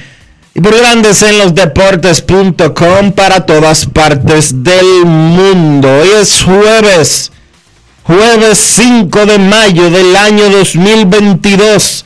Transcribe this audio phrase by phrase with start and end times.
[0.55, 5.89] y por Grandes en los Deportes.com para todas partes del mundo.
[6.01, 7.33] Hoy es jueves
[8.03, 12.05] jueves 5 de mayo del año 2022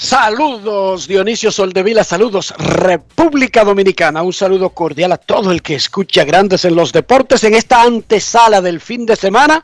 [0.00, 6.64] Saludos Dionisio Soldevila, saludos República Dominicana, un saludo cordial a todo el que escucha Grandes
[6.64, 9.62] en los Deportes en esta antesala del fin de semana,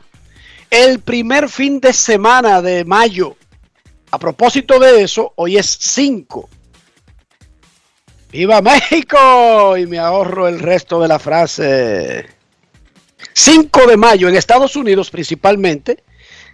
[0.69, 3.35] el primer fin de semana de mayo.
[4.11, 6.47] A propósito de eso, hoy es 5.
[8.31, 9.75] ¡Viva México!
[9.75, 12.27] Y me ahorro el resto de la frase.
[13.33, 16.03] 5 de mayo en Estados Unidos principalmente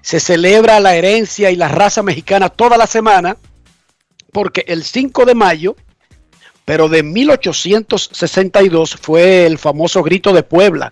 [0.02, 3.36] se celebra la herencia y la raza mexicana toda la semana
[4.34, 5.76] porque el 5 de mayo,
[6.66, 10.92] pero de 1862 fue el famoso grito de Puebla,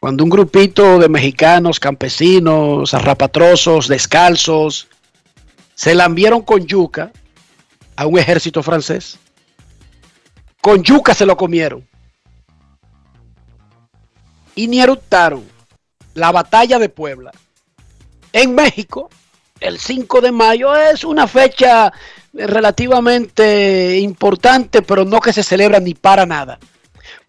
[0.00, 4.88] cuando un grupito de mexicanos, campesinos, arrapatrosos, descalzos,
[5.74, 7.12] se lambieron con yuca
[7.96, 9.18] a un ejército francés.
[10.60, 11.86] Con yuca se lo comieron.
[14.54, 15.44] Y ni eruptaron
[16.14, 17.32] la batalla de Puebla.
[18.32, 19.10] En México,
[19.60, 21.92] el 5 de mayo es una fecha
[22.32, 26.58] relativamente importante, pero no que se celebra ni para nada.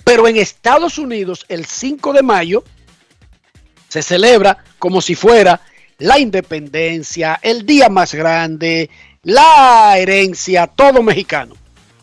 [0.04, 2.64] Pero en Estados Unidos, el 5 de mayo
[3.88, 5.62] se celebra como si fuera
[6.00, 8.90] la independencia, el día más grande,
[9.24, 11.56] la herencia, todo mexicano.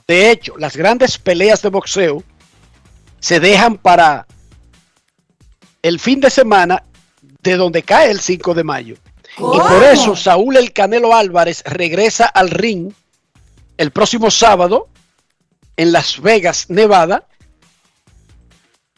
[0.06, 2.22] De hecho, las grandes peleas de boxeo
[3.20, 4.26] se dejan para
[5.82, 6.82] el fin de semana
[7.42, 8.96] de donde cae el 5 de mayo.
[9.36, 12.92] Y por eso Saúl El Canelo Álvarez regresa al ring
[13.76, 14.88] el próximo sábado
[15.76, 17.26] en Las Vegas, Nevada,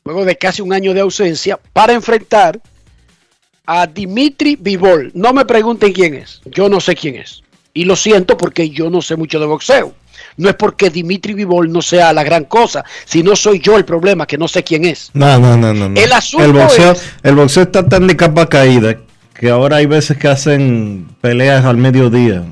[0.04, 2.60] luego de casi un año de ausencia, para enfrentar
[3.66, 5.10] a Dimitri Vivol.
[5.14, 7.42] No me pregunten quién es, yo no sé quién es.
[7.74, 9.94] Y lo siento porque yo no sé mucho de boxeo.
[10.38, 14.26] No es porque Dimitri Vivol no sea la gran cosa, sino soy yo el problema,
[14.26, 15.10] que no sé quién es.
[15.14, 15.88] No, no, no, no.
[15.88, 16.00] no.
[16.00, 18.96] El asunto el boxeo, es- el boxeo está tan de capa caída
[19.38, 22.44] que ahora hay veces que hacen peleas al mediodía.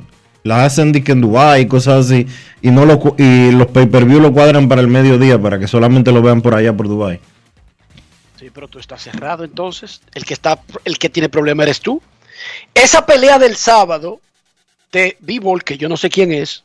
[0.43, 2.27] Las hacen que en Dubái y cosas así.
[2.61, 6.21] Y, no lo, y los pay-per-view lo cuadran para el mediodía para que solamente lo
[6.21, 7.21] vean por allá por Dubái.
[8.39, 10.03] Sí, pero tú estás cerrado entonces.
[10.15, 12.03] El que está, el que tiene problema eres tú.
[12.75, 14.21] Esa pelea del sábado
[14.93, 16.64] de Bivol, que yo no sé quién es,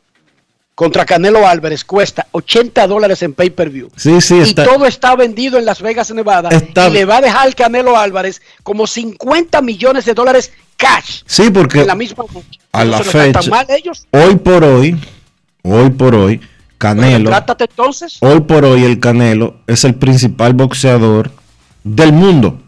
[0.74, 3.90] contra Canelo Álvarez cuesta 80 dólares en pay-per-view.
[3.96, 4.64] Sí, sí, Y está.
[4.64, 6.48] todo está vendido en Las Vegas, Nevada.
[6.50, 11.22] Está- Y le va a dejar al Canelo Álvarez como 50 millones de dólares cash
[11.26, 12.24] Sí, porque en la misma
[12.72, 12.98] a la
[13.42, 14.06] fecha- mal ellos.
[14.12, 14.96] hoy por hoy,
[15.62, 16.40] hoy por hoy,
[16.78, 18.16] Canelo, Trátate entonces.
[18.20, 21.30] hoy por hoy el Canelo es el principal boxeador
[21.84, 22.58] del mundo.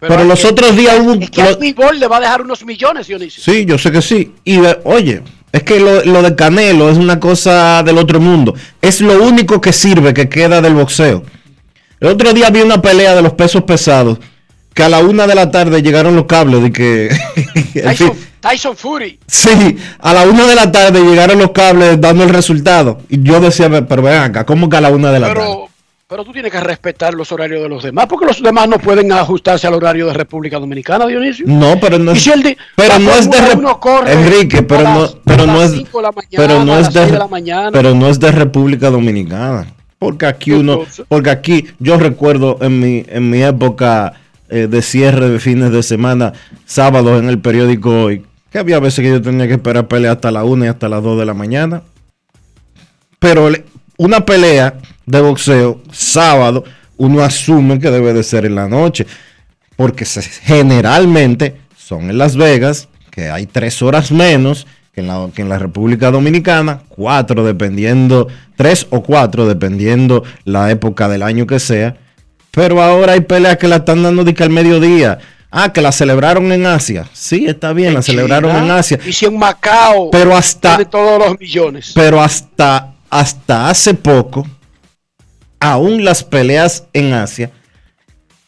[0.00, 1.22] Pero, los que- otros días hubo un...
[1.22, 3.42] Es que lo- a le va a dejar unos millones, Dionisio.
[3.42, 4.34] Sí, yo sé que sí.
[4.44, 5.22] Y de- oye,
[5.52, 8.54] es que lo, lo de Canelo es una cosa del otro mundo.
[8.82, 11.22] Es lo único que sirve, que queda del boxeo.
[12.00, 14.18] El otro día vi una pelea de los pesos pesados,
[14.74, 17.16] que a la una de la tarde llegaron los cables de que...
[17.72, 19.18] Tyson, Tyson Fury.
[19.26, 22.98] sí, a la una de la tarde llegaron los cables dando el resultado.
[23.08, 25.68] Y yo decía, pero ven acá, ¿cómo que a la una de la tarde?
[26.08, 29.10] Pero, tú tienes que respetar los horarios de los demás, porque los demás no pueden
[29.10, 31.44] ajustarse al horario de República Dominicana, Dionisio.
[31.48, 33.38] No, pero no es, si el pero no es de
[34.12, 35.72] Enrique, pero no, pero no es,
[36.36, 37.70] pero no es de, seis de Re- la mañana.
[37.72, 39.66] pero no es de República Dominicana,
[39.98, 44.12] porque aquí uno, porque aquí yo recuerdo en mi en mi época
[44.48, 46.34] eh, de cierre de fines de semana,
[46.66, 50.30] sábados en el periódico hoy, que había veces que yo tenía que esperar pelea hasta
[50.30, 51.82] la una y hasta las dos de la mañana,
[53.18, 53.50] pero
[53.98, 54.74] una pelea
[55.06, 56.64] de boxeo sábado
[56.98, 59.06] uno asume que debe de ser en la noche
[59.76, 65.28] porque se- generalmente son en Las Vegas, que hay tres horas menos que en, la,
[65.34, 71.46] que en la República Dominicana, cuatro dependiendo, tres o cuatro dependiendo la época del año
[71.46, 71.96] que sea.
[72.50, 75.18] Pero ahora hay peleas que la están dando de que al mediodía.
[75.50, 77.06] Ah, que la celebraron en Asia.
[77.12, 78.98] Sí, está bien, la celebraron en Asia.
[79.06, 81.92] Y si en Macao Pero hasta, tiene todos los millones.
[81.94, 84.46] pero hasta, hasta hace poco,
[85.60, 87.50] aún las peleas en Asia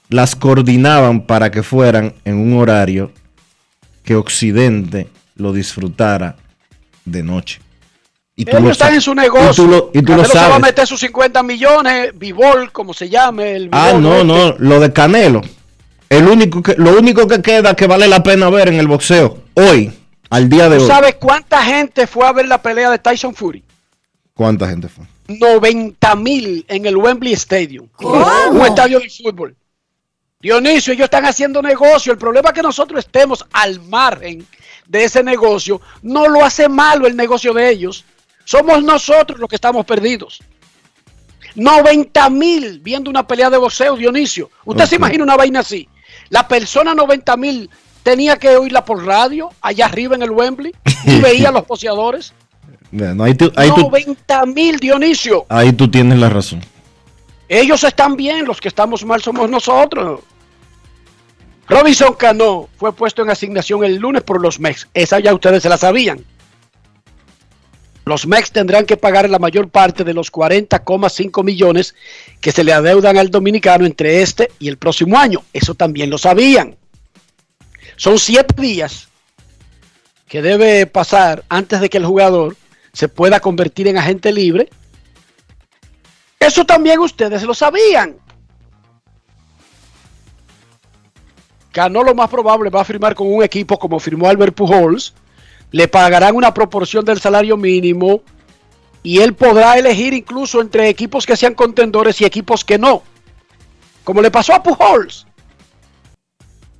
[0.09, 3.13] las coordinaban para que fueran en un horario
[4.05, 6.37] que Occidente lo disfrutara
[7.05, 7.61] de noche.
[8.35, 9.51] Y tú Ellos lo están en su negocio.
[9.51, 10.63] Y tú lo, y tú lo Canelo se va a sabes.
[10.63, 13.57] meter sus 50 millones, Bivol, como se llame.
[13.57, 14.25] El Ah, no, este.
[14.27, 15.43] no, lo de Canelo.
[16.09, 19.39] El único que, lo único que queda que vale la pena ver en el boxeo
[19.55, 19.93] hoy,
[20.31, 20.89] al día de ¿Tú hoy.
[20.89, 23.63] sabes cuánta gente fue a ver la pelea de Tyson Fury?
[24.33, 25.05] ¿Cuánta gente fue?
[25.29, 27.89] 90 mil en el Wembley Stadium.
[28.01, 29.55] Un estadio de fútbol.
[30.41, 32.13] Dionisio, ellos están haciendo negocio.
[32.13, 34.47] El problema es que nosotros estemos al margen
[34.87, 35.81] de ese negocio.
[36.03, 38.05] No lo hace malo el negocio de ellos.
[38.45, 40.41] Somos nosotros los que estamos perdidos.
[41.55, 44.51] 90 mil viendo una pelea de boxeo, Dionisio.
[44.65, 45.89] ¿Usted se imagina una vaina así?
[46.31, 47.71] La persona 90 mil
[48.03, 50.73] tenía que oírla por radio, allá arriba en el Wembley,
[51.05, 52.33] y veía a los boxeadores.
[52.90, 55.44] Bueno, ahí tú, ahí tú- 90 mil, Dionisio.
[55.49, 56.61] ahí tú tienes la razón.
[57.49, 60.20] Ellos están bien, los que estamos mal somos nosotros.
[61.67, 64.88] Robinson Cano fue puesto en asignación el lunes por los Mex.
[64.94, 66.25] Esa ya ustedes se la sabían.
[68.06, 71.94] Los Mex tendrán que pagar la mayor parte de los 40,5 millones
[72.40, 75.43] que se le adeudan al dominicano entre este y el próximo año.
[75.52, 76.76] Eso también lo sabían.
[77.96, 79.08] Son siete días
[80.26, 82.56] que debe pasar antes de que el jugador
[82.99, 84.69] se pueda convertir en agente libre
[86.41, 88.17] eso también ustedes lo sabían.
[91.71, 95.15] Cano lo más probable va a firmar con un equipo como firmó Albert Pujols.
[95.71, 98.23] Le pagarán una proporción del salario mínimo
[99.05, 103.03] y él podrá elegir incluso entre equipos que sean contendores y equipos que no.
[104.03, 105.27] Como le pasó a Pujols,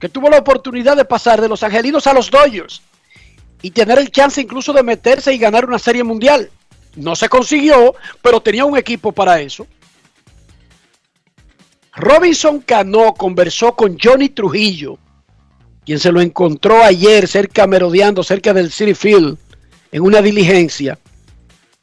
[0.01, 2.83] que tuvo la oportunidad de pasar de los Angelinos a los Dodgers
[3.63, 6.51] y tener el chance incluso de meterse y ganar una serie mundial.
[6.97, 9.67] No se consiguió, pero tenía un equipo para eso.
[11.95, 14.99] Robinson Cano conversó con Johnny Trujillo,
[15.85, 19.37] quien se lo encontró ayer cerca, merodeando cerca del City Field,
[19.91, 20.99] en una diligencia.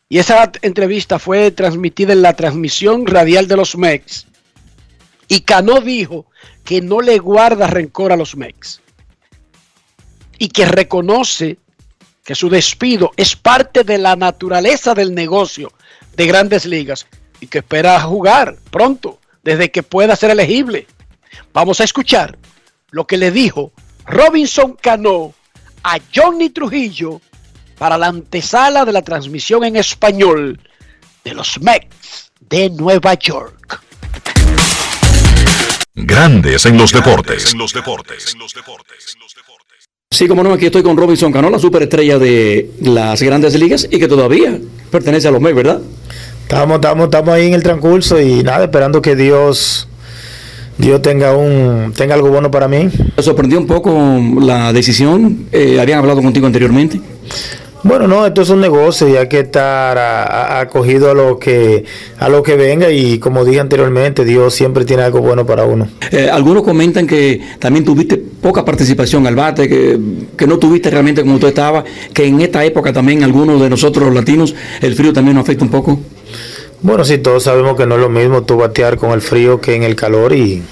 [0.08, 4.27] Y esa entrevista fue transmitida en la transmisión radial de los Mex.
[5.27, 6.27] Y Cano dijo
[6.63, 8.79] que no le guarda rencor a los Mex.
[10.38, 11.58] Y que reconoce
[12.25, 15.72] que su despido es parte de la naturaleza del negocio
[16.17, 17.05] de grandes ligas
[17.39, 20.88] y que espera jugar pronto, desde que pueda ser elegible.
[21.53, 22.38] Vamos a escuchar
[22.89, 23.72] lo que le dijo
[24.05, 25.36] Robinson Cano
[25.84, 27.22] a Johnny Trujillo
[27.77, 30.60] para la antesala de la transmisión en español
[31.24, 33.82] de los Mets de Nueva York.
[35.94, 37.51] Grandes en los deportes.
[37.53, 38.36] En los deportes.
[40.15, 44.00] Sí, como no, aquí estoy con Robinson Cano, la superestrella de las grandes ligas y
[44.00, 44.57] que todavía
[44.89, 45.81] pertenece a los Mets, ¿verdad?
[46.43, 49.89] Estamos, estamos, estamos ahí en el transcurso y nada, esperando que Dios,
[50.77, 52.88] Dios tenga un, tenga algo bueno para mí.
[53.13, 53.93] ¿Te sorprendió un poco
[54.39, 55.48] la decisión?
[55.51, 57.01] Eh, ¿Habían hablado contigo anteriormente?
[57.88, 61.38] Bueno, no, esto es un negocio y hay que estar a- a- acogido a lo
[61.38, 61.86] que
[62.18, 65.88] a lo que venga y como dije anteriormente, Dios siempre tiene algo bueno para uno.
[66.12, 70.00] Eh, algunos comentan que también tuviste poca participación al bate, que,
[70.36, 74.06] que no tuviste realmente como tú estabas, que en esta época también algunos de nosotros
[74.08, 76.00] los latinos el frío también nos afecta un poco.
[76.82, 79.75] Bueno, sí, todos sabemos que no es lo mismo tú batear con el frío que
[79.75, 80.63] en el calor y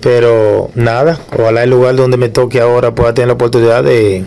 [0.00, 4.24] pero nada, ojalá el lugar donde me toque ahora pueda tener la oportunidad de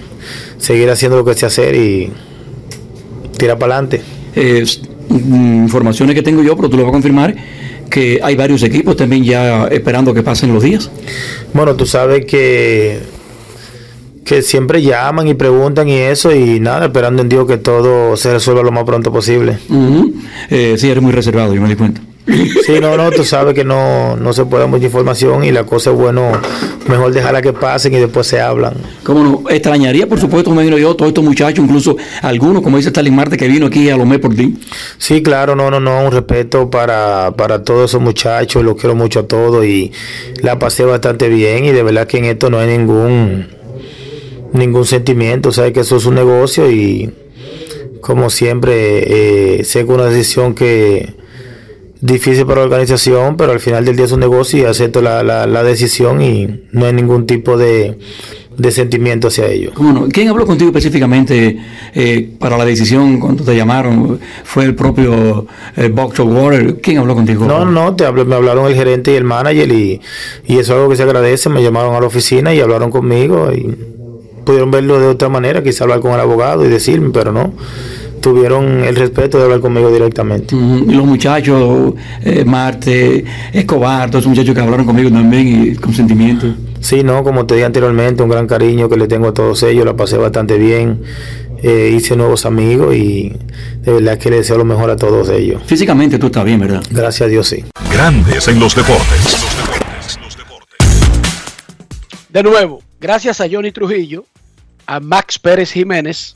[0.66, 2.12] seguir haciendo lo que sé hacer y
[3.38, 4.02] tirar para adelante.
[4.36, 4.66] Eh,
[5.10, 7.36] mm, informaciones que tengo yo, pero tú lo vas a confirmar,
[7.88, 10.90] que hay varios equipos también ya esperando que pasen los días.
[11.54, 13.14] Bueno, tú sabes que
[14.26, 18.34] que siempre llaman y preguntan y eso y nada, esperando en Dios que todo se
[18.34, 19.60] resuelva lo más pronto posible.
[20.50, 22.02] Eh, sí, eres muy reservado, yo me di cuenta.
[22.27, 25.63] Sí, no, no, tú sabes que no, no se puede dar mucha información y la
[25.63, 26.32] cosa es bueno,
[26.88, 28.74] mejor dejarla que pasen y después se hablan.
[29.03, 29.50] ¿Cómo no?
[29.50, 33.38] Extrañaría, por supuesto, me imagino yo, todos estos muchachos, incluso algunos, como dice Stalin Marte,
[33.38, 34.58] que vino aquí a Lomé por ti.
[34.98, 39.20] Sí, claro, no, no, no, un respeto para, para todos esos muchachos, los quiero mucho
[39.20, 39.91] a todos y
[40.41, 43.48] la pasé bastante bien y de verdad que en esto no hay ningún
[44.53, 47.12] ningún sentimiento, sabes que eso es un negocio y
[48.00, 51.15] como siempre eh, sé que una decisión que
[52.02, 55.24] difícil para la organización, pero al final del día es un negocio y acepto la,
[55.24, 57.98] la, la decisión y no hay ningún tipo de,
[58.58, 59.72] de sentimiento hacia ello.
[59.74, 60.08] ¿Cómo no?
[60.10, 61.58] ¿Quién habló contigo específicamente
[61.94, 64.20] eh, para la decisión cuando te llamaron?
[64.44, 65.48] ¿Fue el propio
[65.78, 66.80] eh, Box of Water?
[66.82, 67.46] ¿Quién habló contigo?
[67.46, 70.02] No, no, te hablé- me hablaron el gerente y el manager y,
[70.46, 71.50] y eso es algo que se agradece.
[71.50, 73.74] Me llamaron a la oficina y hablaron conmigo y
[74.46, 77.54] pudieron verlo de otra manera, quizá hablar con el abogado y decirme, pero no.
[78.25, 80.55] Tuvieron el respeto de hablar conmigo directamente.
[80.55, 86.48] Los muchachos, eh, Marte, Escobar, todos esos muchachos que hablaron conmigo también y con sentimiento.
[86.79, 89.86] Sí, no, como te dije anteriormente, un gran cariño que le tengo a todos ellos,
[89.86, 91.03] la pasé bastante bien,
[91.62, 93.32] eh, hice nuevos amigos y
[93.82, 95.62] de verdad que le deseo lo mejor a todos ellos.
[95.67, 96.82] Físicamente tú estás bien, ¿verdad?
[96.89, 97.63] Gracias a Dios, sí.
[97.94, 99.38] Grandes en los deportes.
[102.29, 104.25] De nuevo, gracias a Johnny Trujillo,
[104.88, 106.34] a Max Pérez Jiménez,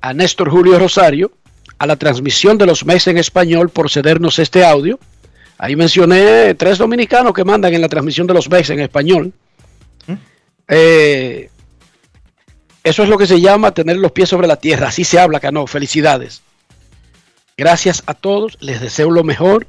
[0.00, 1.32] a Néstor Julio Rosario,
[1.78, 4.98] a la transmisión de los meses en español por cedernos este audio.
[5.58, 9.32] Ahí mencioné tres dominicanos que mandan en la transmisión de los meses en español.
[10.68, 11.50] Eh,
[12.82, 14.88] eso es lo que se llama tener los pies sobre la tierra.
[14.88, 15.66] Así se habla, Cano.
[15.66, 16.42] Felicidades.
[17.56, 18.56] Gracias a todos.
[18.60, 19.66] Les deseo lo mejor.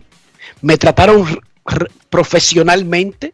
[0.61, 1.41] Me trataron
[2.09, 3.33] profesionalmente.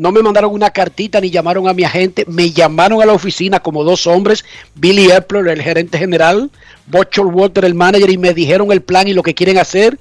[0.00, 2.24] No me mandaron una cartita ni llamaron a mi agente.
[2.26, 4.46] Me llamaron a la oficina como dos hombres.
[4.74, 6.50] Billy Epler, el gerente general.
[6.86, 8.08] Butcher Walter, el manager.
[8.08, 9.98] Y me dijeron el plan y lo que quieren hacer.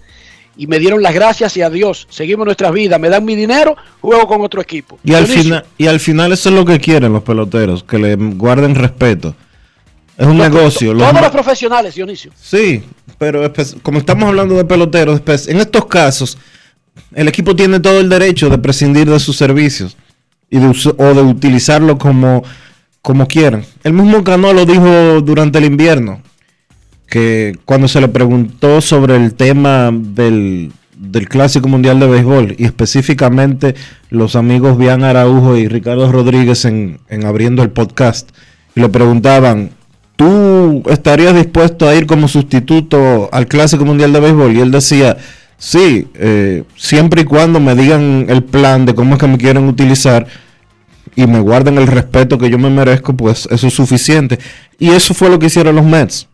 [0.56, 2.08] Y me dieron las gracias y adiós.
[2.10, 2.98] Seguimos nuestras vidas.
[2.98, 3.76] Me dan mi dinero.
[4.00, 4.98] Juego con otro equipo.
[5.04, 8.16] Y al, final, y al final eso es lo que quieren los peloteros, que le
[8.16, 9.36] guarden respeto.
[10.18, 10.94] Es un negocio.
[10.94, 12.32] los Todos los profesionales, Dionisio.
[12.42, 12.86] Sí,
[13.18, 13.52] pero
[13.82, 16.38] como estamos hablando de peloteros, en estos casos,
[17.14, 19.98] el equipo tiene todo el derecho de prescindir de sus servicios
[20.50, 22.44] y de o de utilizarlo como,
[23.02, 23.64] como quieran.
[23.84, 26.22] El mismo Cano lo dijo durante el invierno,
[27.08, 32.66] que cuando se le preguntó sobre el tema del, del Clásico Mundial de Béisbol y
[32.66, 33.76] específicamente
[34.10, 38.30] los amigos Bian Araujo y Ricardo Rodríguez en, en abriendo el podcast,
[38.76, 39.72] y le preguntaban,
[40.16, 44.56] ¿tú estarías dispuesto a ir como sustituto al Clásico Mundial de Béisbol?
[44.56, 45.18] Y él decía,
[45.60, 49.68] sí, eh, siempre y cuando me digan el plan de cómo es que me quieren
[49.68, 50.26] utilizar
[51.16, 54.40] y me guarden el respeto que yo me merezco, pues eso es suficiente.
[54.80, 56.28] Y eso fue lo que hicieron los Mets.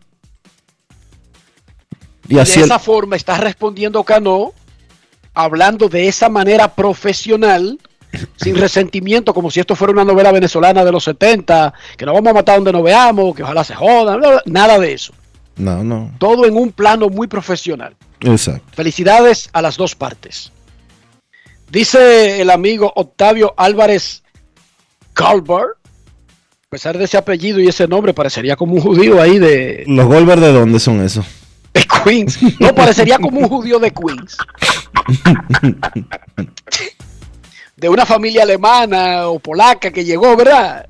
[2.28, 4.52] Y así de el- esa forma está respondiendo Cano,
[5.34, 7.78] hablando de esa manera profesional,
[8.36, 12.30] sin resentimiento, como si esto fuera una novela venezolana de los 70, que nos vamos
[12.30, 15.12] a matar donde nos veamos, que ojalá se jodan, nada de eso.
[15.56, 17.96] No, no, Todo en un plano muy profesional.
[18.20, 18.64] Exacto.
[18.72, 20.52] Felicidades a las dos partes.
[21.70, 24.22] Dice el amigo Octavio Álvarez
[25.12, 29.84] Calver, a pesar de ese apellido y ese nombre, parecería como un judío ahí de,
[29.86, 31.26] ¿Los Golver de dónde son esos?
[31.74, 32.38] de Queens.
[32.60, 34.36] No, parecería como un judío de Queens.
[37.76, 40.86] De una familia alemana o polaca que llegó, ¿verdad?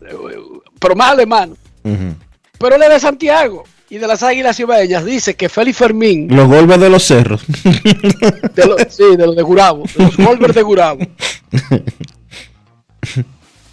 [0.78, 1.56] Pero más alemán.
[1.83, 5.05] Pero él es de Santiago y de las Águilas Ibaeñas.
[5.05, 7.45] Dice que Félix Fermín, Los Golver de los cerros.
[7.47, 11.00] de sí, de los de Gurabo, de los Golver de Gurabo.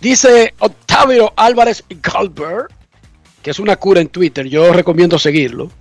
[0.02, 2.68] Dice Octavio Álvarez Galber,
[3.42, 5.72] que es una cura en Twitter, yo recomiendo seguirlo,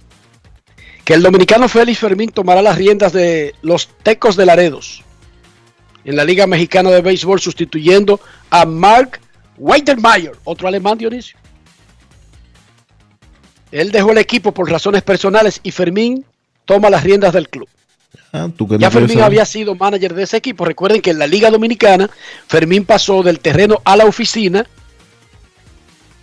[1.05, 5.03] que el dominicano Félix Fermín tomará las riendas de los Tecos de Laredos
[6.05, 8.21] en la Liga Mexicana de Béisbol sustituyendo
[8.51, 9.21] a Mark
[9.57, 11.39] Weitermeyer, otro alemán Dionisio.
[13.73, 16.25] Él dejó el equipo por razones personales y Fermín
[16.67, 17.69] toma las riendas del club.
[18.33, 19.25] Ah, ¿tú qué no Ya Fermín saber?
[19.25, 20.65] había sido manager de ese equipo.
[20.65, 22.09] Recuerden que en la Liga Dominicana,
[22.47, 24.67] Fermín pasó del terreno a la oficina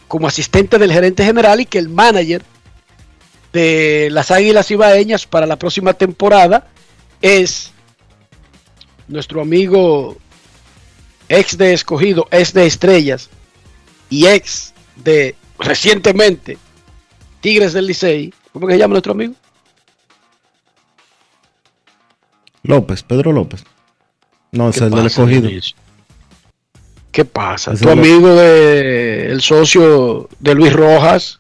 [0.08, 2.44] como asistente del gerente general y que el manager
[3.52, 6.68] de las Águilas Ibaeñas para la próxima temporada
[7.22, 7.72] es
[9.08, 10.18] nuestro amigo
[11.30, 13.30] ex de escogido, ex de estrellas
[14.10, 16.58] y ex de recientemente
[17.42, 18.34] Tigres del Licey.
[18.54, 19.34] ¿Cómo que se llama nuestro amigo?
[22.64, 23.64] López, Pedro López.
[24.52, 25.50] No, es ¿Qué el del escogido.
[27.12, 27.74] ¿Qué pasa?
[27.76, 31.40] Tu amigo de el socio de Luis Rojas.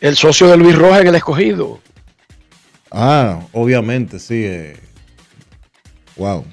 [0.00, 1.80] El socio de Luis Rojas en el escogido.
[2.90, 4.44] Ah, obviamente, sí.
[4.44, 4.78] eh.
[6.16, 6.44] Wow.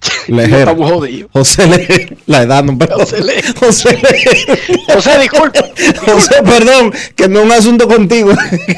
[0.00, 0.58] Ya Lejero.
[0.58, 1.30] Estamos jodidos.
[1.32, 2.16] José Lejero.
[2.26, 3.00] La edad, no, perdón.
[3.00, 3.54] José Lejero.
[3.58, 4.54] José Lejero.
[4.86, 5.60] José, disculpa.
[6.04, 8.32] José, perdón, que no es un asunto contigo.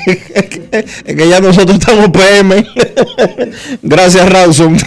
[0.06, 2.66] es que ya nosotros estamos PM.
[3.82, 4.78] Gracias, Rawson.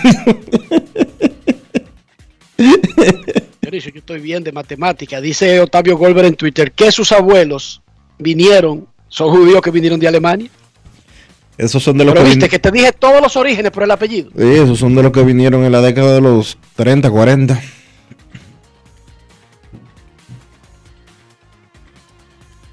[2.57, 5.19] Yo estoy bien de matemática.
[5.19, 7.81] Dice Octavio Golber en Twitter que sus abuelos
[8.19, 10.49] vinieron, son judíos que vinieron de Alemania.
[11.63, 13.91] Esos son de los Pero que viste que te dije todos los orígenes por el
[13.91, 14.29] apellido.
[14.35, 17.61] Sí, esos son de los que vinieron en la década de los 30, 40.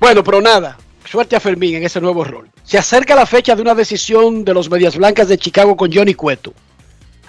[0.00, 0.76] Bueno, pero nada.
[1.04, 2.48] Suerte a Fermín en ese nuevo rol.
[2.64, 6.14] Se acerca la fecha de una decisión de los Medias Blancas de Chicago con Johnny
[6.14, 6.52] Cueto.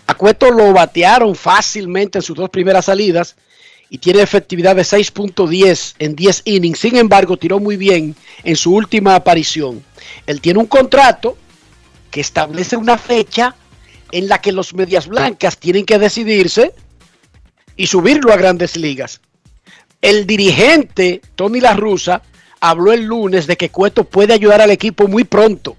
[0.08, 3.36] A Cueto lo batearon fácilmente en sus dos primeras salidas
[3.89, 6.80] y tiene efectividad de 6.10 en 10 innings.
[6.80, 9.84] Sin embargo, tiró muy bien en su última aparición.
[10.25, 11.38] Él tiene un contrato
[12.12, 13.56] que establece una fecha
[14.12, 16.74] en la que los Medias Blancas tienen que decidirse
[17.75, 19.22] y subirlo a grandes ligas.
[20.01, 22.22] El dirigente Tony La Russa
[22.60, 25.77] habló el lunes de que Cueto puede ayudar al equipo muy pronto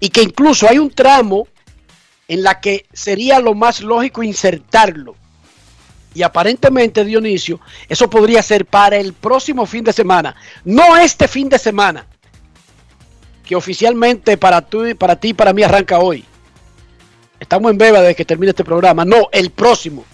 [0.00, 1.46] y que incluso hay un tramo
[2.26, 5.14] en la que sería lo más lógico insertarlo.
[6.14, 10.34] Y aparentemente, Dionisio, eso podría ser para el próximo fin de semana,
[10.64, 12.06] no este fin de semana,
[13.44, 16.24] que oficialmente para, tú, para ti y para mí arranca hoy.
[17.38, 20.04] Estamos en beba de que termine este programa, no, el próximo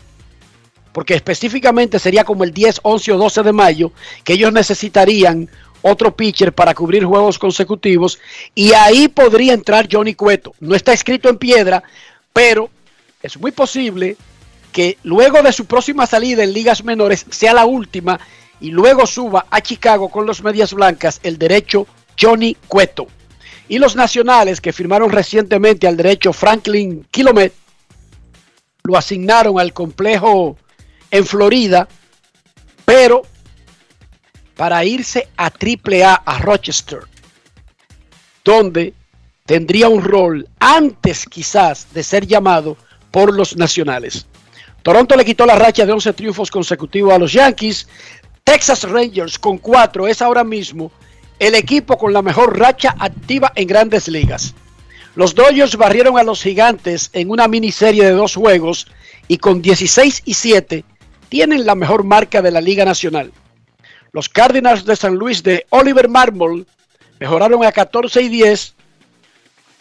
[0.93, 3.93] porque específicamente sería como el 10, 11 o 12 de mayo,
[4.25, 5.49] que ellos necesitarían
[5.83, 8.19] otro pitcher para cubrir juegos consecutivos,
[8.55, 10.55] y ahí podría entrar Johnny Cueto.
[10.61, 11.83] No está escrito en piedra,
[12.33, 12.71] pero
[13.23, 14.17] es muy posible
[14.73, 18.21] que luego de su próxima salida en ligas menores sea la última
[18.61, 21.87] y luego suba a Chicago con los medias blancas el derecho
[22.21, 23.07] Johnny Cueto.
[23.71, 27.53] Y los nacionales que firmaron recientemente al derecho Franklin Kilomet
[28.83, 30.57] lo asignaron al complejo
[31.09, 31.87] en Florida,
[32.85, 33.23] pero
[34.57, 37.03] para irse a AAA a Rochester,
[38.45, 38.93] donde
[39.47, 42.77] tendría un rol antes quizás de ser llamado
[43.13, 44.27] por los nacionales.
[44.83, 47.87] Toronto le quitó la racha de 11 triunfos consecutivos a los Yankees.
[48.43, 50.91] Texas Rangers con 4 es ahora mismo
[51.41, 54.55] el equipo con la mejor racha activa en grandes ligas.
[55.17, 58.87] Los Dodgers barrieron a los gigantes en una miniserie de dos juegos
[59.27, 60.85] y con 16 y 7
[61.31, 63.33] tienen la mejor marca de la Liga Nacional.
[64.13, 66.67] Los Cardinals de San Luis de Oliver Marmol
[67.19, 68.75] mejoraron a 14 y 10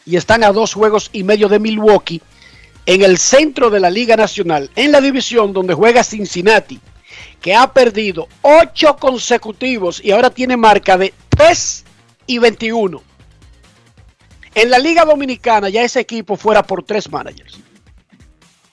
[0.05, 2.21] y están a dos juegos y medio de Milwaukee
[2.85, 6.79] en el centro de la Liga Nacional, en la división donde juega Cincinnati,
[7.41, 11.86] que ha perdido 8 consecutivos y ahora tiene marca de 3
[12.28, 13.02] y 21.
[14.56, 17.58] En la Liga Dominicana ya ese equipo fuera por tres managers.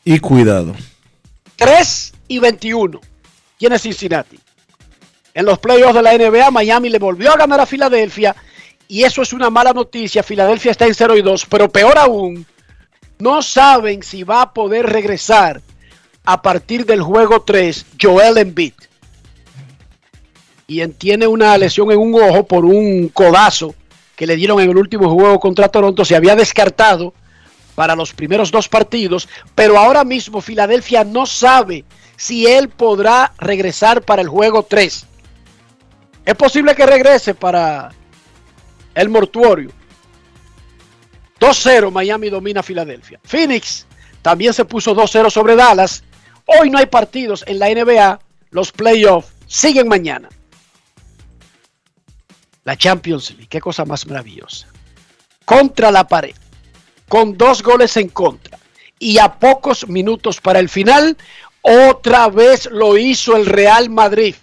[0.04, 0.74] Y cuidado.
[1.54, 3.00] 3 y 21
[3.56, 4.40] tiene Cincinnati.
[5.32, 8.34] En los playoffs de la NBA, Miami le volvió a ganar a Filadelfia
[8.88, 10.24] y eso es una mala noticia.
[10.24, 12.44] Filadelfia está en 0 y 2, pero peor aún,
[13.20, 15.62] no saben si va a poder regresar
[16.24, 18.74] a partir del juego 3 Joel Embiid.
[20.66, 23.74] Y en- tiene una lesión en un ojo por un codazo
[24.16, 26.04] que le dieron en el último juego contra Toronto.
[26.04, 27.14] Se había descartado
[27.74, 31.84] para los primeros dos partidos, pero ahora mismo Filadelfia no sabe
[32.16, 35.06] si él podrá regresar para el juego 3.
[36.24, 37.90] Es posible que regrese para
[38.94, 39.70] el mortuorio.
[41.38, 43.20] 2-0 Miami domina Filadelfia.
[43.22, 43.86] Phoenix
[44.22, 46.02] también se puso 2-0 sobre Dallas.
[46.46, 48.18] Hoy no hay partidos en la NBA.
[48.50, 50.30] Los playoffs siguen mañana.
[52.66, 54.66] La Champions League, qué cosa más maravillosa.
[55.44, 56.34] Contra la pared,
[57.08, 58.58] con dos goles en contra
[58.98, 61.16] y a pocos minutos para el final,
[61.62, 64.34] otra vez lo hizo el Real Madrid.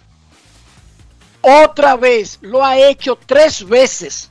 [1.42, 4.30] otra vez, lo ha hecho tres veces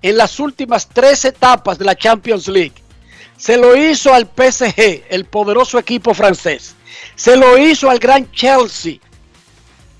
[0.00, 2.72] en las últimas tres etapas de la Champions League.
[3.36, 6.74] Se lo hizo al PSG, el poderoso equipo francés.
[7.14, 8.98] Se lo hizo al gran Chelsea.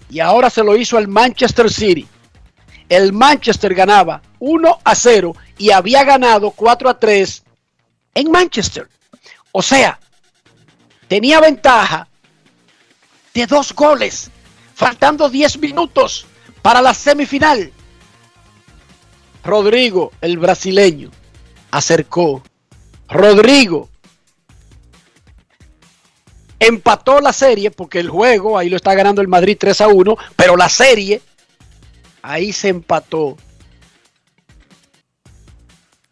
[0.08, 2.08] Y ahora se lo hizo al Manchester City.
[2.88, 7.42] El Manchester ganaba 1 a 0 y había ganado 4 a 3
[8.14, 8.88] en Manchester.
[9.52, 9.98] O sea,
[11.08, 12.08] tenía ventaja
[13.32, 14.30] de dos goles,
[14.74, 16.26] faltando 10 minutos
[16.62, 17.72] para la semifinal.
[19.44, 21.10] Rodrigo, el brasileño,
[21.70, 22.42] acercó.
[23.08, 23.90] Rodrigo
[26.58, 30.16] empató la serie porque el juego, ahí lo está ganando el Madrid 3 a 1,
[30.36, 31.20] pero la serie,
[32.24, 33.36] ahí se empató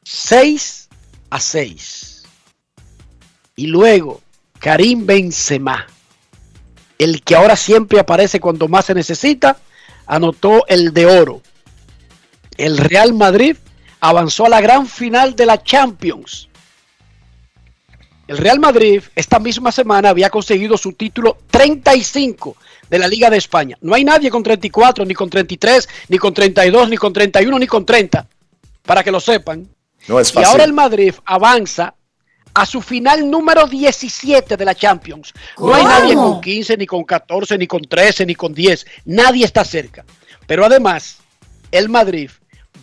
[0.04, 0.88] 6
[1.30, 2.22] a 6.
[3.56, 4.20] Y luego,
[4.58, 5.86] Karim Benzema,
[6.98, 9.56] el que ahora siempre aparece cuando más se necesita,
[10.06, 11.40] anotó el de oro.
[12.58, 13.56] El Real Madrid
[14.00, 16.50] avanzó a la gran final de la Champions.
[18.32, 22.56] El Real Madrid esta misma semana había conseguido su título 35
[22.88, 23.76] de la Liga de España.
[23.82, 27.66] No hay nadie con 34, ni con 33, ni con 32, ni con 31, ni
[27.66, 28.26] con 30,
[28.86, 29.68] para que lo sepan.
[30.08, 30.48] No es Y fácil.
[30.48, 31.94] ahora el Madrid avanza
[32.54, 35.34] a su final número 17 de la Champions.
[35.58, 38.86] No hay nadie con 15, ni con 14, ni con 13, ni con 10.
[39.04, 40.06] Nadie está cerca.
[40.46, 41.18] Pero además,
[41.70, 42.30] el Madrid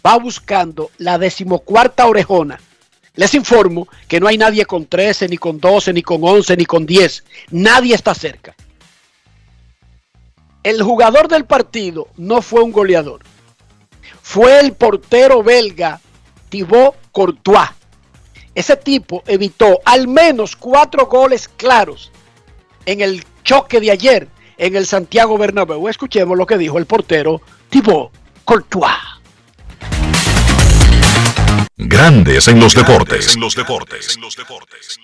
[0.06, 2.60] va buscando la decimocuarta orejona.
[3.20, 6.64] Les informo que no hay nadie con 13, ni con 12, ni con 11, ni
[6.64, 7.26] con 10.
[7.52, 8.56] Nadie está cerca.
[10.64, 13.20] El jugador del partido no fue un goleador.
[14.22, 16.00] Fue el portero belga
[16.48, 17.68] Thibaut Courtois.
[18.56, 22.14] Ese tipo evitó al menos cuatro goles claros
[22.86, 25.90] en el choque de ayer en el Santiago Bernabéu.
[25.90, 28.14] Escuchemos lo que dijo el portero Thibaut
[28.46, 29.09] Courtois.
[31.82, 33.36] Grandes en los deportes.
[33.36, 34.14] En los deportes.
[34.14, 35.00] En los deportes.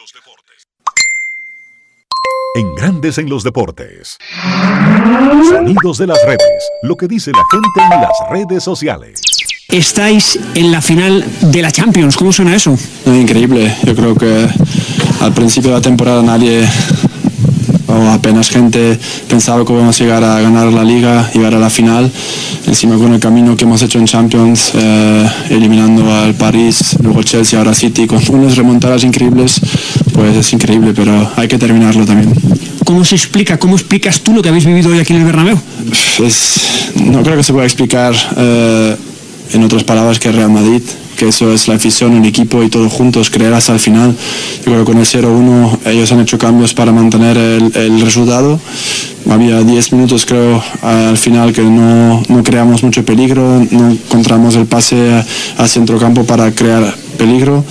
[2.55, 4.17] En Grandes en los deportes.
[5.49, 6.69] Sonidos de las redes.
[6.83, 9.21] Lo que dice la gente en las redes sociales.
[9.69, 12.17] Estáis en la final de la Champions.
[12.17, 12.77] ¿Cómo suena eso?
[13.05, 13.73] Increíble.
[13.85, 14.49] Yo creo que
[15.21, 16.69] al principio de la temporada nadie
[17.95, 21.69] o apenas gente pensaba que íbamos a llegar a ganar la liga, llegar a la
[21.69, 22.11] final.
[22.67, 27.57] Encima con el camino que hemos hecho en Champions, eh, eliminando al París, luego Chelsea,
[27.59, 29.59] ahora City, con unas remontadas increíbles,
[30.13, 32.33] pues es increíble, pero hay que terminarlo también.
[32.83, 33.57] ¿Cómo se explica?
[33.57, 35.57] ¿Cómo explicas tú lo que habéis vivido hoy aquí en el Bernabéu?
[36.23, 38.95] Es- no creo que se pueda explicar eh,
[39.53, 40.81] en otras palabras que Real Madrid,
[41.17, 44.15] que eso es la afición, el equipo y todos juntos, creer hasta el final.
[44.59, 48.59] Yo creo que con el 0-1 ellos han hecho cambios para mantener el, resultado.
[49.29, 54.67] Había 10 minutos creo al final que no, no creamos mucho peligro, no encontramos el
[54.67, 55.23] pase
[55.57, 57.63] a centrocampo para crear peligro.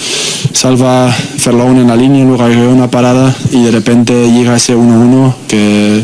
[0.52, 5.34] Salva Ferlaun en la línea, luego hay una parada y de repente llega ese 1-1
[5.48, 6.02] que,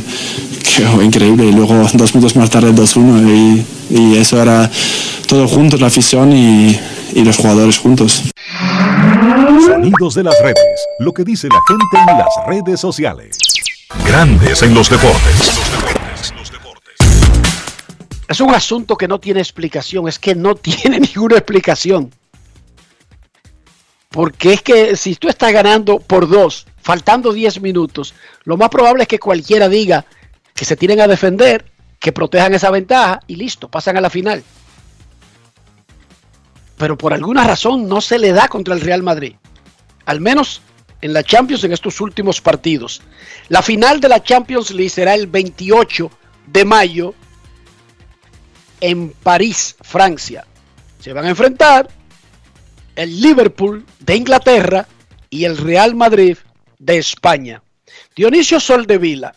[0.63, 1.47] que increíble.
[1.47, 4.71] Y luego dos minutos más tarde 2-1 y, y eso era
[5.27, 6.79] todo juntos, la afición y,
[7.13, 8.23] y los jugadores juntos.
[9.67, 10.87] Sonidos de las redes.
[10.99, 13.37] Lo que dice la gente en las redes sociales.
[14.05, 15.61] Grandes en los deportes.
[18.29, 22.13] Es un asunto que no tiene explicación, es que no tiene ninguna explicación.
[24.09, 29.03] Porque es que si tú estás ganando por dos, faltando 10 minutos, lo más probable
[29.03, 30.05] es que cualquiera diga
[30.55, 31.65] que se tienen a defender,
[31.99, 34.43] que protejan esa ventaja y listo, pasan a la final.
[36.77, 39.35] Pero por alguna razón no se le da contra el Real Madrid.
[40.07, 40.63] Al menos
[41.01, 43.03] en la Champions en estos últimos partidos.
[43.49, 46.11] La final de la Champions League será el 28
[46.47, 47.15] de mayo
[48.81, 50.47] en París, Francia.
[50.99, 51.89] Se van a enfrentar
[52.97, 54.87] el Liverpool de Inglaterra
[55.31, 56.37] y el Real Madrid
[56.79, 57.63] de España.
[58.15, 59.35] Dionisio Soldevila.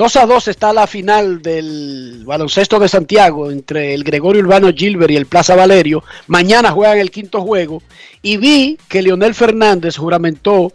[0.00, 5.10] 2 a 2 está la final del baloncesto de Santiago entre el Gregorio Urbano Gilbert
[5.10, 6.02] y el Plaza Valerio.
[6.26, 7.82] Mañana juegan el quinto juego.
[8.22, 10.72] Y vi que Leonel Fernández juramentó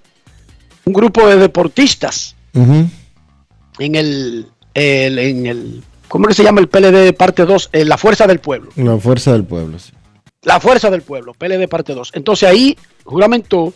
[0.85, 2.35] un grupo de deportistas
[3.79, 7.69] en el, el- en el ¿cómo que se llama el PLD parte 2?
[7.73, 8.69] Eh, la Fuerza del Pueblo.
[8.75, 9.79] La fuerza del pueblo.
[9.79, 9.91] sí.
[10.43, 12.11] La Fuerza del Pueblo, PLD parte 2.
[12.13, 13.73] Entonces ahí juramentó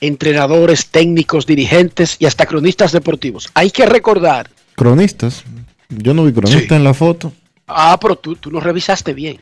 [0.00, 3.50] entrenadores, técnicos, dirigentes y hasta cronistas deportivos.
[3.54, 5.44] Hay que recordar, Cronistas.
[5.90, 6.74] Yo no vi cronista Sí.
[6.74, 7.32] en la foto.
[7.66, 9.40] ah, pero tú, tú no revisaste bien,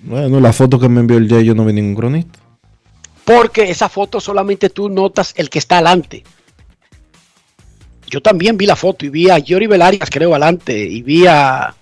[0.00, 2.38] Bueno, la foto que me envió el Jay yo no vi ningún cronista.
[3.24, 6.24] porque esa foto solamente tú notas el que está adelante.
[8.10, 11.74] yo también vi la foto y vi a Yori Velarias, creo, adelante, y vi a.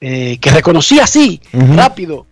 [0.00, 2.26] eh, que reconocí así, rápido.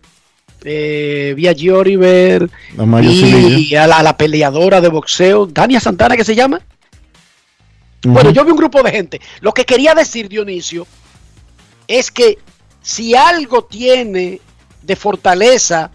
[0.63, 5.45] Eh, vi a Yori Ver A Mario y a la, a la peleadora de boxeo,
[5.45, 6.61] Dania Santana, que se llama.
[8.03, 9.21] Bueno, yo vi un grupo de gente.
[9.41, 10.85] Lo que quería decir, Dionisio,
[11.87, 12.37] es que
[12.81, 14.41] si algo tiene
[14.81, 15.91] de fortaleza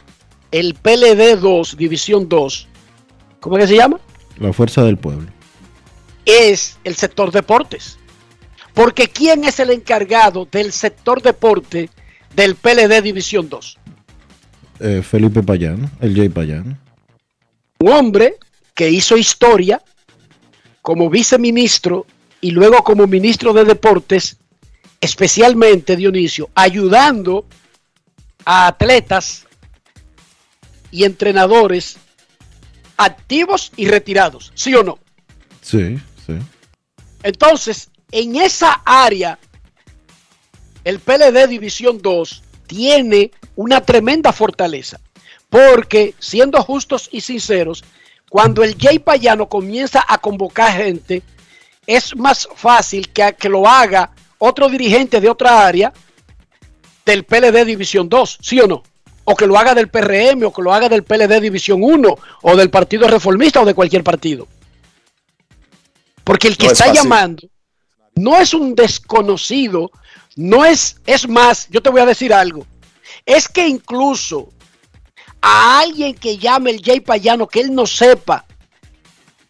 [0.50, 2.68] el PLD 2, División 2,
[3.40, 4.00] ¿cómo es que se llama?
[4.38, 5.30] La fuerza del pueblo.
[6.24, 7.98] Es el sector deportes.
[8.72, 11.90] Porque ¿quién es el encargado del sector deporte
[12.34, 13.78] del PLD División 2?
[14.80, 16.78] Eh, Felipe Payano, el Jay Payano.
[17.80, 18.36] Un hombre
[18.74, 19.82] que hizo historia
[20.82, 22.06] como viceministro
[22.40, 24.38] y luego como ministro de deportes,
[25.00, 27.44] especialmente Dionisio, ayudando
[28.44, 29.46] a atletas
[30.90, 31.98] y entrenadores
[32.96, 34.98] activos y retirados, ¿sí o no?
[35.60, 36.34] Sí, sí.
[37.22, 39.38] Entonces, en esa área,
[40.84, 45.00] el PLD División 2 tiene una tremenda fortaleza.
[45.50, 47.82] Porque, siendo justos y sinceros,
[48.30, 51.22] cuando el Jay Payano comienza a convocar gente,
[51.86, 55.92] es más fácil que, que lo haga otro dirigente de otra área
[57.04, 58.82] del PLD División 2, ¿sí o no?
[59.24, 62.56] O que lo haga del PRM, o que lo haga del PLD División 1, o
[62.56, 64.46] del Partido Reformista, o de cualquier partido.
[66.22, 67.48] Porque el que No está llamando
[68.18, 69.90] no es un desconocido,
[70.38, 72.64] no es, es más, yo te voy a decir algo,
[73.26, 74.48] es que incluso
[75.42, 78.46] a alguien que llame el Jay Payano, que él no sepa,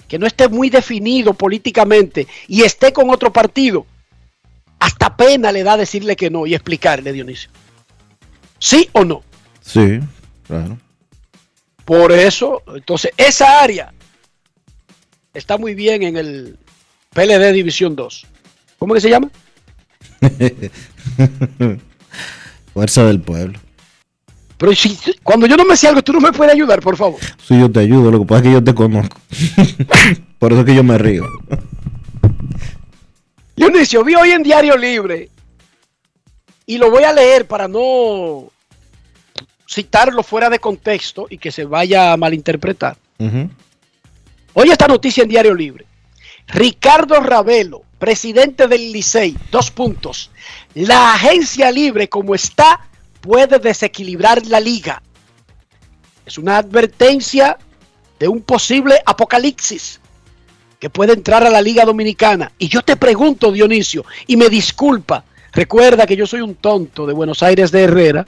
[0.08, 3.84] que no esté muy definido políticamente y esté con otro partido,
[4.78, 7.50] hasta pena le da decirle que no y explicarle, Dionisio.
[8.58, 9.22] ¿Sí o no?
[9.60, 10.00] Sí,
[10.46, 10.78] claro.
[11.84, 13.92] Por eso, entonces, esa área
[15.34, 16.58] está muy bien en el
[17.12, 18.26] PLD División 2.
[18.78, 19.30] ¿Cómo que se llama?
[22.74, 23.58] fuerza del pueblo.
[24.56, 27.20] Pero si, cuando yo no me sé algo, tú no me puedes ayudar, por favor.
[27.46, 29.16] Si yo te ayudo, lo que pasa es que yo te conozco.
[30.38, 31.24] Por eso es que yo me río.
[33.56, 35.30] Dionisio, vi hoy en Diario Libre
[36.66, 38.50] y lo voy a leer para no
[39.68, 42.96] citarlo fuera de contexto y que se vaya a malinterpretar.
[43.18, 43.50] Ujú.
[44.54, 45.86] Hoy esta noticia en Diario Libre.
[46.46, 50.30] Ricardo Ravelo, presidente del Licey, dos puntos.
[50.74, 52.88] La agencia libre como está
[53.20, 55.02] puede desequilibrar la liga.
[56.24, 57.58] Es una advertencia
[58.18, 60.00] de un posible apocalipsis
[60.78, 62.52] que puede entrar a la liga dominicana.
[62.58, 67.12] Y yo te pregunto, Dionisio, y me disculpa, recuerda que yo soy un tonto de
[67.12, 68.26] Buenos Aires de Herrera,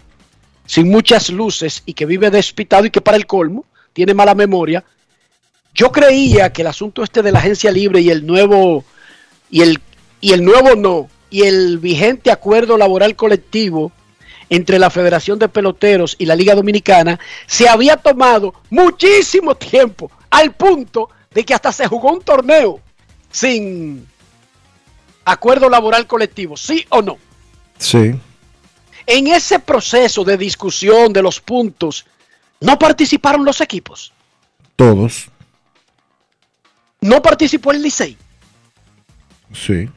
[0.67, 4.85] sin muchas luces y que vive despitado y que para el colmo tiene mala memoria.
[5.75, 8.85] Yo creía que el asunto este de la agencia libre y el nuevo
[9.51, 9.81] y el
[10.21, 13.93] y el nuevo no y el vigente acuerdo laboral colectivo
[14.49, 20.53] entre la Federación de Peloteros y la Liga Dominicana se había tomado muchísimo tiempo al
[20.53, 22.81] punto de que hasta se jugó un torneo
[23.31, 24.07] sin
[25.25, 27.19] acuerdo laboral colectivo, ¿sí o no?
[27.79, 28.13] Sí.
[29.07, 32.05] En ese proceso de discusión de los puntos,
[32.61, 34.13] ¿no participaron los equipos?
[34.75, 35.29] Todos.
[37.01, 38.17] ¿No participó el Licey?
[39.53, 39.89] Sí.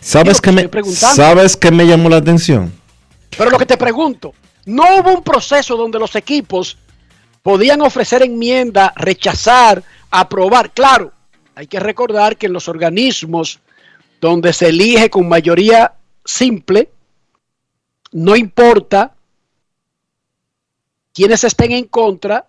[0.00, 0.68] ¿Sabes te me.
[0.84, 2.72] ¿Sabes qué me llamó la atención?
[3.36, 4.34] Pero lo que te pregunto,
[4.66, 6.76] ¿no hubo un proceso donde los equipos
[7.42, 10.72] podían ofrecer enmienda, rechazar, aprobar?
[10.72, 11.12] Claro,
[11.54, 13.60] hay que recordar que en los organismos
[14.20, 16.90] donde se elige con mayoría simple,
[18.12, 19.14] no importa
[21.12, 22.46] quienes estén en contra,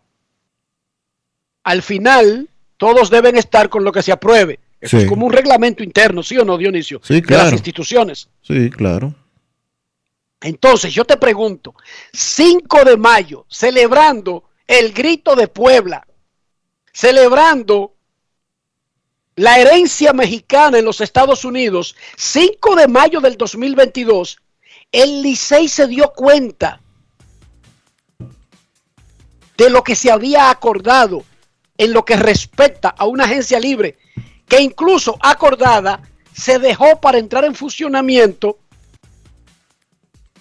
[1.64, 4.60] al final todos deben estar con lo que se apruebe.
[4.84, 5.04] Eso Sí.
[5.04, 7.00] es como un reglamento interno, ¿sí o no, Dionisio?
[7.04, 7.52] Sí, De las claro.
[7.52, 8.28] instituciones.
[8.42, 9.16] Sí, claro.
[10.42, 11.74] Entonces, yo te pregunto,
[12.12, 16.06] 5 de mayo, celebrando el grito de Puebla,
[16.92, 17.94] celebrando
[19.38, 24.38] la herencia mexicana en los Estados Unidos, 5 de mayo del 2022,
[24.92, 26.82] el Licey se dio cuenta
[29.58, 31.24] de lo que se había acordado
[31.78, 33.98] en lo que respecta a una agencia libre,
[34.54, 36.00] que incluso acordada
[36.32, 38.60] se dejó para entrar en funcionamiento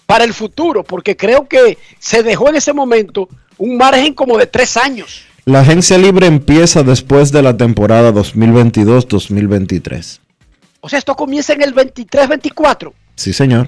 [0.05, 4.45] para el futuro, porque creo que se dejó en ese momento un margen como de
[4.45, 5.23] tres años.
[5.45, 10.19] La agencia libre empieza después de la temporada 2022-2023.
[10.81, 12.93] O sea, esto comienza en el 23-24.
[13.15, 13.67] Sí, señor.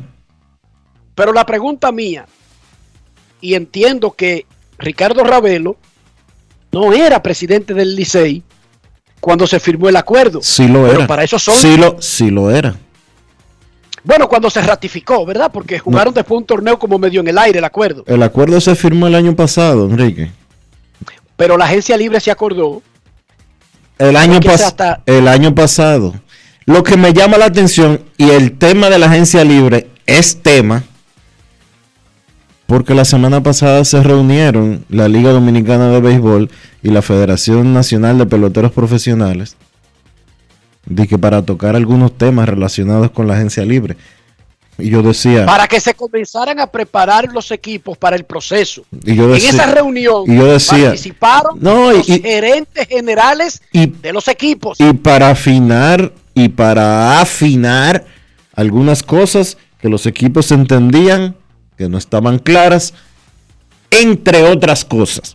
[1.15, 2.27] Pero la pregunta mía,
[3.41, 4.45] y entiendo que
[4.77, 5.77] Ricardo Ravelo
[6.71, 8.43] no era presidente del Licey
[9.25, 10.39] cuando se firmó el acuerdo.
[10.43, 11.07] Sí lo Pero era.
[11.07, 11.55] para eso son.
[11.55, 12.75] Sí lo, sí lo era.
[14.03, 15.49] Bueno, cuando se ratificó, ¿verdad?
[15.51, 18.03] Porque jugaron después un torneo como medio en el aire el acuerdo.
[18.05, 20.29] El acuerdo se firmó el año pasado, Enrique.
[21.35, 22.83] Pero la agencia libre se acordó.
[23.97, 26.13] El año, pas- hasta- el año pasado.
[26.67, 30.83] Lo que me llama la atención y el tema de la agencia libre es tema
[32.67, 36.49] porque la semana pasada se reunieron la Liga Dominicana de Béisbol
[36.85, 39.57] y la Federación Nacional de Peloteros Profesionales
[40.85, 43.97] de que para tocar algunos temas relacionados con la agencia libre.
[44.77, 48.85] Y yo decía, Para que se comenzaran a preparar los equipos para el proceso.
[49.03, 53.63] y yo decía, en esa reunión y yo decía, participaron no, los y- gerentes generales
[53.71, 54.79] y- de los equipos.
[54.79, 58.05] y para afinar y para afinar
[58.53, 61.35] algunas cosas que los equipos entendían
[61.79, 62.93] que no estaban claras,
[63.89, 65.34] entre otras cosas.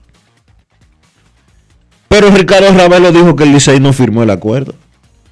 [2.10, 4.74] Pero Ricardo Ravelo dijo que el Licey no firmó el acuerdo.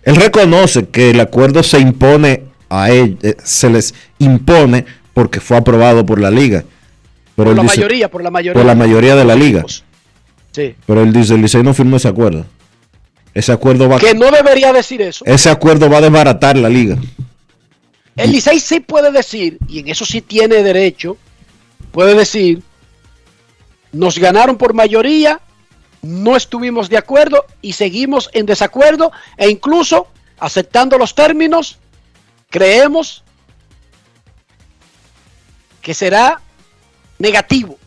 [0.04, 5.56] Él reconoce que el acuerdo se impone a él, eh, se les impone porque fue
[5.56, 6.62] aprobado por la liga.
[7.34, 8.54] Pero por la dice- mayoría, por la mayoría.
[8.62, 9.64] por la mayoría de la liga.
[10.52, 10.76] Sí.
[10.86, 12.46] Pero él dice, el Licey no firmó ese acuerdo.
[13.34, 15.24] Ese acuerdo va Que no debería decir eso.
[15.26, 16.96] ese acuerdo va a desbaratar la liga.
[18.14, 21.16] El Licey sí puede decir, y en eso sí tiene derecho,
[21.90, 22.62] puede decir,
[23.92, 25.40] nos ganaron por mayoría,
[26.08, 31.78] no estuvimos de acuerdo y seguimos en desacuerdo e incluso aceptando los términos,
[32.48, 33.22] creemos
[35.82, 36.40] que será
[37.18, 37.78] negativo.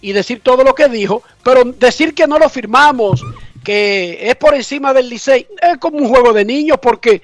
[0.00, 3.24] Y decir todo lo que dijo, pero decir que no lo firmamos,
[3.64, 7.22] que es por encima del Licey, es como un juego de niños porque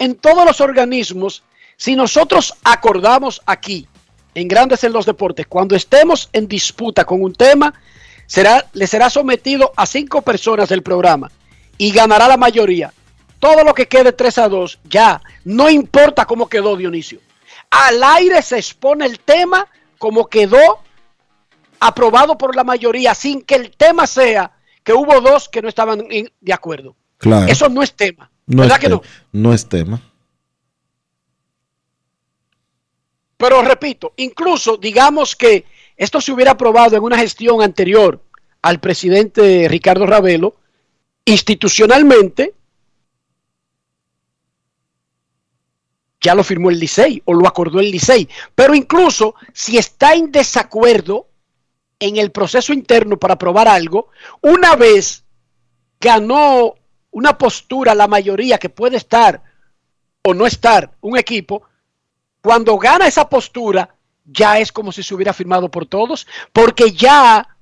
[0.00, 1.44] en todos los organismos,
[1.76, 3.86] si nosotros acordamos aquí,
[4.34, 7.72] en Grandes en los Deportes, cuando estemos en disputa con un tema,
[8.32, 11.30] será, le será sometido a cinco personas del programa
[11.76, 12.90] y ganará la mayoría.
[13.38, 17.20] Todo lo que quede 3 a 2, ya, no importa cómo quedó Dionisio.
[17.68, 19.66] Al aire se expone el tema
[19.98, 20.78] como quedó
[21.78, 26.02] aprobado por la mayoría, sin que el tema sea que hubo dos que no estaban
[26.40, 26.96] de acuerdo.
[27.18, 27.46] Claro.
[27.52, 28.30] Eso no es tema.
[28.46, 29.02] no, ¿Verdad es que te- no?
[29.32, 30.00] no es tema.
[33.36, 35.64] Pero repito, incluso digamos que
[36.02, 38.20] esto se hubiera aprobado en una gestión anterior
[38.60, 40.56] al presidente Ricardo Ravelo,
[41.24, 42.54] institucionalmente,
[46.20, 48.28] ya lo firmó el Licey o lo acordó el Licey.
[48.52, 51.28] Pero incluso si está en desacuerdo
[52.00, 54.08] en el proceso interno para aprobar algo,
[54.40, 55.22] una vez
[56.00, 56.74] ganó
[57.12, 59.40] una postura la mayoría que puede estar
[60.24, 61.62] o no estar un equipo,
[62.40, 67.56] cuando gana esa postura, ya es como si se hubiera firmado por todos, porque ya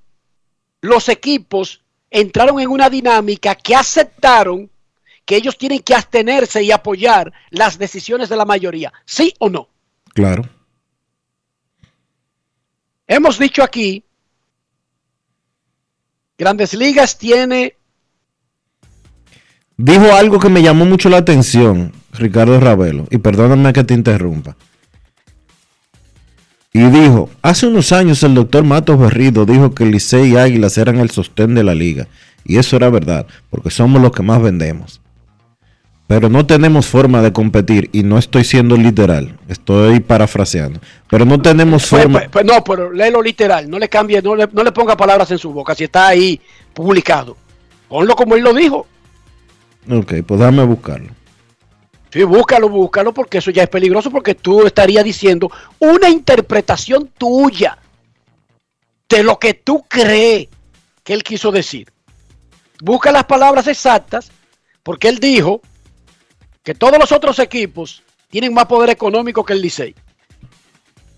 [0.80, 4.70] los equipos entraron en una dinámica que aceptaron
[5.24, 9.68] que ellos tienen que abstenerse y apoyar las decisiones de la mayoría, ¿sí o no?
[10.12, 10.48] Claro.
[13.06, 14.04] Hemos dicho aquí,
[16.36, 17.76] Grandes Ligas tiene
[19.82, 24.54] Dijo algo que me llamó mucho la atención, Ricardo Ravelo, y perdóname que te interrumpa.
[26.72, 30.98] Y dijo, hace unos años el doctor Matos Berrido dijo que Licey y Águilas eran
[30.98, 32.06] el sostén de la liga.
[32.44, 35.00] Y eso era verdad, porque somos los que más vendemos.
[36.06, 40.80] Pero no tenemos forma de competir, y no estoy siendo literal, estoy parafraseando.
[41.08, 42.18] Pero no tenemos Pues, forma...
[42.20, 45.30] pues, pues, no, pero léelo literal, no le cambie, no le, no le ponga palabras
[45.30, 46.40] en su boca, si está ahí
[46.74, 47.36] publicado.
[47.88, 48.86] Ponlo como él lo dijo.
[49.88, 51.10] Ok, pues déjame buscarlo.
[52.12, 57.78] Sí, búscalo, búscalo, porque eso ya es peligroso, porque tú estarías diciendo una interpretación tuya
[59.08, 60.48] de lo que tú crees
[61.04, 61.90] que él quiso decir.
[62.82, 64.30] Busca las palabras exactas,
[64.82, 65.60] porque él dijo
[66.64, 69.94] que todos los otros equipos tienen más poder económico que el Licey.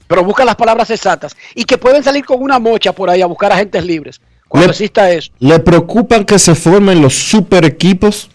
[0.07, 3.27] Pero busca las palabras exactas y que pueden salir con una mocha por ahí a
[3.27, 5.33] buscar agentes libres cuando Le- exista eso.
[5.39, 8.31] ¿Le preocupan que se formen los super equipos?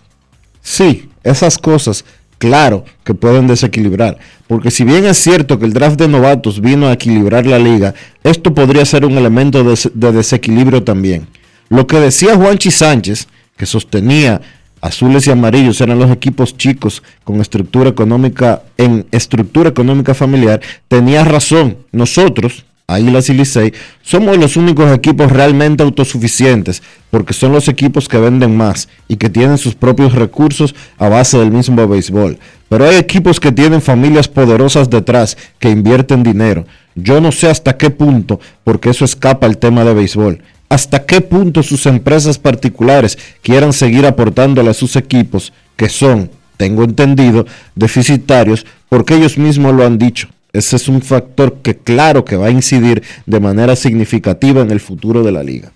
[0.62, 2.04] Sí, esas cosas,
[2.38, 4.18] claro que pueden desequilibrar.
[4.48, 7.94] Porque si bien es cierto que el draft de novatos vino a equilibrar la liga,
[8.24, 11.28] esto podría ser un elemento de, de desequilibrio también.
[11.70, 13.28] Lo que decía Juanchi Sánchez,
[13.58, 14.42] que sostenía
[14.82, 21.24] azules y amarillos eran los equipos chicos con estructura económica en estructura económica familiar, tenía
[21.24, 21.78] razón.
[21.92, 26.82] Nosotros, Águilas y Licey, somos los únicos equipos realmente autosuficientes,
[27.12, 31.38] porque son los equipos que venden más y que tienen sus propios recursos a base
[31.38, 32.40] del mismo béisbol.
[32.70, 36.66] Pero hay equipos que tienen familias poderosas detrás que invierten dinero.
[36.96, 40.42] Yo no sé hasta qué punto, porque eso escapa al tema de béisbol.
[40.70, 46.86] hasta qué punto sus empresas particulares quieran seguir aportándole a sus equipos, que son, tengo
[46.86, 50.30] entendido, deficitarios, porque ellos mismos lo han dicho.
[50.54, 54.80] Ese es un factor que claro que va a incidir de manera significativa en el
[54.80, 55.72] futuro de la liga.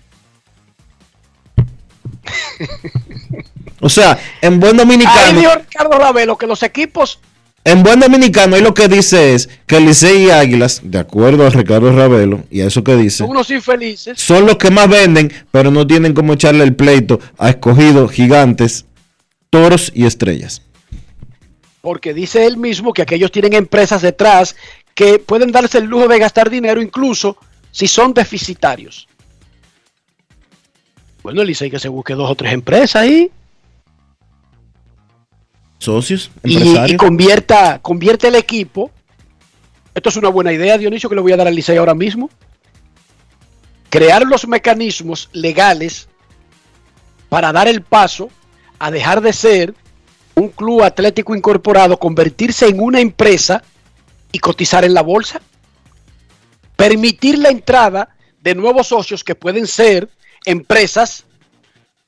[3.80, 5.18] O sea, en buen dominicano.
[5.18, 7.18] Ay, Dios, Ricardo Ravelo, que los equipos.
[7.64, 11.50] En buen dominicano, ahí lo que dice es que Licey y Águilas, de acuerdo a
[11.50, 14.20] Ricardo Ravelo, y a eso que dice, Son unos infelices.
[14.20, 18.86] son los que más venden, pero no tienen como echarle el pleito a escogidos gigantes,
[19.50, 20.62] toros y estrellas.
[21.82, 24.56] Porque dice él mismo que aquellos tienen empresas detrás
[24.94, 27.36] que pueden darse el lujo de gastar dinero incluso
[27.70, 29.08] si son deficitarios.
[31.22, 33.30] Bueno, el Licey que se busque dos o tres empresas ahí
[35.78, 36.92] Socios, y, empresarios.
[36.92, 38.92] y convierta, convierte el equipo.
[39.92, 42.30] Esto es una buena idea, Dionisio, que le voy a dar al Licey ahora mismo.
[43.90, 46.08] Crear los mecanismos legales
[47.28, 48.30] para dar el paso
[48.78, 49.74] a dejar de ser
[50.34, 53.62] un club atlético incorporado, convertirse en una empresa
[54.30, 55.40] y cotizar en la bolsa.
[56.76, 60.08] Permitir la entrada de nuevos socios que pueden ser
[60.44, 61.24] empresas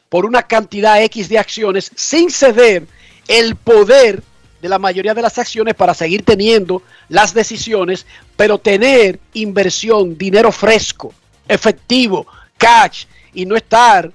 [0.09, 2.87] por una cantidad X de acciones sin ceder
[3.29, 4.23] el poder
[4.61, 8.07] de la mayoría de las acciones para seguir teniendo las decisiones,
[8.37, 11.13] pero tener inversión, dinero fresco,
[11.47, 13.05] efectivo, cash
[13.35, 14.11] y no estar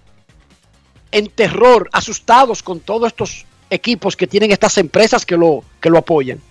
[1.12, 5.98] en terror, asustados con todos estos equipos que tienen estas empresas que lo, que lo
[5.98, 6.42] apoyan.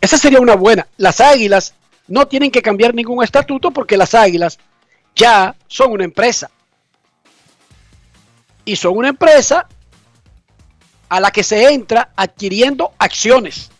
[0.00, 0.86] Esa sería una buena.
[0.98, 1.74] Las águilas
[2.08, 4.58] no tienen que cambiar ningún estatuto porque las águilas
[5.16, 6.50] ya son una empresa.
[8.64, 9.66] Y son una empresa
[11.08, 13.70] a la que se entra adquiriendo acciones.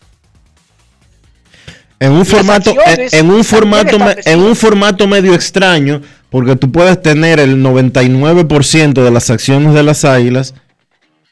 [2.01, 6.03] En un formato, en, un formato, en un formato medio extraño,
[6.35, 10.53] porque tú puedes tener el 99% de las acciones de las águilas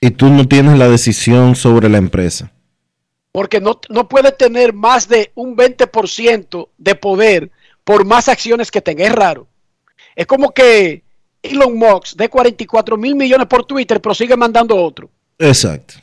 [0.01, 2.53] y tú no tienes la decisión sobre la empresa.
[3.33, 7.51] Porque no, no puede tener más de un 20% de poder
[7.83, 9.05] por más acciones que tenga.
[9.05, 9.49] Es raro.
[10.15, 11.03] Es como que
[11.43, 15.11] Elon Musk dé 44 mil millones por Twitter, pero sigue mandando otro.
[15.37, 15.95] Exacto.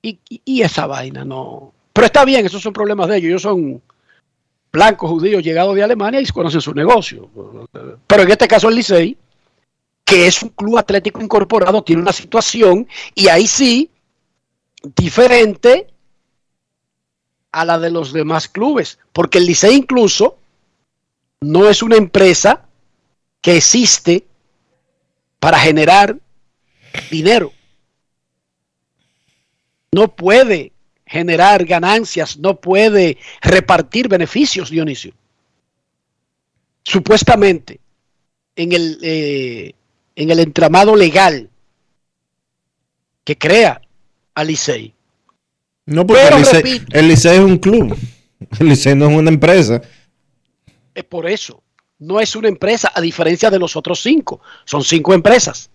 [0.00, 1.74] Y, y- y esa vaina no.
[1.92, 3.28] Pero está bien, esos son problemas de ellos.
[3.28, 3.82] Ellos son
[4.78, 7.28] blancos judíos llegados de Alemania y conocen su negocio.
[8.06, 9.16] Pero en este caso el Licey,
[10.04, 13.90] que es un club atlético incorporado, tiene una situación y ahí sí,
[14.96, 15.88] diferente
[17.52, 18.98] a la de los demás clubes.
[19.12, 20.38] Porque el Licey incluso
[21.40, 22.64] no es una empresa
[23.40, 24.26] que existe
[25.40, 26.16] para generar
[27.10, 27.52] dinero
[29.92, 30.72] no puede
[31.08, 35.12] generar ganancias, no puede repartir beneficios, Dionisio.
[36.84, 37.80] Supuestamente,
[38.56, 39.72] en el, eh,
[40.16, 41.48] en el entramado legal
[43.24, 43.80] que crea
[44.34, 44.94] a Licey.
[45.86, 46.98] No, porque Pero el Licey, repito.
[46.98, 47.96] el Licey es un club.
[48.60, 49.82] El Licey no es una empresa.
[50.94, 51.62] Es por eso.
[51.98, 54.40] No es una empresa, a diferencia de los otros cinco.
[54.64, 55.70] Son cinco empresas.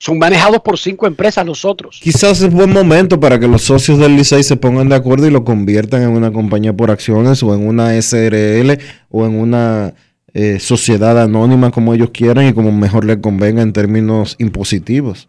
[0.00, 1.98] Son manejados por cinco empresas los otros.
[2.00, 5.30] Quizás es buen momento para que los socios del Licey se pongan de acuerdo y
[5.30, 8.78] lo conviertan en una compañía por acciones o en una SRL
[9.10, 9.94] o en una
[10.34, 15.28] eh, sociedad anónima como ellos quieran y como mejor les convenga en términos impositivos.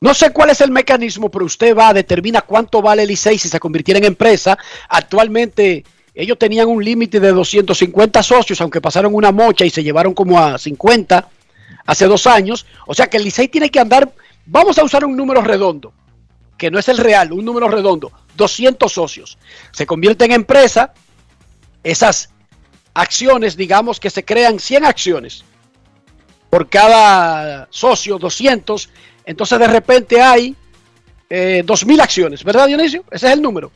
[0.00, 3.50] No sé cuál es el mecanismo, pero usted va, determina cuánto vale el Licey si
[3.50, 4.56] se convirtiera en empresa.
[4.88, 10.14] Actualmente ellos tenían un límite de 250 socios, aunque pasaron una mocha y se llevaron
[10.14, 11.28] como a 50
[11.88, 12.66] hace dos años.
[12.86, 14.12] O sea que el Licey tiene que andar,
[14.44, 15.92] vamos a usar un número redondo,
[16.58, 19.38] que no es el real, un número redondo, 200 socios.
[19.72, 20.92] Se convierte en empresa,
[21.82, 22.28] esas
[22.92, 25.44] acciones, digamos que se crean 100 acciones
[26.50, 28.90] por cada socio, 200.
[29.24, 30.54] Entonces de repente hay
[31.30, 33.02] eh, 2.000 acciones, ¿verdad Dionisio?
[33.10, 33.72] Ese es el número.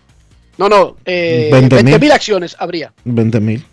[0.59, 1.99] No, no, eh, 20.000.
[1.99, 2.93] 20.000 acciones habría.
[3.05, 3.65] 20 mil.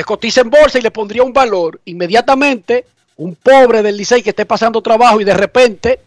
[0.00, 2.86] Usted cotiza en bolsa y le pondría un valor inmediatamente.
[3.18, 6.00] Un pobre del Licey que esté pasando trabajo y de repente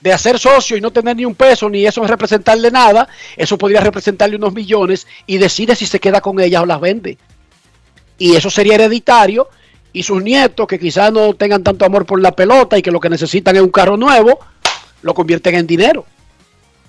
[0.00, 3.58] de hacer socio y no tener ni un peso, ni eso es representarle nada, eso
[3.58, 7.18] podría representarle unos millones y decide si se queda con ellas o las vende.
[8.16, 9.48] Y eso sería hereditario
[9.92, 13.00] y sus nietos que quizás no tengan tanto amor por la pelota y que lo
[13.00, 14.38] que necesitan es un carro nuevo,
[15.02, 16.06] lo convierten en dinero.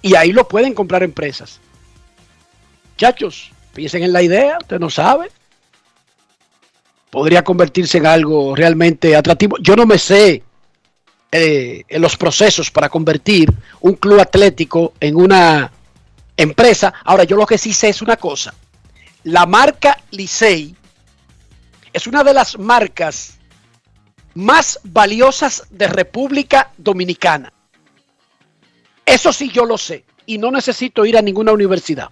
[0.01, 1.59] Y ahí lo pueden comprar empresas.
[2.93, 5.29] Muchachos, piensen en la idea, usted no sabe.
[7.15, 9.55] Podría convertirse en algo realmente atractivo.
[9.61, 10.43] Yo no me sé
[11.31, 13.49] eh, los procesos para convertir
[13.79, 15.71] un club atlético en una
[16.35, 16.93] empresa.
[17.05, 18.53] Ahora, yo lo que sí sé es una cosa.
[19.23, 20.75] La marca Licey
[21.93, 23.37] es una de las marcas
[24.33, 27.53] más valiosas de República Dominicana.
[29.05, 32.09] Eso sí yo lo sé y no necesito ir a ninguna universidad.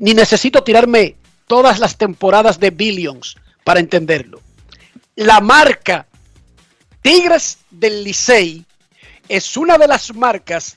[0.00, 1.14] Ni necesito tirarme
[1.46, 3.36] todas las temporadas de Billions
[3.66, 4.40] para entenderlo.
[5.16, 6.06] La marca
[7.02, 8.64] Tigres del Licey
[9.28, 10.76] es una de las marcas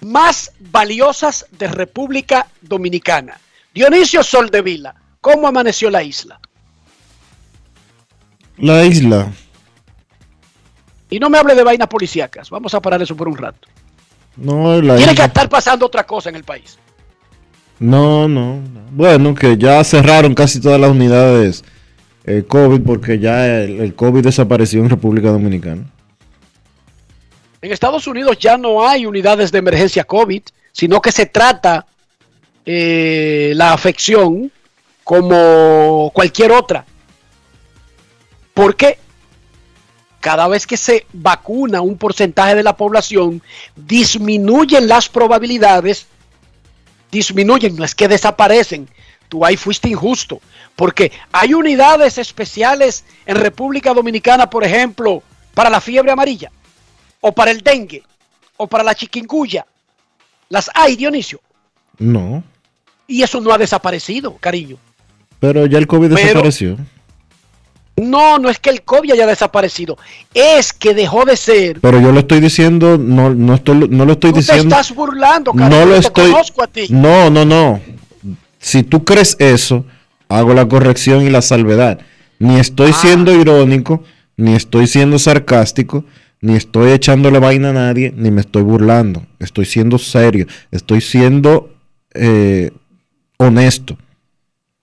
[0.00, 3.38] más valiosas de República Dominicana.
[3.74, 6.40] Dionisio Soldevila, ¿cómo amaneció la isla?
[8.56, 9.30] La isla.
[11.10, 12.48] Y no me hable de vainas policíacas.
[12.48, 13.68] Vamos a parar eso por un rato.
[14.36, 15.24] No, la Tiene isla.
[15.24, 16.78] que estar pasando otra cosa en el país.
[17.78, 18.80] No, no, no.
[18.92, 21.64] Bueno, que ya cerraron casi todas las unidades
[22.24, 25.84] eh, COVID porque ya el, el COVID desapareció en República Dominicana.
[27.62, 30.42] En Estados Unidos ya no hay unidades de emergencia COVID,
[30.72, 31.86] sino que se trata
[32.64, 34.50] eh, la afección
[35.04, 36.84] como cualquier otra.
[38.54, 38.98] Porque
[40.20, 43.42] cada vez que se vacuna un porcentaje de la población,
[43.74, 46.06] disminuyen las probabilidades,
[47.10, 48.88] disminuyen, no es que desaparecen.
[49.30, 50.40] Tú ahí fuiste injusto,
[50.76, 55.22] porque hay unidades especiales en República Dominicana, por ejemplo,
[55.54, 56.50] para la fiebre amarilla,
[57.20, 58.02] o para el dengue,
[58.58, 59.64] o para la chiquinguya.
[60.48, 61.40] Las hay, Dionisio.
[61.98, 62.42] No,
[63.06, 64.76] Y eso no ha desaparecido, cariño.
[65.38, 66.76] pero ya el COVID Pero- desapareció.
[67.96, 69.98] No, no es que el COVID haya desaparecido,
[70.32, 71.80] es que dejó de ser.
[71.80, 74.74] Pero yo lo estoy diciendo, no, no, estoy, no lo estoy Tú te diciendo.
[74.74, 75.80] estás burlando, cariño.
[75.80, 76.30] No lo te estoy.
[76.32, 76.86] conozco a ti.
[76.88, 77.80] No, no, no.
[78.60, 79.84] Si tú crees eso,
[80.28, 81.98] hago la corrección y la salvedad.
[82.38, 82.98] Ni estoy Ah.
[83.00, 84.04] siendo irónico,
[84.36, 86.04] ni estoy siendo sarcástico,
[86.40, 89.26] ni estoy echándole vaina a nadie, ni me estoy burlando.
[89.40, 91.74] Estoy siendo serio, estoy siendo
[92.14, 92.70] eh,
[93.38, 93.96] honesto.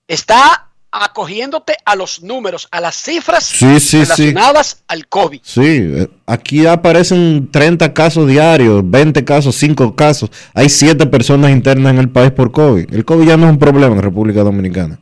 [0.06, 3.96] Está acogiéndote a los números, a las cifras Sí, sí, sí.
[3.98, 5.40] relacionadas al COVID.
[5.42, 10.30] Sí, eh, aquí aparecen 30 casos diarios, 20 casos, 5 casos.
[10.54, 12.92] Hay 7 personas internas en el país por COVID.
[12.92, 14.98] El COVID ya no es un problema en República Dominicana.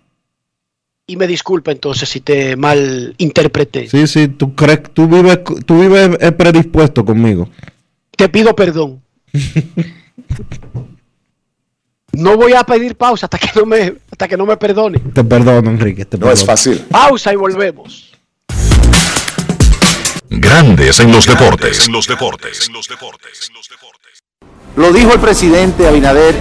[1.06, 3.88] Y me disculpa entonces si te mal interpreté.
[3.88, 7.48] Sí, sí, tú crees, tú vives, tú vives predispuesto conmigo.
[8.16, 9.00] Te pido perdón.
[12.16, 15.00] No voy a pedir pausa hasta que no me, hasta que no me perdone.
[15.00, 16.06] Te perdono, Enrique.
[16.06, 16.78] Te No es fácil.
[16.90, 18.10] Pausa y volvemos.
[20.30, 21.86] Grandes en los deportes.
[21.86, 22.68] En los deportes.
[22.68, 23.48] En los deportes.
[23.48, 24.22] En los deportes.
[24.76, 26.34] Lo dijo el presidente Abinader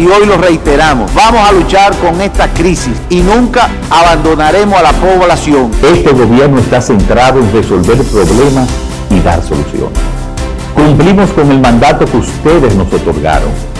[0.00, 1.14] y hoy lo reiteramos.
[1.14, 5.70] Vamos a luchar con esta crisis y nunca abandonaremos a la población.
[5.94, 8.68] Este gobierno está centrado en resolver problemas
[9.10, 9.96] y dar soluciones.
[10.74, 13.79] Cumplimos con el mandato que ustedes nos otorgaron.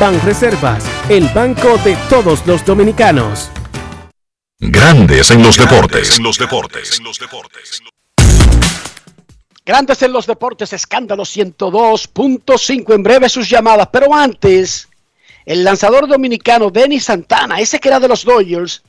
[0.00, 3.50] Banreservas, el banco de todos los dominicanos.
[4.58, 6.18] Grandes en los deportes.
[6.18, 6.98] En los deportes.
[6.98, 7.80] En los deportes.
[9.64, 12.94] Grandes en los deportes, escándalo 102.5.
[12.94, 14.88] En breve sus llamadas, pero antes,
[15.46, 18.82] el lanzador dominicano Denis Santana, ese que era de los Dodgers,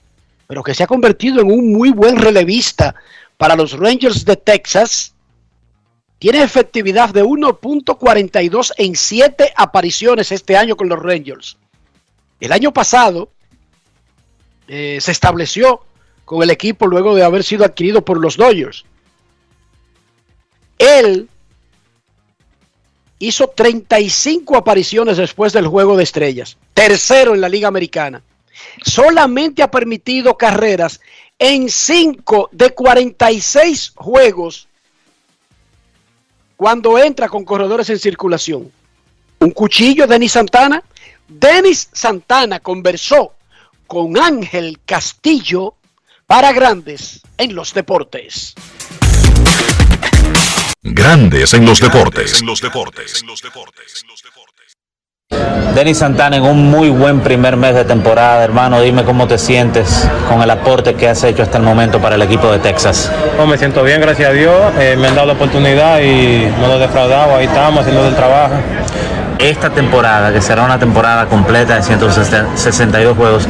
[0.47, 2.95] pero que se ha convertido en un muy buen relevista
[3.37, 5.14] para los Rangers de Texas,
[6.25, 11.55] tiene efectividad de 1.42 en 7 apariciones este año con los Rangers.
[12.39, 13.29] El año pasado
[14.67, 15.85] eh, se estableció
[16.25, 18.85] con el equipo luego de haber sido adquirido por los Dodgers.
[20.79, 21.29] Él
[23.19, 28.23] hizo 35 apariciones después del juego de estrellas, tercero en la Liga Americana.
[28.83, 31.01] Solamente ha permitido carreras
[31.37, 34.67] en 5 de 46 juegos
[36.55, 38.71] cuando entra con corredores en circulación.
[39.39, 40.83] Un cuchillo, Denis Santana.
[41.27, 43.33] Denis Santana conversó
[43.87, 45.75] con Ángel Castillo
[46.25, 48.55] para Grandes en los Deportes.
[50.81, 52.41] Grandes en los deportes.
[52.41, 53.21] En los deportes.
[53.21, 54.05] En los deportes.
[55.75, 58.79] Denis Santana en un muy buen primer mes de temporada, hermano.
[58.79, 62.21] Dime cómo te sientes con el aporte que has hecho hasta el momento para el
[62.21, 63.11] equipo de Texas.
[63.37, 64.55] Oh, me siento bien, gracias a Dios.
[64.79, 67.35] Eh, me han dado la oportunidad y no lo he defraudado.
[67.35, 68.53] Ahí estamos haciendo el trabajo.
[69.37, 73.45] Esta temporada, que será una temporada completa de 162 juegos,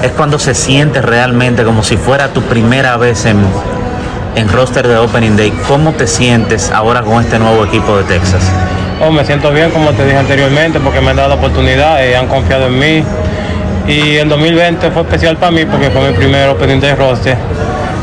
[0.00, 3.36] es cuando se siente realmente como si fuera tu primera vez en,
[4.34, 5.52] en roster de Opening Day.
[5.68, 8.50] ¿Cómo te sientes ahora con este nuevo equipo de Texas?
[9.02, 12.12] Oh, me siento bien, como te dije anteriormente, porque me han dado la oportunidad y
[12.12, 13.04] han confiado en mí.
[13.88, 17.34] Y el 2020 fue especial para mí porque fue mi primer Opening Day roster.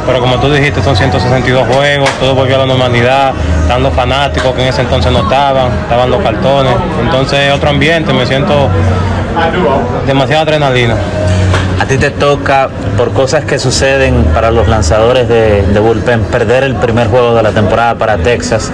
[0.08, 4.64] Pero como tú dijiste, son 162 juegos, todo volvió a la normalidad, están fanáticos que
[4.64, 6.74] en ese entonces no estaban, estaban los cartones.
[7.04, 8.68] Entonces otro ambiente, me siento
[10.08, 10.96] demasiada adrenalina.
[11.80, 16.64] A ti te toca, por cosas que suceden para los lanzadores de, de bullpen, perder
[16.64, 18.72] el primer juego de la temporada para Texas.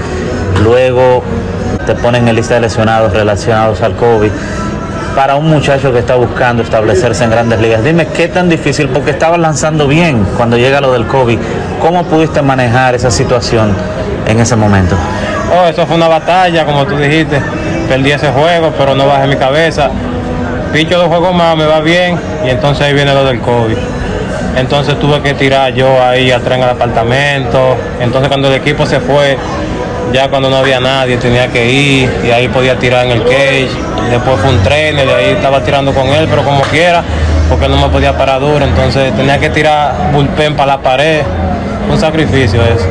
[0.63, 1.21] Luego
[1.86, 4.31] te ponen en lista de lesionados relacionados al COVID.
[5.15, 9.11] Para un muchacho que está buscando establecerse en grandes ligas, dime qué tan difícil, porque
[9.11, 11.38] estabas lanzando bien cuando llega lo del COVID.
[11.79, 13.75] ¿Cómo pudiste manejar esa situación
[14.27, 14.95] en ese momento?
[15.55, 17.39] Oh, eso fue una batalla, como tú dijiste.
[17.88, 19.89] Perdí ese juego, pero no bajé mi cabeza.
[20.71, 23.77] Picho dos juegos más, me va bien, y entonces ahí viene lo del COVID.
[24.55, 27.75] Entonces tuve que tirar yo ahí atrás en el apartamento.
[27.99, 29.38] Entonces cuando el equipo se fue,
[30.14, 33.70] ya cuando no había nadie tenía que ir y ahí podía tirar en el cage.
[34.11, 37.03] Después fue un tren, y ahí estaba tirando con él, pero como quiera,
[37.49, 38.64] porque no me podía parar duro.
[38.64, 41.24] Entonces tenía que tirar bullpen para la pared.
[41.89, 42.86] Un sacrificio eso.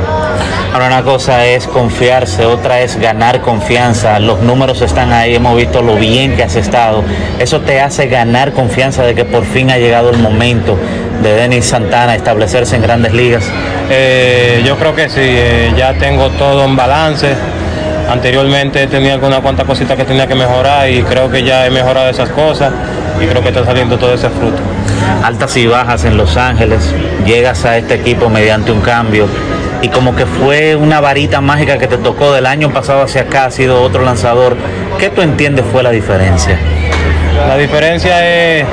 [0.73, 4.19] Ahora una cosa es confiarse, otra es ganar confianza.
[4.19, 7.05] Los números están ahí, hemos visto lo bien que has estado.
[7.39, 10.79] Eso te hace ganar confianza de que por fin ha llegado el momento
[11.23, 13.45] de Denis Santana establecerse en grandes ligas.
[13.91, 17.35] Eh, yo creo que sí, eh, ya tengo todo en balance.
[18.11, 22.11] Anteriormente tenía algunas cuantas cositas que tenía que mejorar y creo que ya he mejorado
[22.11, 22.73] esas cosas
[23.21, 24.59] y creo que está saliendo todo ese fruto.
[25.23, 26.93] Altas y bajas en Los Ángeles,
[27.25, 29.27] llegas a este equipo mediante un cambio
[29.83, 33.47] y como que fue una varita mágica que te tocó del año pasado hacia acá,
[33.47, 34.57] ha sido otro lanzador.
[34.99, 36.59] ¿Qué tú entiendes fue la diferencia?
[37.49, 38.65] La diferencia es,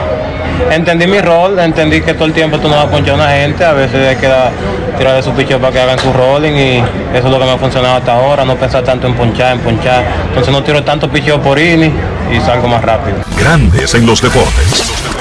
[0.71, 3.29] entendí mi rol, entendí que todo el tiempo tú no vas a ponchar a una
[3.29, 4.51] gente, a veces hay que dar,
[4.97, 6.77] tirar de su picho para que hagan su rolling y
[7.13, 9.59] eso es lo que me ha funcionado hasta ahora, no pensar tanto en ponchar, en
[9.59, 10.03] ponchar.
[10.27, 11.93] Entonces no tiro tanto picheo por inning
[12.31, 13.17] y salgo más rápido.
[13.37, 15.18] Grandes en los deportes.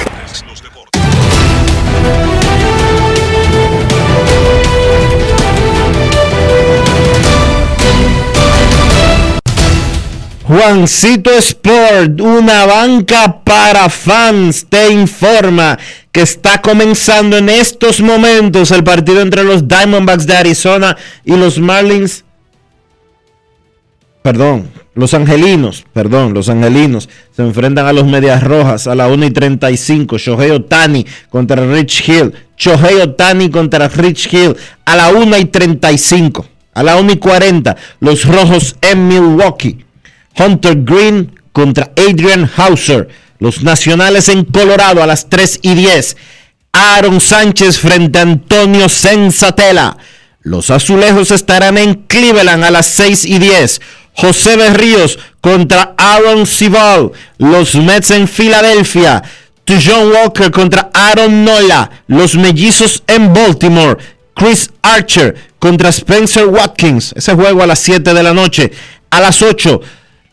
[10.49, 15.79] Juancito Sport, una banca para fans, te informa
[16.11, 21.59] que está comenzando en estos momentos el partido entre los Diamondbacks de Arizona y los
[21.59, 22.25] Marlins.
[24.23, 29.27] Perdón, los Angelinos, perdón, los Angelinos se enfrentan a los Medias Rojas a la 1
[29.27, 30.17] y 35.
[30.17, 32.33] Shohei Otani contra Rich Hill.
[32.57, 36.47] Shohei Otani contra Rich Hill a la 1 y 35.
[36.73, 37.77] A la 1 y 40.
[38.01, 39.85] Los Rojos en Milwaukee.
[40.39, 43.09] Hunter Green contra Adrian Hauser.
[43.39, 46.17] Los Nacionales en Colorado a las 3 y 10.
[46.73, 49.97] Aaron Sánchez frente a Antonio Sensatela.
[50.43, 53.81] Los Azulejos estarán en Cleveland a las 6 y 10.
[54.15, 57.13] José Berríos contra Aaron Cibal.
[57.39, 59.23] Los Mets en Filadelfia.
[59.67, 61.91] John Walker contra Aaron Nola.
[62.07, 63.99] Los Mellizos en Baltimore.
[64.35, 67.13] Chris Archer contra Spencer Watkins.
[67.17, 68.73] Ese juego a las 7 de la noche.
[69.11, 69.81] A las 8.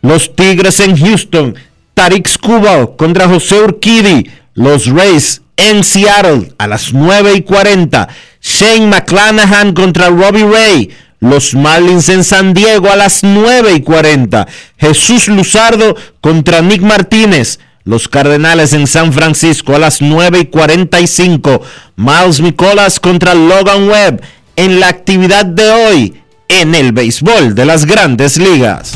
[0.06, 1.56] Los Tigres en Houston.
[1.96, 4.30] Tarik Skubal contra José Urquidi.
[4.54, 8.08] Los Rays en Seattle a las 9 y 40.
[8.40, 10.92] Shane McClanahan contra Robbie Ray.
[11.20, 14.48] Los Marlins en San Diego a las 9 y 40.
[14.78, 17.58] Jesús Luzardo contra Nick Martínez.
[17.84, 21.64] Los Cardenales en San Francisco a las 9 y 45.
[21.96, 24.22] Miles Nicolas contra Logan Webb
[24.56, 26.14] en la actividad de hoy
[26.48, 28.96] en el béisbol de las grandes ligas.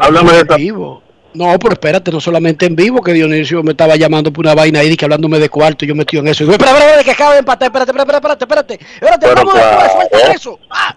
[0.01, 0.55] Háblame de esa.
[0.57, 1.01] vivo.
[1.33, 4.79] No, pero espérate, no solamente en vivo, que Dionisio me estaba llamando por una vaina
[4.81, 6.43] ahí, y que hablándome de cuarto, y yo metido en eso.
[6.43, 9.35] Y digo, espera, espera, espera, que acaba de empatar, espérate, espérate, espérate, espérate, espérate, Pero
[9.35, 9.81] vamos claro.
[9.81, 10.59] después, suelta eso.
[10.69, 10.95] Ah,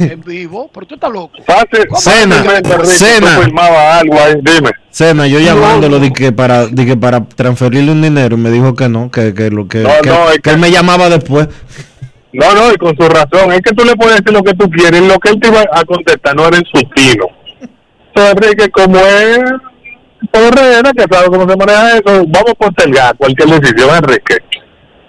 [0.00, 1.34] en vivo, pero tú estás loco.
[1.46, 2.42] Fácil, Cena,
[2.84, 3.36] Cena.
[3.98, 4.70] algo ahí, dime.
[4.90, 8.74] Cena, yo llamándolo di que para, di que para transferirle un dinero y me dijo
[8.74, 11.48] que no, que, que lo que, No, que- no, es que él me llamaba después.
[12.32, 13.52] No, no, y con su razón.
[13.52, 15.00] Es que tú le puedes decir lo que tú quieres.
[15.02, 17.26] Lo que él te iba a contestar no era en su tino.
[18.14, 19.38] Entonces, Enrique, como es
[20.32, 24.36] Herrera, que sabe cómo se maneja eso, vamos a postergar cualquier decisión, Enrique.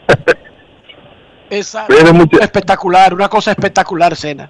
[2.14, 4.50] Mucho- espectacular, una cosa espectacular, Cena.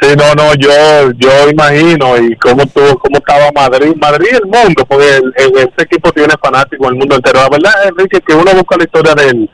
[0.00, 0.68] Sí, no, no, yo
[1.16, 5.56] yo imagino y cómo tuvo, cómo estaba Madrid, Madrid y el mundo, porque el, el-
[5.58, 7.38] ese equipo tiene fanáticos en el mundo entero.
[7.40, 9.48] La verdad, Enrique, que uno busca la historia del,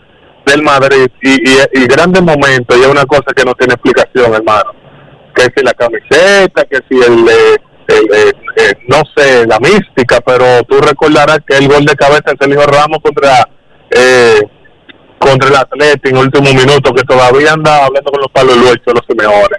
[0.49, 1.35] del Madrid y,
[1.81, 4.73] y, grandes momentos y es una cosa que no tiene explicación, hermano.
[5.35, 7.57] Que si la camiseta, que si el, eh,
[7.89, 12.33] el, eh, eh, no sé, la mística, pero tú recordarás que el gol de cabeza
[12.33, 13.49] de Sergio Ramos contra
[13.91, 14.41] eh,
[15.19, 18.95] contra el Atlético en el último minuto, que todavía anda hablando con los palos luchos,
[18.95, 19.59] los mejores.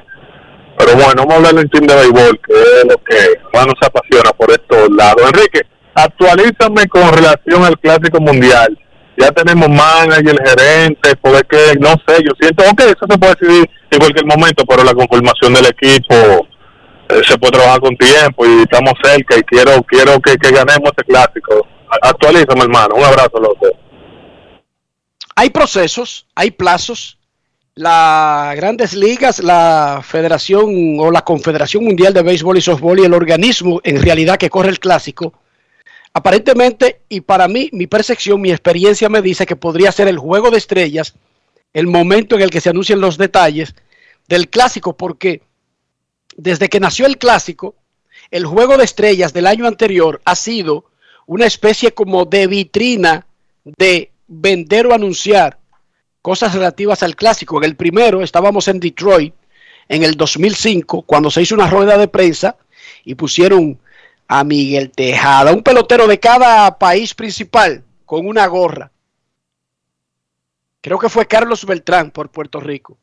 [0.78, 3.76] Pero bueno, vamos a hablar del team de béisbol, que es lo que más nos
[3.82, 5.22] apasiona por estos lados.
[5.28, 5.62] Enrique,
[5.94, 8.78] actualízame con relación al Clásico Mundial.
[9.20, 13.70] Ya tenemos manager, gerente, porque que, no sé, yo siento, ok, eso se puede decidir
[13.92, 16.48] en cualquier momento, pero la conformación del equipo
[17.10, 21.04] eh, se puede trabajar con tiempo y estamos cerca y quiero quiero que, ganemos este
[21.06, 21.68] Clásico.
[22.02, 22.96] Actualízame, hermano.
[22.96, 23.72] Un abrazo a los dos.
[25.36, 27.18] Hay procesos, hay plazos.
[27.74, 33.14] Las grandes ligas, la Federación o la Confederación Mundial de Béisbol y Softball y el
[33.14, 35.34] organismo en realidad que corre el clásico,
[36.14, 40.52] aparentemente, y para mí, mi percepción, mi experiencia me dice que podría ser el juego
[40.52, 41.16] de estrellas
[41.74, 43.76] el momento en el que se anuncien los detalles
[44.28, 45.42] del clásico, porque
[46.36, 47.76] desde que nació el clásico,
[48.32, 50.86] el juego de estrellas del año anterior ha sido
[51.26, 53.28] una especie como de vitrina
[53.64, 55.60] de vender o anunciar
[56.22, 57.58] cosas relativas al clásico.
[57.58, 59.34] En el primero estábamos en Detroit
[59.88, 62.56] en el 2005 cuando se hizo una rueda de prensa
[63.04, 63.80] y pusieron
[64.32, 68.92] a Miguel Tejada, un pelotero de cada país principal con una gorra.
[70.82, 72.96] Creo que fue Carlos Beltrán por Puerto Rico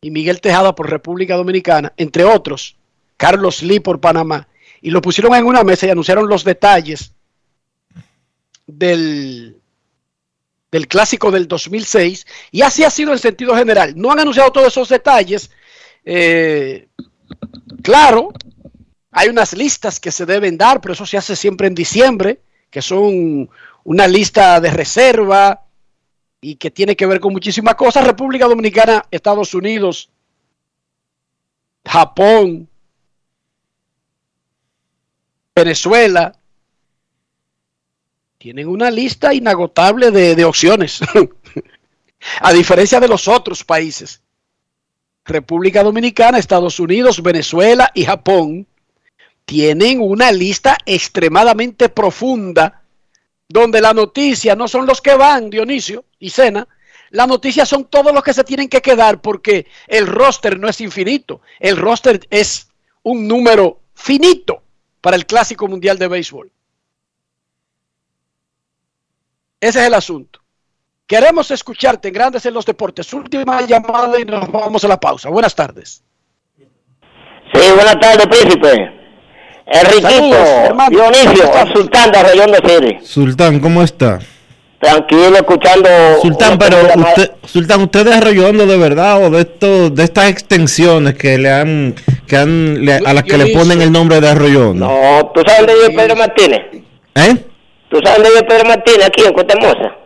[0.00, 2.76] y Miguel Tejada por República Dominicana, entre otros,
[3.16, 4.48] Carlos Lee por Panamá.
[4.80, 7.12] Y lo pusieron en una mesa y anunciaron los detalles
[8.66, 9.56] del,
[10.72, 13.94] del clásico del 2006 y así ha sido el sentido general.
[13.94, 15.52] No han anunciado todos esos detalles.
[16.04, 16.88] eh,
[17.84, 18.32] claro,
[19.12, 22.40] hay unas listas que se deben dar, pero eso se hace siempre en diciembre,
[22.70, 23.48] que son
[23.84, 25.66] una lista de reserva
[26.40, 28.06] y que tiene que ver con muchísimas cosas.
[28.06, 30.10] República Dominicana, Estados Unidos,
[31.84, 32.68] Japón,
[35.54, 36.34] Venezuela
[38.38, 41.00] tienen una lista inagotable de, opciones.
[42.40, 44.22] A diferencia de los otros países,
[45.24, 48.66] República Dominicana, Estados Unidos, Venezuela y Japón,
[49.44, 52.82] tienen una lista extremadamente profunda
[53.48, 56.66] donde la noticia no son los que van, Dionisio y Sena,
[57.10, 60.80] la noticia son todos los que se tienen que quedar porque el roster no es
[60.80, 62.68] infinito, el roster es
[63.02, 64.62] un número finito
[65.00, 66.50] para el Clásico Mundial de Béisbol.
[69.60, 70.40] Ese es el asunto.
[71.06, 73.12] Queremos escucharte en Grandes en los Deportes.
[73.12, 75.28] Última llamada y nos vamos a la pausa.
[75.28, 76.02] Buenas tardes.
[76.56, 79.01] Sí, buenas tardes, príncipe.
[79.72, 82.98] Enriquito, Saludos, Dionisio, Sultán de Arroyón de Siri.
[83.04, 84.18] Sultán, ¿cómo está?
[84.80, 85.88] Tranquilo, escuchando.
[86.20, 91.14] Sultán, pero usted, Sultán, ¿usted es arroyondo de verdad o de esto, de estas extensiones
[91.14, 91.94] que le han,
[92.26, 94.86] que han, le- a las que le ponen el nombre de arroyondo?
[94.86, 96.60] No, ¿tú sabes dónde vive Pedro Martínez?
[97.14, 97.36] ¿Eh?
[97.88, 99.06] ¿Tú sabes dónde vive Pedro Martínez?
[99.06, 99.96] Aquí en Cotemosa.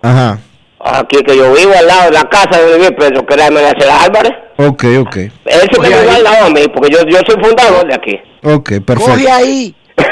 [0.00, 0.38] Ajá.
[0.86, 3.90] Aquí que yo vivo al lado de la casa donde vive Pedro, que era Mercedes
[3.90, 4.32] Álvarez.
[4.58, 5.16] Ok, ok.
[5.16, 5.30] Él
[5.72, 8.20] se me vive al lado a mí, porque yo, yo soy fundador de aquí.
[8.42, 9.32] Ok, perfecto.
[9.32, 9.74] ahí.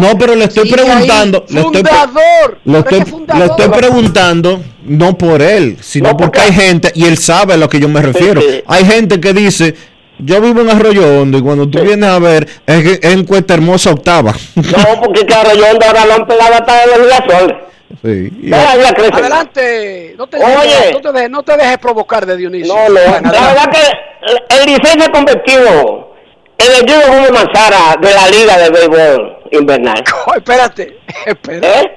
[0.00, 1.44] No, pero le estoy preguntando.
[1.48, 2.58] Le estoy, Fundador.
[2.64, 3.40] le estoy, fundador.
[3.40, 7.66] le estoy preguntando, no por él, sino porque hay gente, y él sabe a lo
[7.70, 8.42] que yo me refiero.
[8.42, 8.62] sí.
[8.66, 9.74] Hay gente que dice,
[10.18, 13.24] yo vivo en Arroyo Hondo, y cuando tú vienes a ver, es, que- es en
[13.24, 14.34] Cuesta Hermosa Octava.
[14.56, 17.56] No, porque que Arroyondo ahora lo han pegado hasta de los girasoles.
[18.02, 18.52] Sí, y-.
[18.52, 20.14] Adelante.
[20.16, 20.92] No te, Oye.
[20.92, 22.74] no te, dejes, no te dejes provocar de Dionisio.
[22.74, 26.14] No, no, la verdad que el Licey se ha convertido
[26.58, 30.04] en el Guido Gómez Manzara de la Liga de Béisbol Invernal.
[30.26, 31.80] Oh, espérate, espérate.
[31.80, 31.96] ¿Eh?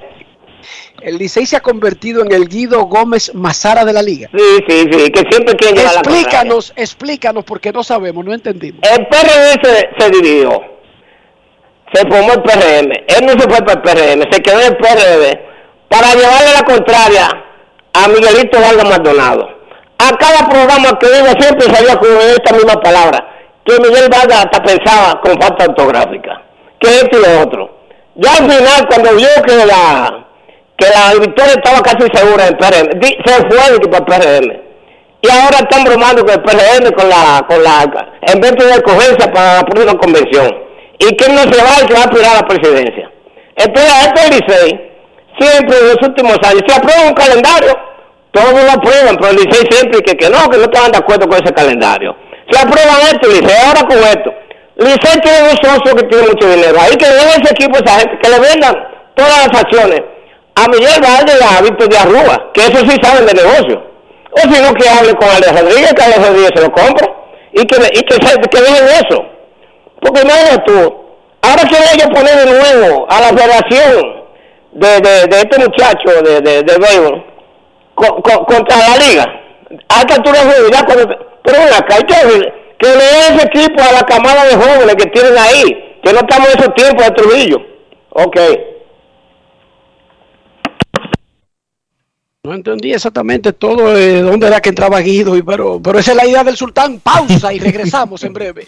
[1.01, 4.29] El Licey se ha convertido en el Guido Gómez Mazara de la liga.
[4.35, 6.19] Sí, sí, sí, que siempre quieren llevar la contraria.
[6.19, 8.81] Explícanos, explícanos, porque no sabemos, no entendimos.
[8.83, 10.61] El PRM se, se dividió.
[11.93, 12.91] Se formó el PRM.
[13.07, 15.48] Él no se fue para el PRM, se quedó en el PRM
[15.89, 17.27] para llevarle la contraria
[17.93, 19.49] a Miguelito Vargas Maldonado.
[19.97, 23.27] A cada programa que iba siempre salía con esta misma palabra,
[23.65, 26.41] que Miguel Vargas hasta pensaba con falta ortográfica,
[26.79, 27.79] que esto y lo otro.
[28.15, 30.25] Ya al final, cuando vio que la
[30.79, 34.45] que la victoria estaba casi segura en el PRM, se fue de que para el
[34.45, 34.69] PRM.
[35.21, 37.83] Y ahora están bromando con el PRM, con la, con la,
[38.21, 40.47] en vez de escogerse para la próxima convención.
[40.99, 43.11] Y que no se va y que va a aspirar a la presidencia.
[43.55, 44.91] Entonces, este Licey,
[45.39, 47.73] siempre en los últimos años, se aprueba un calendario,
[48.31, 49.39] todos lo aprueban, pero el
[49.71, 52.15] siempre que, que no, que no estaban de acuerdo con ese calendario.
[52.49, 54.33] Se aprueban esto, Licey, ahora con esto.
[54.77, 56.77] Licey tiene un socio que tiene mucho dinero.
[56.79, 58.73] Ahí que den ese equipo a esa gente, que le vendan
[59.15, 60.01] todas las acciones
[60.55, 63.83] a Miguel Valde y a Víctor de Arrúa, que eso sí saben de negocio.
[64.31, 67.07] O si no, que hable con Alex Rodríguez, que Alex se lo compra.
[67.53, 69.25] Y que, y que, se, que dejen eso.
[70.01, 70.95] Porque imagínate tú,
[71.41, 74.18] ahora quieren ellos poner de nuevo a la federación
[74.79, 77.25] de, de, de este muchacho de, de, de béisbol
[77.95, 79.25] co- co- contra la liga.
[79.89, 81.07] A esta altura de juego, ya cuando...
[81.43, 85.37] Pero hay que, que le den ese equipo a la camada de jóvenes que tienen
[85.37, 87.57] ahí, que no estamos en esos tiempos de Trujillo.
[88.11, 88.37] Ok.
[92.43, 96.25] No entendí exactamente todo, eh, dónde era que entraba Guido, pero, pero esa es la
[96.25, 96.99] idea del sultán.
[96.99, 98.67] Pausa y regresamos en breve.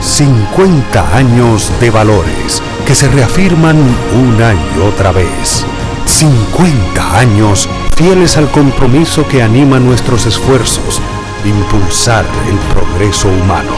[0.00, 3.76] 50 años de valores que se reafirman
[4.14, 5.64] una y otra vez.
[6.06, 11.00] 50 años fieles al compromiso que anima nuestros esfuerzos,
[11.44, 13.72] impulsar el progreso humano,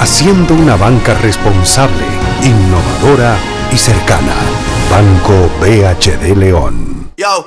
[0.00, 2.04] haciendo una banca responsable,
[2.42, 3.36] innovadora
[3.72, 4.34] y cercana.
[4.90, 7.12] Banco BHD León.
[7.16, 7.46] Yo,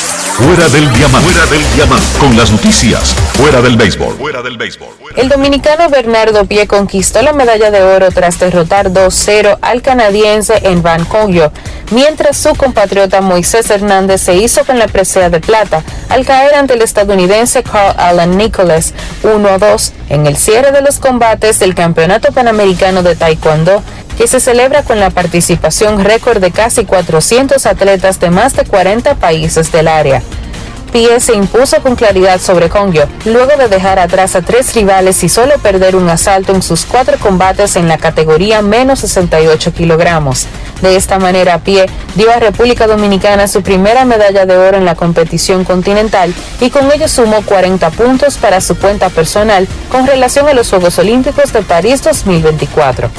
[0.41, 1.29] Fuera del diamante.
[1.29, 2.19] Fuera del diamante.
[2.19, 3.13] Con las noticias.
[3.33, 4.15] Fuera del béisbol.
[4.17, 4.89] Fuera del béisbol.
[5.15, 10.81] El dominicano Bernardo Pie conquistó la medalla de oro tras derrotar 2-0 al canadiense en
[10.81, 11.51] Vancouver,
[11.91, 16.73] mientras su compatriota Moisés Hernández se hizo con la presea de plata al caer ante
[16.73, 23.03] el estadounidense Carl Allen Nicholas 1-2 en el cierre de los combates del Campeonato Panamericano
[23.03, 23.83] de Taekwondo
[24.21, 29.15] que se celebra con la participación récord de casi 400 atletas de más de 40
[29.15, 30.21] países del área.
[30.91, 35.29] Pie se impuso con claridad sobre Kongyo, luego de dejar atrás a tres rivales y
[35.29, 40.45] solo perder un asalto en sus cuatro combates en la categoría menos 68 kilogramos.
[40.83, 44.93] De esta manera, Pie dio a República Dominicana su primera medalla de oro en la
[44.93, 50.53] competición continental y con ello sumó 40 puntos para su cuenta personal con relación a
[50.53, 53.09] los Juegos Olímpicos de París 2024.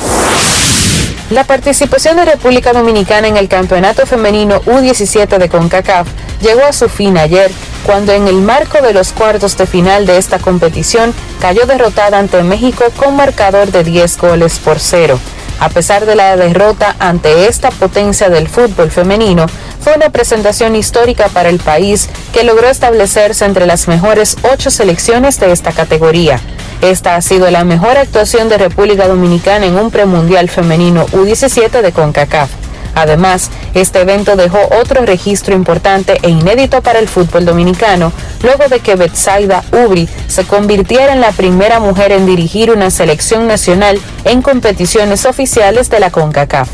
[1.33, 6.07] La participación de República Dominicana en el Campeonato Femenino U17 de CONCACAF
[6.43, 7.51] llegó a su fin ayer,
[7.87, 12.43] cuando en el marco de los cuartos de final de esta competición cayó derrotada ante
[12.43, 15.19] México con marcador de 10 goles por cero.
[15.59, 19.47] A pesar de la derrota ante esta potencia del fútbol femenino,
[19.81, 25.41] fue una presentación histórica para el país que logró establecerse entre las mejores ocho selecciones
[25.41, 26.41] de esta categoría.
[26.83, 31.93] Esta ha sido la mejor actuación de República Dominicana en un premundial femenino U17 de
[31.93, 32.51] CONCACAF.
[32.97, 38.13] Además, este evento dejó otro registro importante e inédito para el fútbol dominicano,
[38.43, 43.47] luego de que Betsaida Ubri se convirtiera en la primera mujer en dirigir una selección
[43.47, 46.69] nacional en competiciones oficiales de la CONCACAF.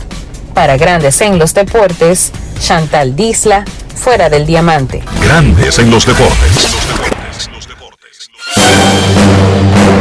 [0.54, 5.02] Para Grandes en los Deportes, Chantal Disla, fuera del diamante.
[5.22, 6.76] Grandes en los deportes.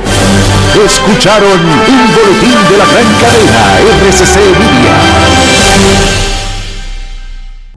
[0.85, 3.62] Escucharon un boletín de la gran cadena
[4.01, 4.95] RCC Media.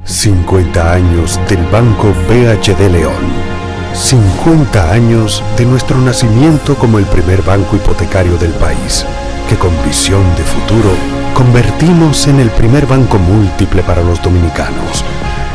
[0.04, 3.58] 50 años del Banco BHD León.
[3.94, 9.06] 50 años de nuestro nacimiento como el primer banco hipotecario del país,
[9.50, 10.92] que con visión de futuro
[11.34, 15.04] convertimos en el primer banco múltiple para los dominicanos.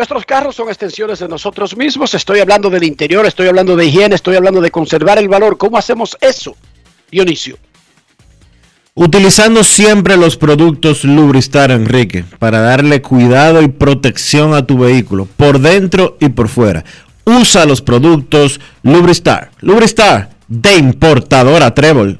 [0.00, 2.14] Nuestros carros son extensiones de nosotros mismos.
[2.14, 5.58] Estoy hablando del interior, estoy hablando de higiene, estoy hablando de conservar el valor.
[5.58, 6.56] ¿Cómo hacemos eso,
[7.10, 7.58] Dionisio?
[8.94, 15.58] Utilizando siempre los productos Lubristar, Enrique, para darle cuidado y protección a tu vehículo, por
[15.58, 16.82] dentro y por fuera.
[17.26, 19.50] Usa los productos Lubristar.
[19.60, 22.16] Lubristar, de importadora Trébol.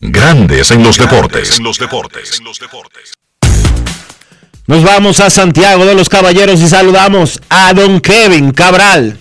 [0.00, 1.56] Grandes en los deportes.
[1.56, 2.40] En los deportes.
[2.40, 3.12] En los deportes.
[4.68, 9.16] Nos vamos a Santiago de los Caballeros y saludamos a don Kevin Cabral.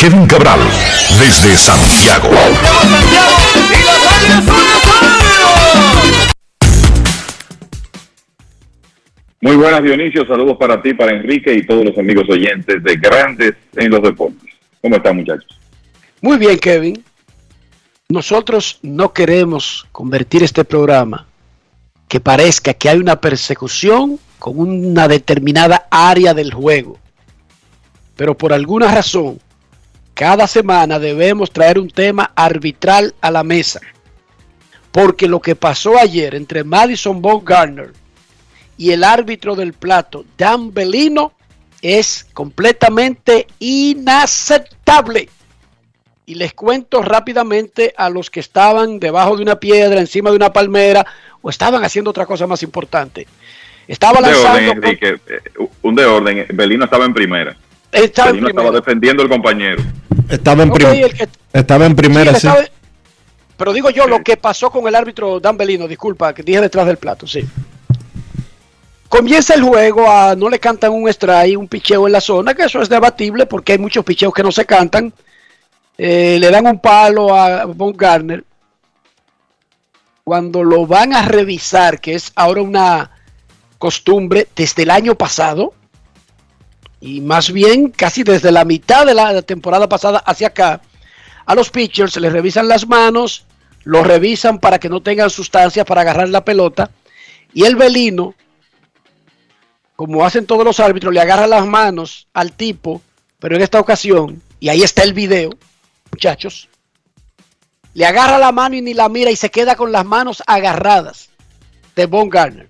[0.00, 0.58] Kevin Cabral,
[1.20, 2.30] desde Santiago.
[9.40, 13.54] Muy buenas Dionisio, saludos para ti, para Enrique y todos los amigos oyentes de Grandes
[13.76, 14.52] en los Deportes.
[14.82, 15.60] ¿Cómo están muchachos?
[16.20, 17.04] Muy bien, Kevin.
[18.10, 21.26] Nosotros no queremos convertir este programa
[22.08, 26.96] que parezca que hay una persecución con una determinada área del juego.
[28.16, 29.38] Pero por alguna razón,
[30.14, 33.80] cada semana debemos traer un tema arbitral a la mesa.
[34.90, 37.92] Porque lo que pasó ayer entre Madison Bumgarner
[38.78, 41.34] y el árbitro del plato, Dan Bellino,
[41.82, 45.28] es completamente inaceptable.
[46.28, 50.52] Y les cuento rápidamente a los que estaban debajo de una piedra, encima de una
[50.52, 51.06] palmera,
[51.40, 53.26] o estaban haciendo otra cosa más importante.
[53.86, 54.58] Estaba un de lanzando.
[54.58, 55.40] orden, Enrique, eh,
[55.80, 56.46] un de orden.
[56.52, 57.56] Belino estaba en primera.
[57.90, 58.68] Estaba en Belino primera.
[58.68, 59.82] estaba defendiendo al compañero.
[60.28, 62.46] Estaba en, Ok, prim- el que- estaba en primera, Sí, sí.
[62.46, 62.66] estaba-
[63.56, 66.86] Pero digo yo lo que pasó con el árbitro Dan Belino, disculpa, que dije detrás
[66.86, 67.42] del plato, sí.
[69.08, 72.64] Comienza el juego, a, no le cantan un strike, un picheo en la zona, que
[72.64, 75.10] eso es debatible porque hay muchos picheos que no se cantan.
[75.98, 78.44] Eh, le dan un palo a Von Garner.
[80.22, 83.10] Cuando lo van a revisar, que es ahora una
[83.78, 85.74] costumbre desde el año pasado,
[87.00, 90.82] y más bien casi desde la mitad de la temporada pasada hacia acá,
[91.46, 93.46] a los pitchers les revisan las manos,
[93.84, 96.90] los revisan para que no tengan sustancias para agarrar la pelota,
[97.54, 98.34] y el velino,
[99.96, 103.00] como hacen todos los árbitros, le agarra las manos al tipo,
[103.38, 105.50] pero en esta ocasión, y ahí está el video,
[106.18, 106.68] muchachos,
[107.94, 111.30] le agarra la mano y ni la mira y se queda con las manos agarradas
[111.94, 112.68] de Von Garner.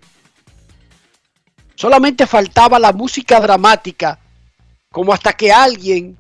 [1.74, 4.18] Solamente faltaba la música dramática,
[4.92, 6.18] como hasta que alguien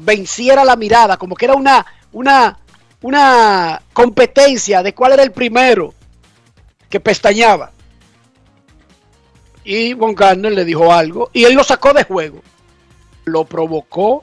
[0.00, 2.58] venciera la mirada, como que era una, una,
[3.00, 5.94] una competencia de cuál era el primero
[6.90, 7.72] que pestañaba.
[9.64, 12.42] Y Von Garner le dijo algo y él lo sacó de juego.
[13.24, 14.22] Lo provocó,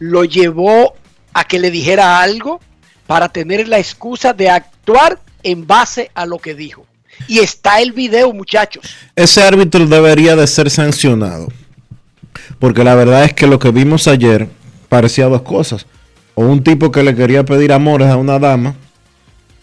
[0.00, 0.99] lo llevó
[1.32, 2.60] a que le dijera algo
[3.06, 6.86] para tener la excusa de actuar en base a lo que dijo.
[7.28, 8.84] Y está el video, muchachos.
[9.14, 11.48] Ese árbitro debería de ser sancionado.
[12.58, 14.48] Porque la verdad es que lo que vimos ayer
[14.88, 15.86] parecía dos cosas.
[16.34, 18.74] O un tipo que le quería pedir amores a una dama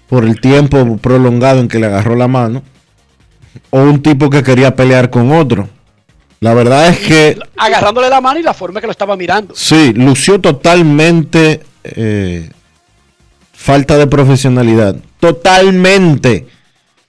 [0.08, 2.64] por el tiempo prolongado en que le agarró la mano.
[3.70, 5.70] O un tipo que quería pelear con otro.
[6.40, 9.56] La verdad es que Agarrándole la mano y la forma que lo estaba mirando.
[9.56, 12.50] sí, lució totalmente eh,
[13.54, 14.96] falta de profesionalidad.
[15.20, 16.48] Totalmente.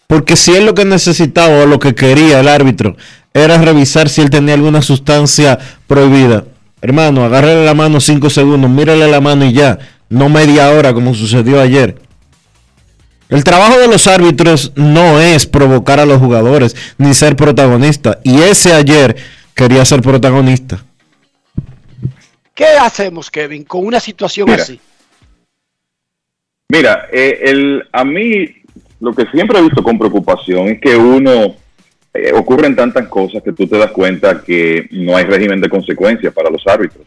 [0.07, 2.97] Porque si él lo que necesitaba o lo que quería el árbitro
[3.35, 6.45] era revisar si él tenía alguna sustancia prohibida,
[6.81, 9.79] Hermano, agárrele la mano cinco segundos, mírale la mano y ya.
[10.09, 12.01] No media hora como sucedió ayer.
[13.29, 18.21] El trabajo de los árbitros no es provocar a los jugadores ni ser protagonista.
[18.25, 19.17] Y ese ayer
[19.55, 20.83] quería ser protagonista.
[22.55, 24.63] ¿Qué hacemos, Kevin, con una situación Mira.
[24.63, 24.81] así?
[26.71, 28.47] Mira, eh, el, a mí
[29.01, 31.55] lo que siempre he visto con preocupación es que uno
[32.15, 36.33] eh, ocurren tantas cosas que tú te das cuenta que no hay régimen de consecuencias
[36.33, 37.07] para los árbitros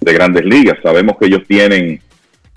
[0.00, 0.78] de grandes ligas.
[0.82, 2.00] Sabemos que ellos tienen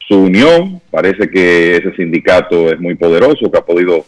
[0.08, 4.06] su unión, parece que ese sindicato es muy poderoso, que ha podido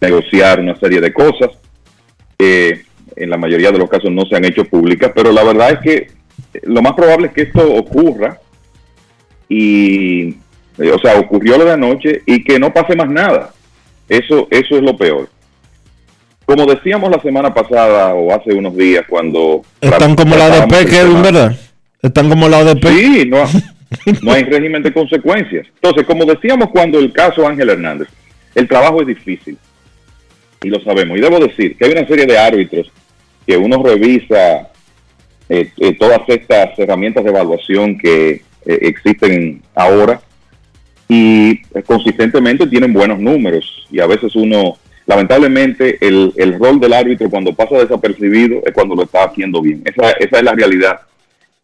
[0.00, 1.50] negociar una serie de cosas
[2.38, 2.82] que
[3.16, 5.78] en la mayoría de los casos no se han hecho públicas, pero la verdad es
[5.80, 8.38] que eh, lo más probable es que esto ocurra
[9.48, 10.28] y,
[10.78, 13.52] eh, o sea, ocurrió lo de anoche y que no pase más nada.
[14.08, 15.28] Eso, eso es lo peor.
[16.44, 19.62] Como decíamos la semana pasada o hace unos días cuando...
[19.80, 21.56] Están como la ADP, el Kevin, ¿verdad?
[22.02, 22.86] Están como la ADP.
[22.86, 23.44] Sí, no,
[24.22, 25.66] no hay régimen de consecuencias.
[25.74, 28.08] Entonces, como decíamos cuando el caso Ángel Hernández,
[28.54, 29.58] el trabajo es difícil
[30.62, 31.18] y lo sabemos.
[31.18, 32.90] Y debo decir que hay una serie de árbitros
[33.46, 34.70] que uno revisa
[35.48, 40.20] eh, eh, todas estas herramientas de evaluación que eh, existen ahora
[41.08, 46.94] y eh, consistentemente tienen buenos números y a veces uno, lamentablemente, el, el rol del
[46.94, 49.82] árbitro cuando pasa desapercibido es cuando lo está haciendo bien.
[49.84, 51.00] Esa, esa es la realidad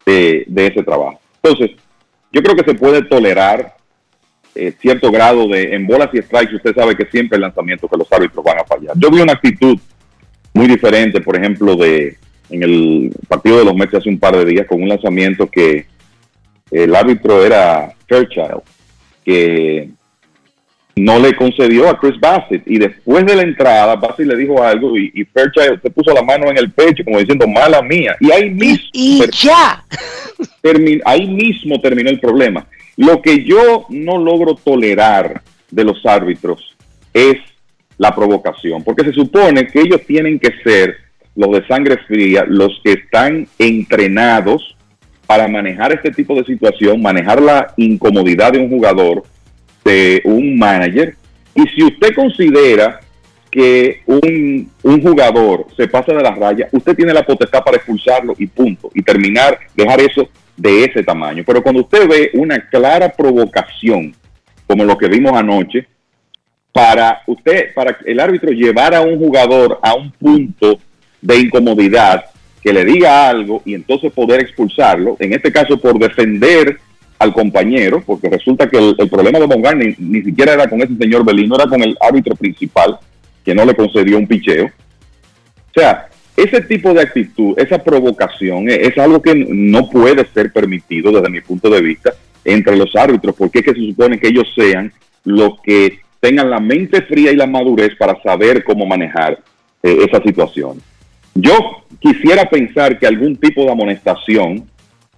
[0.05, 1.19] de, de ese trabajo.
[1.41, 1.71] Entonces,
[2.31, 3.75] yo creo que se puede tolerar
[4.53, 6.55] eh, cierto grado de en bolas y strikes.
[6.55, 8.93] Usted sabe que siempre el lanzamiento que los árbitros van a fallar.
[8.97, 9.77] Yo vi una actitud
[10.53, 12.17] muy diferente, por ejemplo, de
[12.49, 15.85] en el partido de los Mets hace un par de días con un lanzamiento que
[16.69, 18.61] el árbitro era Fairchild,
[19.23, 19.89] que
[20.95, 22.63] no le concedió a Chris Bassett.
[22.65, 26.21] Y después de la entrada Bassett le dijo algo y, y Fairchild se puso la
[26.21, 29.83] mano en el pecho como diciendo mala mía y ahí mismo y ya.
[31.05, 32.67] ahí mismo terminó el problema.
[32.97, 36.75] Lo que yo no logro tolerar de los árbitros
[37.13, 37.37] es
[37.97, 40.97] la provocación porque se supone que ellos tienen que ser
[41.35, 44.75] los de sangre fría los que están entrenados
[45.25, 49.23] para manejar este tipo de situación manejar la incomodidad de un jugador
[49.83, 51.15] de un manager.
[51.55, 52.99] Y si usted considera
[53.49, 58.33] que un, un jugador se pasa de las rayas, usted tiene la potestad para expulsarlo
[58.37, 58.89] y punto.
[58.93, 61.43] Y terminar, dejar eso de ese tamaño.
[61.45, 64.15] Pero cuando usted ve una clara provocación,
[64.67, 65.85] como lo que vimos anoche,
[66.71, 70.79] para usted, para el árbitro llevar a un jugador a un punto
[71.21, 72.25] de incomodidad,
[72.61, 76.77] que le diga algo y entonces poder expulsarlo, en este caso por defender
[77.21, 80.81] al compañero, porque resulta que el, problema de Von Garner ni, ni siquiera era con
[80.81, 82.97] ese señor Belino, era con el árbitro principal,
[83.45, 84.65] que no le concedió un picheo.
[84.65, 90.51] O sea, ese tipo de actitud, esa provocación, eh, es algo que no puede ser
[90.51, 92.11] permitido desde mi punto de vista
[92.43, 94.91] entre los árbitros, porque es que se supone que ellos sean
[95.23, 99.37] los que tengan la mente fría y la madurez para saber cómo manejar
[99.83, 100.81] eh, esa situación.
[101.35, 104.70] Yo quisiera pensar que algún tipo de amonestación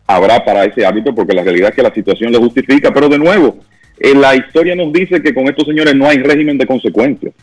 [0.07, 3.17] habrá para ese árbitro, porque la realidad es que la situación le justifica, pero de
[3.17, 3.57] nuevo,
[3.99, 7.33] eh, la historia nos dice que con estos señores no hay régimen de consecuencias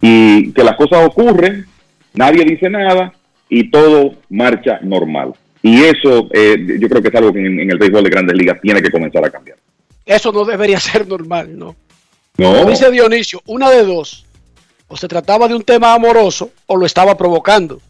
[0.00, 1.66] y que las cosas ocurren,
[2.14, 3.12] nadie dice nada
[3.48, 5.32] y todo marcha normal.
[5.62, 8.36] Y eso eh, yo creo que es algo que en, en el béisbol de grandes
[8.36, 9.58] ligas tiene que comenzar a cambiar.
[10.04, 11.76] Eso no debería ser normal, ¿no?
[12.36, 12.52] No.
[12.52, 14.24] Como dice Dionisio, una de dos.
[14.86, 17.80] O se trataba de un tema amoroso o lo estaba provocando.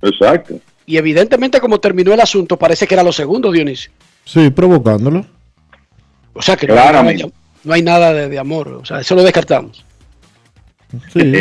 [0.00, 0.58] Exacto.
[0.86, 3.92] Y evidentemente como terminó el asunto, parece que era lo segundo, Dionisio.
[4.24, 5.24] Sí, provocándolo.
[6.34, 7.32] O sea que no hay, nada, de-
[7.64, 8.68] no hay nada de, de amor.
[8.68, 9.84] O sea, eso lo descartamos.
[11.12, 11.32] Sí,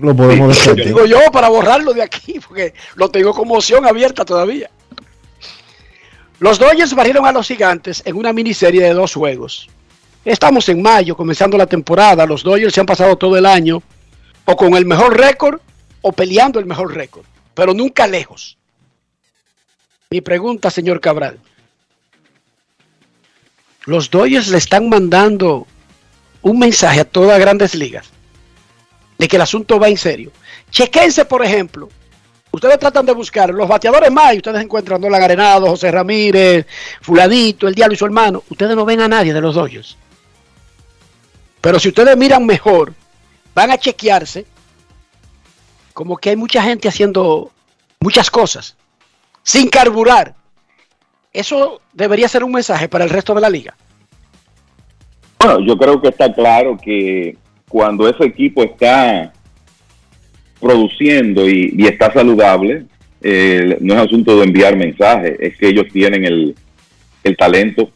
[0.00, 0.84] lo podemos Yo descartar.
[0.86, 4.70] digo yo para borrarlo de aquí, porque lo tengo como opción abierta todavía.
[6.38, 9.68] Los Dodgers barrieron a los gigantes en una miniserie de dos juegos.
[10.24, 12.26] Estamos en mayo, comenzando la temporada.
[12.26, 13.82] Los Dodgers se han pasado todo el año
[14.44, 15.60] o con el mejor récord
[16.02, 18.58] o peleando el mejor récord, pero nunca lejos.
[20.14, 21.40] Mi pregunta, señor Cabral.
[23.84, 25.66] Los Dodgers le están mandando
[26.40, 28.10] un mensaje a todas grandes ligas
[29.18, 30.30] de que el asunto va en serio.
[30.70, 31.88] Chequense, por ejemplo,
[32.52, 36.64] ustedes tratan de buscar los bateadores más y ustedes encuentran Nolan Arenado, José Ramírez,
[37.00, 38.44] Fuladito, el Diablo y su hermano.
[38.48, 39.96] Ustedes no ven a nadie de los Dodgers.
[41.60, 42.94] Pero si ustedes miran mejor,
[43.52, 44.46] van a chequearse
[45.92, 47.50] como que hay mucha gente haciendo
[47.98, 48.76] muchas cosas
[49.44, 50.34] sin carburar.
[51.32, 53.76] Eso debería ser un mensaje para el resto de la liga.
[55.38, 57.36] Bueno, yo creo que está claro que
[57.68, 59.32] cuando ese equipo está
[60.60, 62.86] produciendo y, está saludable,
[63.20, 66.54] eh, no es asunto de enviar mensajes, es que ellos tienen el,
[67.22, 67.90] el talento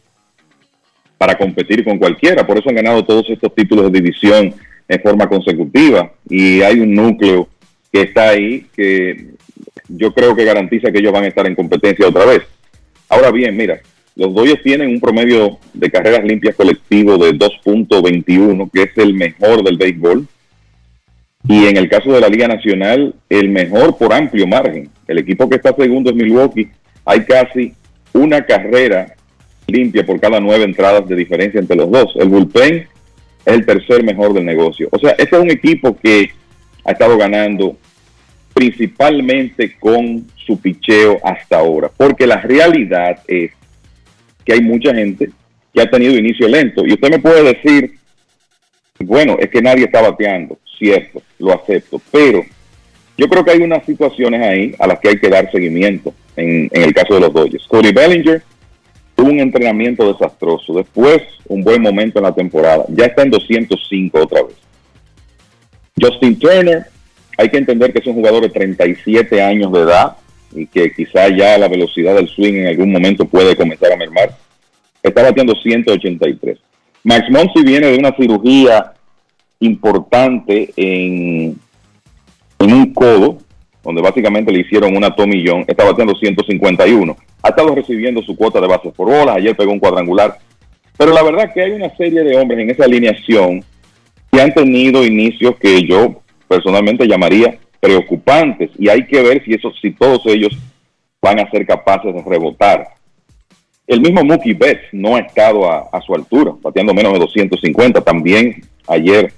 [1.16, 2.46] para competir con cualquiera.
[2.46, 4.54] Por eso han ganado todos estos títulos de división
[4.86, 6.12] en forma consecutiva.
[6.28, 7.48] Y hay un núcleo
[7.92, 9.37] que está ahí que
[9.88, 12.42] yo creo que garantiza que ellos van a estar en competencia otra vez.
[13.08, 13.80] Ahora bien, mira,
[14.16, 19.62] los Dodgers tienen un promedio de carreras limpias colectivo de 2.21, que es el mejor
[19.62, 20.26] del béisbol.
[21.46, 24.90] Y en el caso de la Liga Nacional, el mejor por amplio margen.
[25.06, 26.68] El equipo que está segundo es Milwaukee.
[27.04, 27.74] Hay casi
[28.12, 29.14] una carrera
[29.68, 32.12] limpia por cada nueve entradas de diferencia entre los dos.
[32.16, 32.88] El bullpen
[33.46, 34.88] es el tercer mejor del negocio.
[34.90, 36.30] O sea, este es un equipo que
[36.84, 37.76] ha estado ganando
[38.58, 41.88] principalmente con su picheo hasta ahora.
[41.96, 43.52] Porque la realidad es
[44.44, 45.30] que hay mucha gente
[45.72, 46.84] que ha tenido inicio lento.
[46.84, 47.92] Y usted me puede decir,
[48.98, 50.58] bueno, es que nadie está bateando.
[50.76, 52.02] Cierto, lo acepto.
[52.10, 52.44] Pero
[53.16, 56.68] yo creo que hay unas situaciones ahí a las que hay que dar seguimiento en,
[56.72, 57.64] el caso de los Dodgers.
[57.68, 58.42] Cody Bellinger
[59.14, 60.74] tuvo un entrenamiento desastroso.
[60.74, 62.86] Después, un buen momento en la temporada.
[62.88, 64.56] Ya está en 205 otra vez.
[66.00, 66.86] Justin Turner,
[67.38, 70.16] hay que entender que es un jugador de 37 años de edad
[70.52, 74.34] y que quizá ya la velocidad del swing en algún momento puede comenzar a mermar.
[75.00, 76.58] Está bateando 183.
[77.04, 78.92] Max Monsi viene de una cirugía
[79.60, 81.56] importante en,
[82.58, 83.38] en un codo,
[83.84, 85.64] donde básicamente le hicieron una tomillón.
[85.68, 87.16] Está bateando 151.
[87.44, 89.36] Ha estado recibiendo su cuota de bases por bolas.
[89.36, 90.38] Ayer pegó un cuadrangular.
[90.96, 93.62] Pero la verdad que hay una serie de hombres en esa alineación
[94.32, 99.72] que han tenido inicios que yo personalmente llamaría preocupantes y hay que ver si eso,
[99.80, 100.56] si todos ellos
[101.20, 102.88] van a ser capaces de rebotar.
[103.86, 108.02] El mismo Mookie Betts no ha estado a, su altura, bateando menos de 250.
[108.02, 109.32] También ayer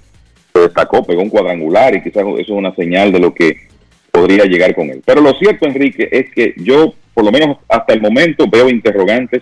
[0.53, 3.55] se destacó, pegó un cuadrangular y quizás eso es una señal de lo que
[4.11, 5.01] podría llegar con él.
[5.05, 9.41] Pero lo cierto, Enrique, es que yo, por lo menos hasta el momento, veo interrogantes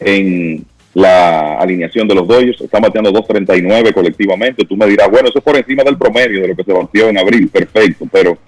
[0.00, 2.60] en la alineación de los Dodgers.
[2.60, 4.64] Están bateando 2.39 colectivamente.
[4.64, 7.08] Tú me dirás, bueno, eso es por encima del promedio de lo que se batió
[7.08, 7.48] en abril.
[7.48, 8.38] Perfecto, pero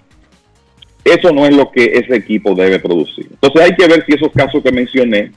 [1.03, 3.27] eso no es lo que ese equipo debe producir.
[3.31, 5.31] Entonces hay que ver si esos casos que mencioné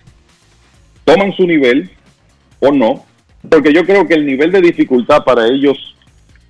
[1.05, 1.91] toman su nivel
[2.61, 3.05] o no,
[3.49, 5.95] porque yo creo que el nivel de dificultad para ellos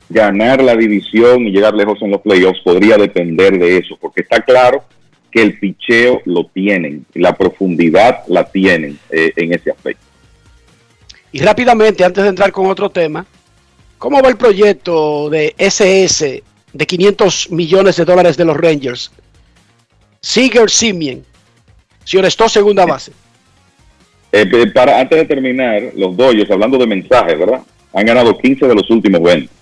[0.09, 4.41] ganar la división y llegar lejos en los playoffs podría depender de eso, porque está
[4.43, 4.85] claro
[5.31, 10.05] que el picheo lo tienen, la profundidad la tienen eh, en ese aspecto.
[11.35, 13.27] Y rápidamente, antes de entrar con otro tema,
[13.99, 19.11] ¿cómo va el proyecto de SS de 500 millones de dólares de los Rangers?
[20.21, 21.25] Seager Simien,
[22.05, 23.11] si honestó segunda base.
[24.31, 27.63] Eh, eh, para, antes de terminar, los Dodgers, hablando de mensajes, ¿verdad?
[27.95, 29.53] Han ganado 15 de los últimos 20.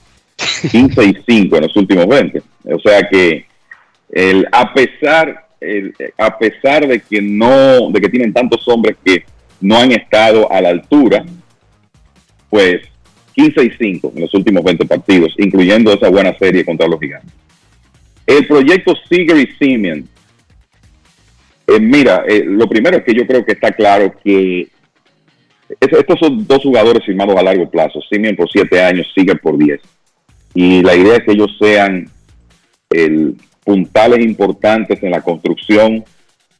[0.71, 2.43] 15 y 5 en los últimos 20.
[2.65, 3.47] O sea que
[4.11, 9.25] el, a pesar el, a pesar de que no de que tienen tantos hombres que
[9.63, 11.25] no han estado a la altura,
[12.53, 12.83] pues
[13.35, 17.33] 15 y 5 en los últimos 20 partidos, incluyendo esa buena serie contra los gigantes.
[18.27, 20.07] El proyecto Seager y Simeon,
[21.67, 24.69] eh, mira, eh, lo primero es que yo creo que está claro que
[25.81, 29.57] es- estos son dos jugadores firmados a largo plazo, Simeon por 7 años, Seager por
[29.57, 29.81] 10.
[30.55, 32.11] Y la idea es que ellos sean
[32.91, 33.35] el,
[33.65, 36.05] puntales importantes en la construcción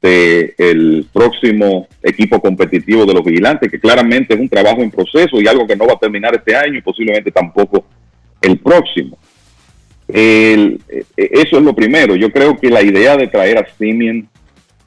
[0.03, 5.47] del próximo equipo competitivo de los vigilantes, que claramente es un trabajo en proceso y
[5.47, 7.85] algo que no va a terminar este año y posiblemente tampoco
[8.41, 9.17] el próximo.
[10.09, 12.17] El- eh, eso es lo primero.
[12.17, 14.29] Yo creo que la idea de traer a Simeon,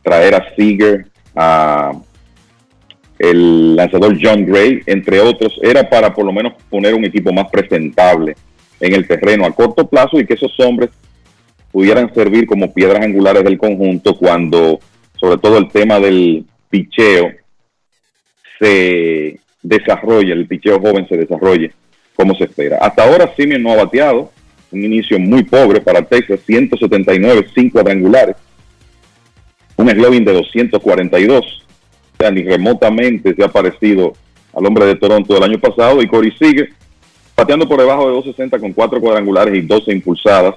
[0.04, 1.06] traer a Seager,
[1.36, 1.94] a
[3.18, 7.50] el lanzador John Gray, entre otros, era para por lo menos poner un equipo más
[7.50, 8.36] presentable
[8.82, 10.90] en el terreno a corto plazo y que esos hombres
[11.72, 14.80] pudieran servir como piedras angulares del conjunto cuando,
[15.20, 17.32] sobre todo el tema del picheo,
[18.60, 21.74] se desarrolle, el picheo joven se desarrolle
[22.16, 22.78] como se espera.
[22.82, 24.32] Hasta ahora Simeon no ha bateado,
[24.72, 28.36] un inicio muy pobre para Texas, 179, 5 cuadrangulares,
[29.78, 34.14] un eslogan de 242, o sea, ni remotamente se ha parecido
[34.54, 36.70] al hombre de Toronto del año pasado, y Corey sigue
[37.36, 40.56] bateando por debajo de 260 con 4 cuadrangulares y 12 impulsadas.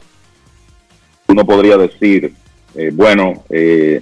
[1.26, 2.32] Uno podría decir,
[2.74, 4.00] eh, bueno, eh,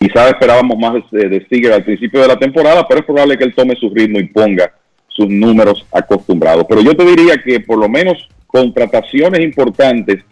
[0.00, 3.44] quizás esperábamos más de, de Seager al principio de la temporada, pero es probable que
[3.44, 4.72] él tome su ritmo y ponga
[5.08, 6.64] sus números acostumbrados.
[6.68, 10.24] Pero yo te diría que por lo menos contrataciones importantes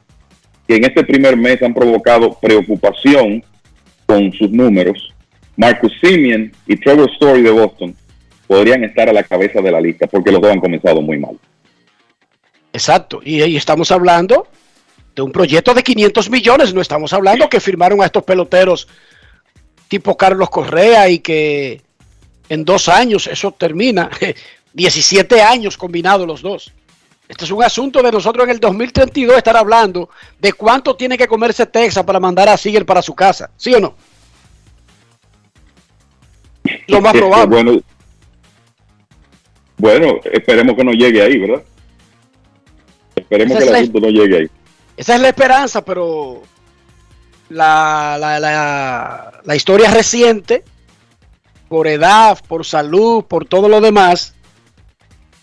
[0.66, 3.44] que en este primer mes han provocado preocupación
[4.06, 5.14] con sus números,
[5.56, 7.94] Marcus Simeon y Trevor Story de Boston
[8.46, 11.38] podrían estar a la cabeza de la lista porque los dos han comenzado muy mal.
[12.72, 13.20] Exacto.
[13.22, 14.46] Y ahí estamos hablando
[15.14, 16.72] de un proyecto de 500 millones.
[16.72, 18.88] No estamos hablando que firmaron a estos peloteros
[19.88, 21.82] tipo Carlos Correa y que
[22.48, 24.10] en dos años eso termina.
[24.74, 26.72] 17 años combinados los dos.
[27.26, 30.08] Este es un asunto de nosotros en el 2032 estar hablando
[30.38, 33.50] de cuánto tiene que comerse Texas para mandar a Sigel para su casa.
[33.56, 33.94] ¿Sí o no?
[36.86, 37.46] Lo más probable.
[37.62, 37.80] Bueno,
[39.78, 41.62] bueno, esperemos que no llegue ahí, ¿verdad?
[43.16, 44.46] Esperemos Esa que el la- asunto no llegue ahí.
[44.96, 46.42] Esa es la esperanza, pero
[47.48, 50.64] la, la, la, la historia reciente,
[51.68, 54.34] por edad, por salud, por todo lo demás,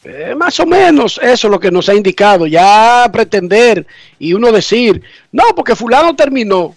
[0.05, 2.45] eh, más o menos eso es lo que nos ha indicado.
[2.45, 3.87] Ya pretender
[4.19, 5.01] y uno decir,
[5.31, 6.75] no, porque fulano terminó.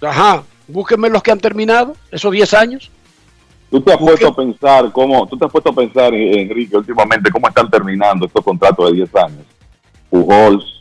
[0.00, 2.90] Ajá, búsquenme los que han terminado esos 10 años.
[3.70, 7.28] Tú te has puesto a pensar cómo, tú te has puesto a pensar, Enrique, últimamente
[7.32, 9.46] cómo están terminando estos contratos de 10 años.
[10.10, 10.80] Pujols,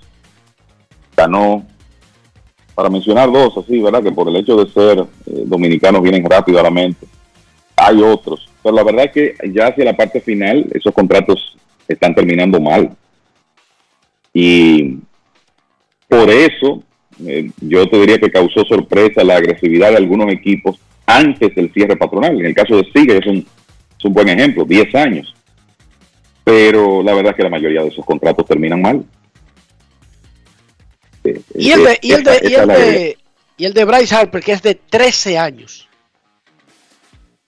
[1.15, 1.65] Cano,
[2.75, 4.03] para mencionar dos así, ¿verdad?
[4.03, 7.05] Que por el hecho de ser eh, dominicanos vienen rápido a la mente.
[7.75, 12.15] Hay otros, pero la verdad es que ya hacia la parte final esos contratos están
[12.15, 12.91] terminando mal.
[14.33, 14.97] Y
[16.07, 16.83] por eso
[17.25, 21.95] eh, yo te diría que causó sorpresa la agresividad de algunos equipos antes del cierre
[21.95, 22.39] patronal.
[22.39, 25.33] En el caso de Sigue es un, es un buen ejemplo, 10 años.
[26.43, 29.03] Pero la verdad es que la mayoría de esos contratos terminan mal.
[31.23, 33.17] Eh, Y el de, eh, y el de, y el de,
[33.57, 35.87] y el de Bryce Harper, que es de 13 años.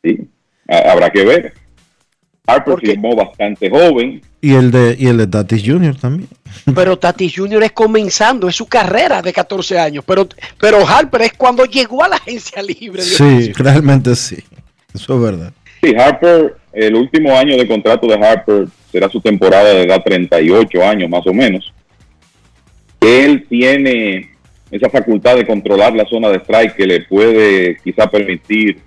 [0.03, 0.19] Sí,
[0.69, 1.53] ha- habrá que ver.
[2.47, 4.21] Harper firmó bastante joven.
[4.39, 5.95] Y el de, y el de Tatis Jr.
[5.99, 6.29] también.
[6.75, 7.63] Pero Tati Jr.
[7.63, 10.03] es comenzando, es su carrera de 14 años.
[10.05, 10.27] Pero,
[10.59, 13.03] pero Harper es cuando llegó a la agencia libre.
[13.03, 14.37] Dios Sí, realmente sí.
[14.93, 15.51] Eso es verdad.
[15.81, 20.83] Sí, Harper, el último año de contrato de Harper será su temporada de edad 38
[20.87, 21.73] años más o menos.
[23.05, 24.29] Él tiene
[24.71, 28.79] esa facultad de controlar la zona de strike que le puede quizá permitir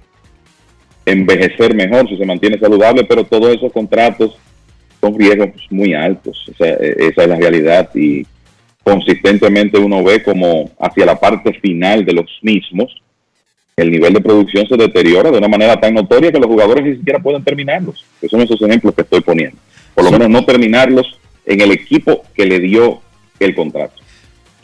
[1.06, 4.36] envejecer mejor si se mantiene saludable, pero todos esos contratos
[5.00, 6.48] son riesgos muy altos.
[6.50, 8.26] O sea, e- esa es la realidad y
[8.82, 13.02] consistentemente uno ve como hacia la parte final de los mismos
[13.78, 16.96] el nivel de producción se deteriora de una manera tan notoria que los jugadores ni
[16.96, 18.04] siquiera pueden terminarlos.
[18.20, 19.56] Que son esos ejemplos que estoy poniendo.
[19.94, 21.16] Por lo menos no terminarlos
[21.46, 23.00] en el equipo que le dio
[23.38, 24.02] el contrato.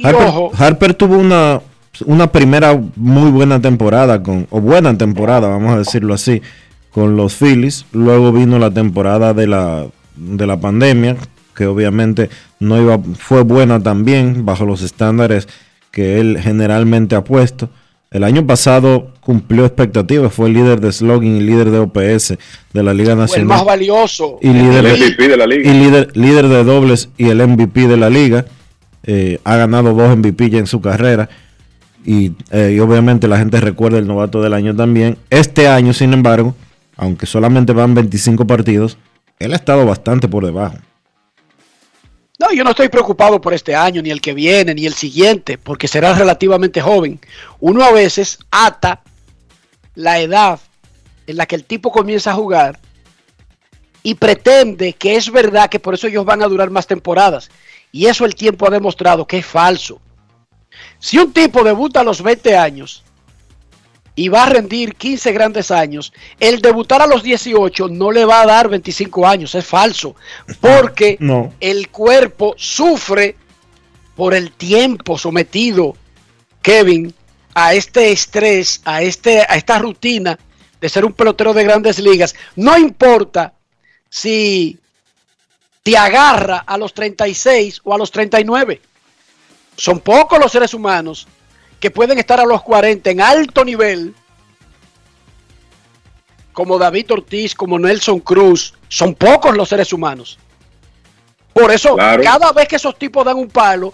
[0.03, 1.61] Harper, Harper tuvo una,
[2.07, 6.43] una primera muy buena temporada, con, o buena temporada, vamos a decirlo así,
[6.91, 7.87] con los Phillies.
[7.93, 11.17] Luego vino la temporada de la, de la pandemia,
[11.55, 15.49] que obviamente no iba, fue buena también bajo los estándares
[15.91, 17.69] que él generalmente ha puesto.
[18.11, 22.35] El año pasado cumplió expectativas, fue el líder de slogan y líder de OPS
[22.73, 23.47] de la Liga Fue el Nacional.
[23.49, 24.39] más valioso.
[24.41, 25.71] y líder, El MVP de la liga.
[25.71, 28.45] y líder, líder de dobles y el MVP de la liga.
[29.07, 31.29] Eh, ha ganado dos MVP ya en su carrera.
[32.05, 35.17] Y, eh, y obviamente la gente recuerda el novato del año también.
[35.31, 36.55] Este año, sin embargo,
[36.97, 38.99] aunque solamente van 25 partidos,
[39.39, 40.77] él ha estado bastante por debajo.
[42.39, 45.57] No, yo no estoy preocupado por este año, ni el que viene, ni el siguiente,
[45.57, 47.21] porque será relativamente joven.
[47.61, 49.03] Uno a veces ata
[49.95, 50.59] la edad
[51.27, 52.81] en la que el tipo comienza a jugar
[54.03, 57.51] y pretende que es verdad que por eso ellos van a durar más temporadas.
[57.95, 60.01] Y eso el tiempo ha demostrado que es falso.
[60.99, 63.05] Si un tipo debuta a los 20 años
[64.17, 68.41] y va a rendir 15 grandes años, el debutar a los 18 no le va
[68.43, 70.17] a dar 25 años, es falso,
[70.61, 71.53] porque No.
[71.61, 73.37] el cuerpo sufre
[74.17, 75.97] por el tiempo sometido,
[76.63, 77.15] Kevin,
[77.55, 80.37] a este estrés, a, este, a esta rutina
[80.81, 82.35] de ser un pelotero de grandes ligas.
[82.57, 83.53] No importa
[84.11, 84.81] si
[85.85, 88.81] te agarra a los 36 o a los 39.
[89.77, 91.29] Son pocos los seres humanos
[91.79, 94.15] que pueden estar a los 40 en alto nivel,
[96.55, 98.73] como David Ortiz, como Nelson Cruz.
[98.89, 100.39] Son pocos los seres humanos.
[101.53, 102.23] Por eso, Claro.
[102.23, 103.93] cada vez que esos tipos dan un palo,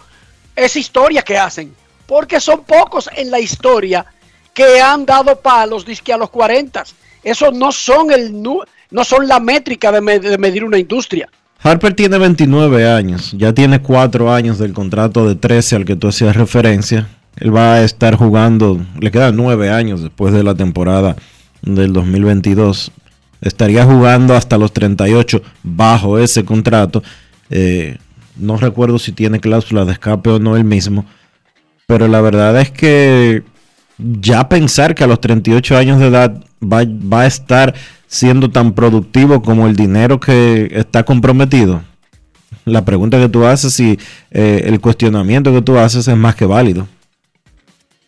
[0.55, 1.75] es historia que hacen.
[2.07, 4.07] Porque son pocos en la historia
[4.55, 6.85] que han dado palos disque a los 40.
[7.25, 11.29] Esos no son el no son la métrica de medir una industria.
[11.63, 16.09] Harper tiene 29 años, ya tiene 4 años del contrato de 13 al que tú
[16.09, 17.09] hacías referencia.
[17.37, 21.17] Él va a estar jugando, le quedan 9 años después de la temporada
[21.61, 22.93] del 2022.
[23.43, 27.03] Estaría jugando hasta los 38 bajo ese contrato.
[27.51, 27.99] Eh,
[28.37, 31.05] no recuerdo si tiene cláusula de escape o no él mismo.
[31.87, 33.43] Pero la verdad es que
[33.99, 37.75] ya pensar que a los 38 años de edad va, va a estar
[38.11, 41.83] siendo tan productivo como el dinero que está comprometido,
[42.65, 43.99] la pregunta que tú haces y
[44.33, 46.89] eh, el cuestionamiento que tú haces es más que válido.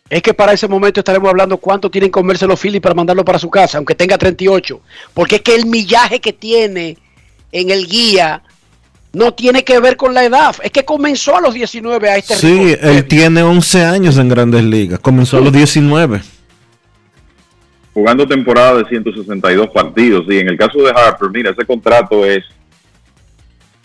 [0.09, 3.23] Es que para ese momento estaremos hablando cuánto tienen que comerse los Phillies para mandarlo
[3.23, 4.81] para su casa, aunque tenga 38.
[5.13, 6.97] Porque es que el millaje que tiene
[7.53, 8.43] en el guía
[9.13, 10.53] no tiene que ver con la edad.
[10.61, 14.63] Es que comenzó a los 19 a este Sí, él tiene 11 años en grandes
[14.65, 16.21] ligas, comenzó a los 19.
[17.93, 20.25] Jugando temporada de 162 partidos.
[20.27, 22.43] Y en el caso de Harper, mira, ese contrato es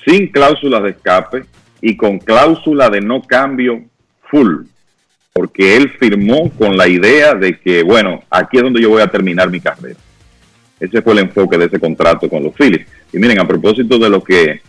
[0.04, 1.44] sin cláusulas de escape
[1.80, 3.84] y con cláusula de no cambio
[4.30, 4.64] full.
[5.32, 9.10] Porque él firmó con la idea de que, bueno, aquí es donde yo voy a
[9.10, 9.98] terminar mi carrera.
[10.80, 12.86] Ese fue el enfoque de ese contrato con los Phillies.
[13.12, 14.60] Y miren, a propósito de lo que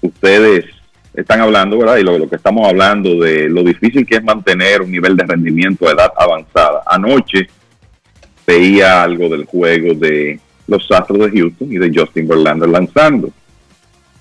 [0.00, 0.66] ustedes
[1.12, 1.96] están hablando, ¿verdad?
[1.96, 5.24] Y lo, lo que estamos hablando de lo difícil que es mantener un nivel de
[5.24, 6.82] rendimiento a edad avanzada.
[6.86, 7.48] Anoche
[8.50, 13.30] veía algo del juego de los Astros de Houston y de Justin Verlander lanzando.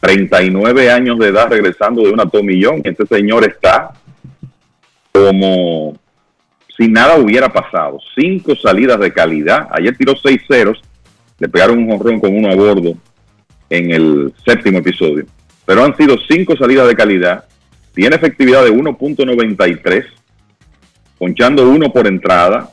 [0.01, 2.81] 39 años de edad regresando de una tomillón.
[2.83, 3.91] Este señor está
[5.11, 5.97] como
[6.77, 7.99] si nada hubiera pasado.
[8.15, 9.67] Cinco salidas de calidad.
[9.71, 10.79] Ayer tiró seis ceros.
[11.39, 12.93] Le pegaron un jonrón con uno a bordo
[13.69, 15.25] en el séptimo episodio.
[15.65, 17.45] Pero han sido cinco salidas de calidad.
[17.93, 20.05] Tiene efectividad de 1.93.
[21.17, 22.69] Ponchando uno por entrada.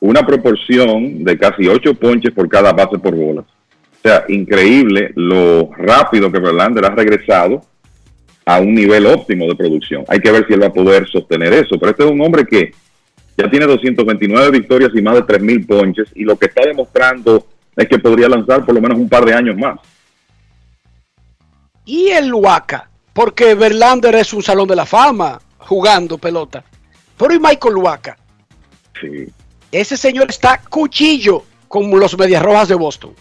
[0.00, 3.44] Una proporción de casi ocho ponches por cada base por bolas.
[3.44, 7.62] O sea, increíble lo rápido que Verlander ha regresado
[8.44, 10.04] a un nivel óptimo de producción.
[10.08, 11.78] Hay que ver si él va a poder sostener eso.
[11.78, 12.72] Pero este es un hombre que
[13.36, 17.46] ya tiene 229 victorias y más de 3.000 ponches y lo que está demostrando
[17.76, 19.78] es que podría lanzar por lo menos un par de años más.
[21.84, 26.64] Y el Huaca, porque Verlander es un salón de la fama jugando pelota.
[27.16, 28.16] Pero y Michael Huaca,
[29.00, 29.28] Sí.
[29.72, 33.12] Ese señor está cuchillo con los Medias Rojas de Boston.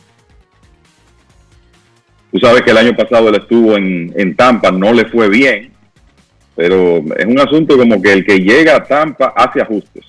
[2.31, 5.71] Tú sabes que el año pasado él estuvo en, en Tampa, no le fue bien,
[6.55, 10.05] pero es un asunto como que el que llega a Tampa hace ajustes.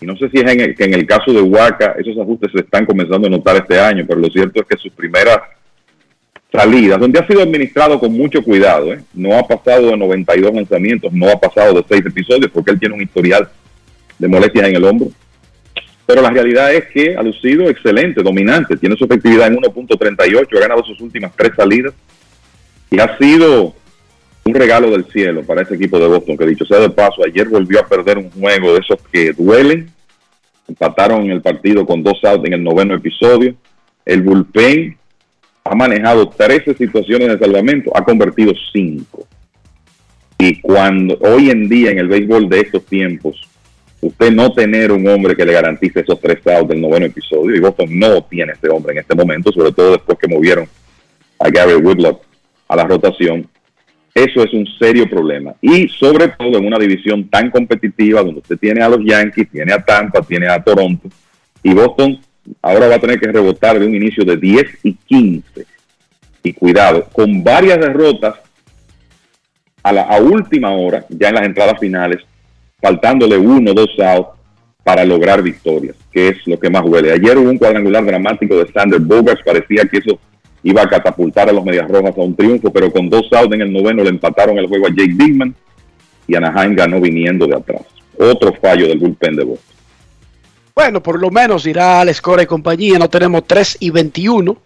[0.00, 2.60] Y no sé si es en que en el caso de Huaca esos ajustes se
[2.60, 5.38] están comenzando a notar este año, pero lo cierto es que sus primeras
[6.52, 9.00] salidas, donde ha sido administrado con mucho cuidado, ¿eh?
[9.14, 12.94] no ha pasado de 92 lanzamientos, no ha pasado de 6 episodios, porque él tiene
[12.94, 13.48] un historial
[14.18, 15.08] de molestias en el hombro.
[16.12, 20.60] Pero la realidad es que ha lucido excelente, dominante, tiene su efectividad en 1.38, ha
[20.60, 21.94] ganado sus últimas tres salidas
[22.90, 23.74] y ha sido
[24.44, 27.48] un regalo del cielo para ese equipo de Boston, que dicho sea de paso, ayer
[27.48, 29.90] volvió a perder un juego de esos que duelen,
[30.68, 33.54] empataron el partido con dos outs en el noveno episodio,
[34.04, 34.94] el bullpen
[35.64, 39.26] ha manejado 13 situaciones de salvamento, ha convertido 5.
[40.40, 43.48] Y cuando hoy en día en el béisbol de estos tiempos,
[44.02, 47.60] usted no tener un hombre que le garantice esos tres outs del noveno episodio, y
[47.60, 50.68] Boston no tiene ese hombre en este momento, sobre todo después que movieron
[51.38, 52.22] a Gary Woodlock
[52.68, 53.48] a la rotación,
[54.14, 55.54] eso es un serio problema.
[55.60, 59.72] Y sobre todo en una división tan competitiva donde usted tiene a los Yankees, tiene
[59.72, 61.08] a Tampa, tiene a Toronto,
[61.62, 62.18] y Boston
[62.60, 65.66] ahora va a tener que rebotar de un inicio de 10 y 15.
[66.42, 68.34] Y cuidado, con varias derrotas
[69.82, 72.20] a la a última hora, ya en las entradas finales,
[72.82, 74.30] faltándole uno o dos outs
[74.84, 77.12] para lograr victorias, que es lo que más huele.
[77.12, 80.18] Ayer hubo un cuadrangular dramático de Sander Bogarts, parecía que eso
[80.64, 83.62] iba a catapultar a los Medias Rojas a un triunfo, pero con dos outs en
[83.62, 85.54] el noveno le empataron el juego a Jake Digman
[86.26, 87.82] y Anaheim ganó viniendo de atrás.
[88.18, 89.76] Otro fallo del bullpen de Boston.
[90.74, 94.56] Bueno, por lo menos irá al score y compañía, no tenemos 3 y 21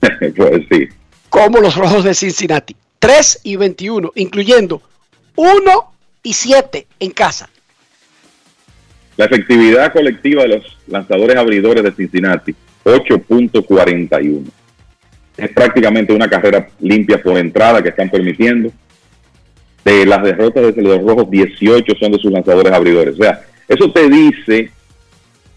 [0.36, 0.88] pues sí.
[1.28, 2.74] como los rojos de Cincinnati.
[2.98, 4.82] 3 y 21, incluyendo
[5.36, 5.92] 1
[6.28, 7.48] y 7 en casa.
[9.16, 14.44] La efectividad colectiva de los lanzadores abridores de Cincinnati, 8.41.
[15.38, 18.70] Es prácticamente una carrera limpia por entrada que están permitiendo.
[19.82, 23.14] De las derrotas de los rojos, 18 son de sus lanzadores abridores.
[23.14, 24.70] O sea, eso te dice,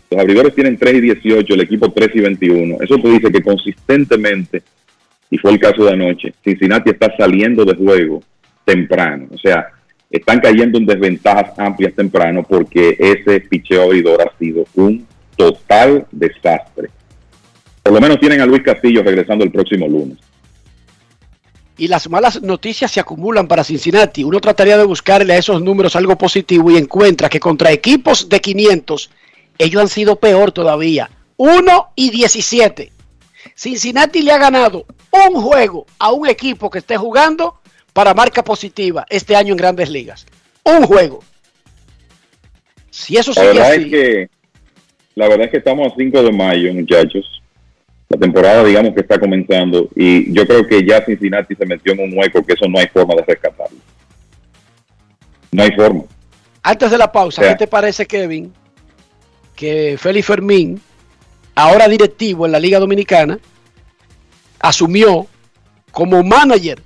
[0.10, 2.78] los abridores tienen 3 y 18, el equipo 3 y 21.
[2.80, 4.64] Eso te dice que consistentemente,
[5.30, 8.24] y fue el caso de anoche, Cincinnati está saliendo de juego
[8.64, 9.28] temprano.
[9.32, 9.68] O sea,
[10.12, 15.08] están cayendo en desventajas amplias temprano porque ese picheo abridor ha sido un
[15.38, 16.90] total desastre.
[17.82, 20.18] Por lo menos tienen a Luis Castillo regresando el próximo lunes.
[21.78, 24.24] Y las malas noticias se acumulan para Cincinnati.
[24.24, 28.40] Uno trataría de buscarle a esos números algo positivo y encuentra que contra equipos de
[28.40, 29.10] 500,
[29.58, 31.10] ellos han sido peor todavía.
[31.38, 32.92] 1 y 17.
[33.56, 37.61] Cincinnati le ha ganado un juego a un equipo que esté jugando
[37.94, 40.26] para marca positiva este año en grandes ligas.
[40.64, 41.24] Un juego.
[42.90, 44.30] Si eso La sigue verdad, así, es que,
[45.16, 47.42] la verdad es que estamos a 5 de mayo, muchachos.
[48.10, 52.02] La temporada, digamos que está comenzando y yo creo que ya Cincinnati se metió en
[52.02, 53.78] un hueco que eso no hay forma de rescatarlo.
[55.52, 56.04] No hay forma.
[56.64, 58.54] Antes de la pausa, O sea- ¿qué te parece, Kevin,
[59.56, 60.82] que Félix Fermín,
[61.56, 63.40] ahora directivo en la Liga Dominicana,
[64.60, 65.28] asumió
[65.92, 66.82] como manager?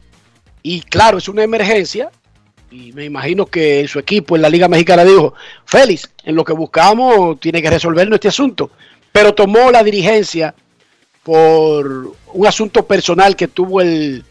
[0.67, 2.09] Y claro, es una emergencia.
[2.71, 6.53] Y me imagino que su equipo en la Liga Mexicana dijo, Félix, en lo que
[6.53, 8.71] buscamos tiene que resolvernos este asunto.
[9.11, 10.55] Pero tomó la dirigencia
[11.21, 14.23] por un asunto personal que tuvo el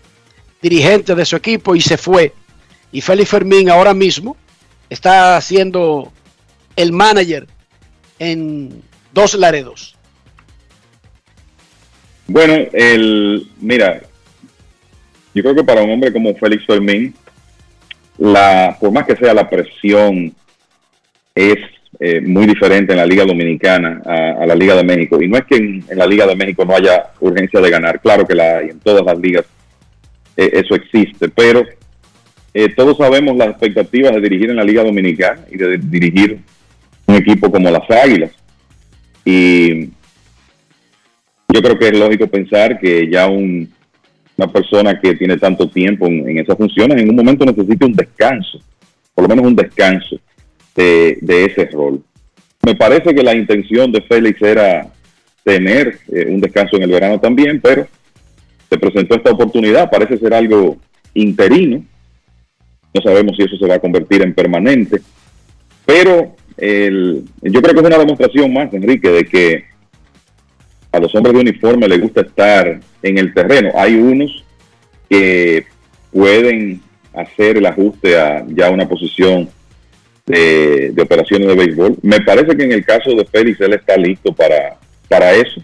[0.61, 2.33] dirigente de su equipo y se fue.
[2.91, 4.37] Y Félix Fermín ahora mismo
[4.91, 6.11] está siendo
[6.75, 7.47] el manager
[8.19, 8.83] en
[9.13, 9.95] dos Laredos.
[12.27, 14.03] Bueno, el, mira,
[15.35, 17.15] yo creo que para un hombre como Félix Fermín,
[18.19, 20.33] la, por más que sea la presión,
[21.35, 21.57] es
[22.01, 25.21] eh, muy diferente en la Liga Dominicana a, la Liga de México.
[25.21, 28.01] Y no es que en, en la Liga de México no haya urgencia de ganar,
[28.01, 29.45] claro que la hay, en todas las ligas
[30.37, 31.65] eh, eso existe, pero
[32.53, 36.39] eh, todos sabemos las expectativas de dirigir en la Liga Dominicana y de dirigir
[37.07, 38.31] un equipo como las Águilas.
[39.25, 39.87] Y
[41.49, 43.73] yo creo que es lógico pensar que ya un-
[44.37, 48.59] una persona que tiene tanto tiempo en, esas funciones en un momento necesita un descanso,
[49.15, 50.17] por lo menos un descanso
[50.75, 52.03] de, de ese rol.
[52.63, 54.89] Me parece que la intención de Félix era
[55.45, 57.87] tener eh, un descanso en el verano también, pero
[58.69, 60.79] se presentó esta oportunidad, parece ser algo
[61.13, 61.85] interino,
[62.95, 65.01] no sabemos si eso se va a convertir en permanente,
[65.85, 69.65] pero el- yo creo que es una demostración más, Enrique, de que
[70.95, 73.73] a los hombres de uniforme les gusta estar en el terreno.
[73.75, 74.45] Hay unos
[75.11, 75.67] que
[76.13, 76.81] pueden
[77.13, 79.49] hacer el ajuste a ya una posición
[80.25, 81.97] de, operaciones de béisbol.
[82.03, 85.61] Me parece que en el caso de Félix él está listo para, para eso.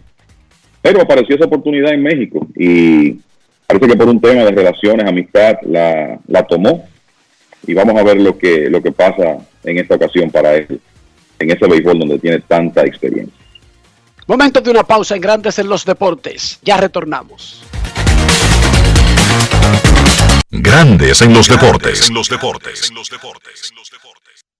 [0.82, 3.20] Pero apareció esa oportunidad en México y
[3.68, 6.88] parece que por un tema de relaciones, amistad, la, la tomó.
[7.66, 10.80] Y vamos a ver lo que, lo que pasa en esta ocasión para él,
[11.38, 13.39] en ese béisbol donde tiene tanta experiencia.
[14.30, 16.60] Momento de una pausa en Grandes en los Deportes.
[16.62, 17.64] Ya retornamos.
[20.50, 22.08] Grandes en los deportes.
[22.08, 22.92] En los deportes.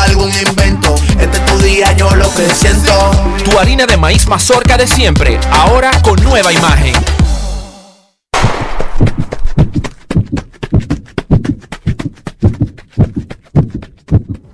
[0.00, 0.94] algún invento.
[1.18, 2.92] Este es tu día, yo lo que siento.
[3.44, 6.94] Tu harina de maíz mazorca de siempre, ahora con nueva imagen.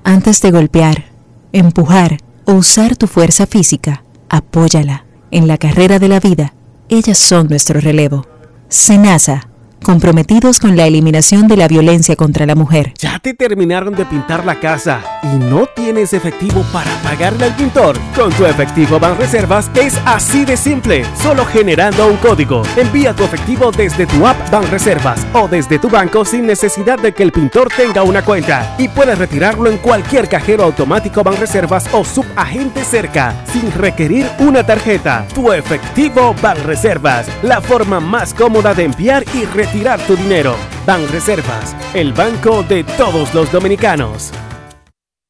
[0.04, 1.04] Antes de golpear,
[1.52, 5.04] empujar o usar tu fuerza física, apóyala.
[5.30, 6.54] En la carrera de la vida,
[6.88, 8.26] ellas son nuestro relevo.
[8.68, 9.48] Senasa,
[9.86, 12.92] comprometidos con la eliminación de la violencia contra la mujer.
[12.98, 17.96] ¿Ya te terminaron de pintar la casa y no tienes efectivo para pagarle al pintor?
[18.16, 22.62] Con tu efectivo Banreservas es así de simple, solo generando un código.
[22.76, 27.22] Envía tu efectivo desde tu app Banreservas o desde tu banco sin necesidad de que
[27.22, 32.82] el pintor tenga una cuenta y puedes retirarlo en cualquier cajero automático Banreservas o subagente
[32.82, 35.24] cerca sin requerir una tarjeta.
[35.32, 39.75] Tu efectivo Banreservas, la forma más cómoda de enviar y retirar
[40.06, 40.56] tu dinero.
[40.86, 44.30] Banreservas, el banco de todos los dominicanos.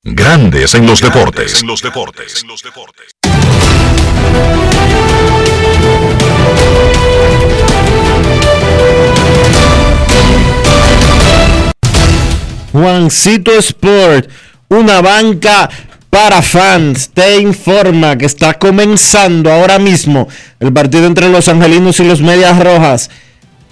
[0.04, 1.60] Grandes en los deportes.
[1.60, 2.42] En los deportes.
[2.42, 3.06] En los deportes.
[12.72, 14.30] Juancito Sport,
[14.68, 15.68] una banca
[16.08, 20.28] para fans, te informa que está comenzando ahora mismo
[20.60, 23.10] el partido entre los angelinos y los medias rojas.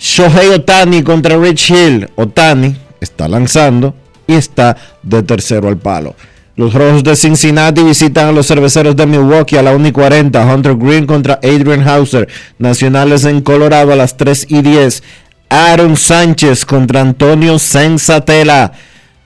[0.05, 2.11] Shohei Otani contra Rich Hill.
[2.17, 3.95] Otani está lanzando
[4.27, 6.15] y está de tercero al palo.
[6.57, 10.45] Los rojos de Cincinnati visitan a los cerveceros de Milwaukee a la 1 y 40.
[10.45, 12.29] Hunter Green contra Adrian Hauser.
[12.59, 15.03] Nacionales en Colorado a las 3 y 10.
[15.49, 18.73] Aaron Sánchez contra Antonio Sensatela.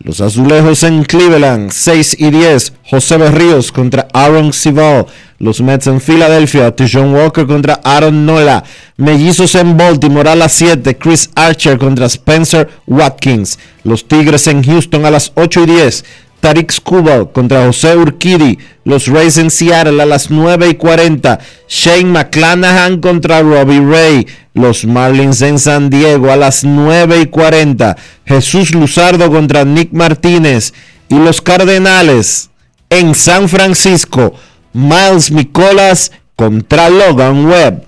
[0.01, 2.73] Los azulejos en Cleveland, 6 y 10.
[2.89, 5.07] José Berríos contra Aaron Sival.
[5.41, 8.63] Los Mets en Filadelfia, John Walker contra Aaron Nola.
[8.97, 10.97] Mellizos en Baltimore a las 7.
[10.97, 13.59] Chris Archer contra Spencer Watkins.
[13.83, 16.05] Los Tigres en Houston a las 8 y 10.
[16.41, 18.59] Tarik Skubal contra José Urquidi.
[18.85, 21.39] Los Rays en Seattle a las 9 y 40.
[21.69, 24.27] Shane McClanahan contra Robbie Ray.
[24.55, 27.97] Los Marlins en San Diego a las 9 y 40.
[28.25, 30.73] Jesús Luzardo contra Nick Martínez.
[31.09, 32.51] Y los Cardenales
[32.91, 34.35] en San Francisco.
[34.73, 37.88] Miles Nicolas contra Logan Webb.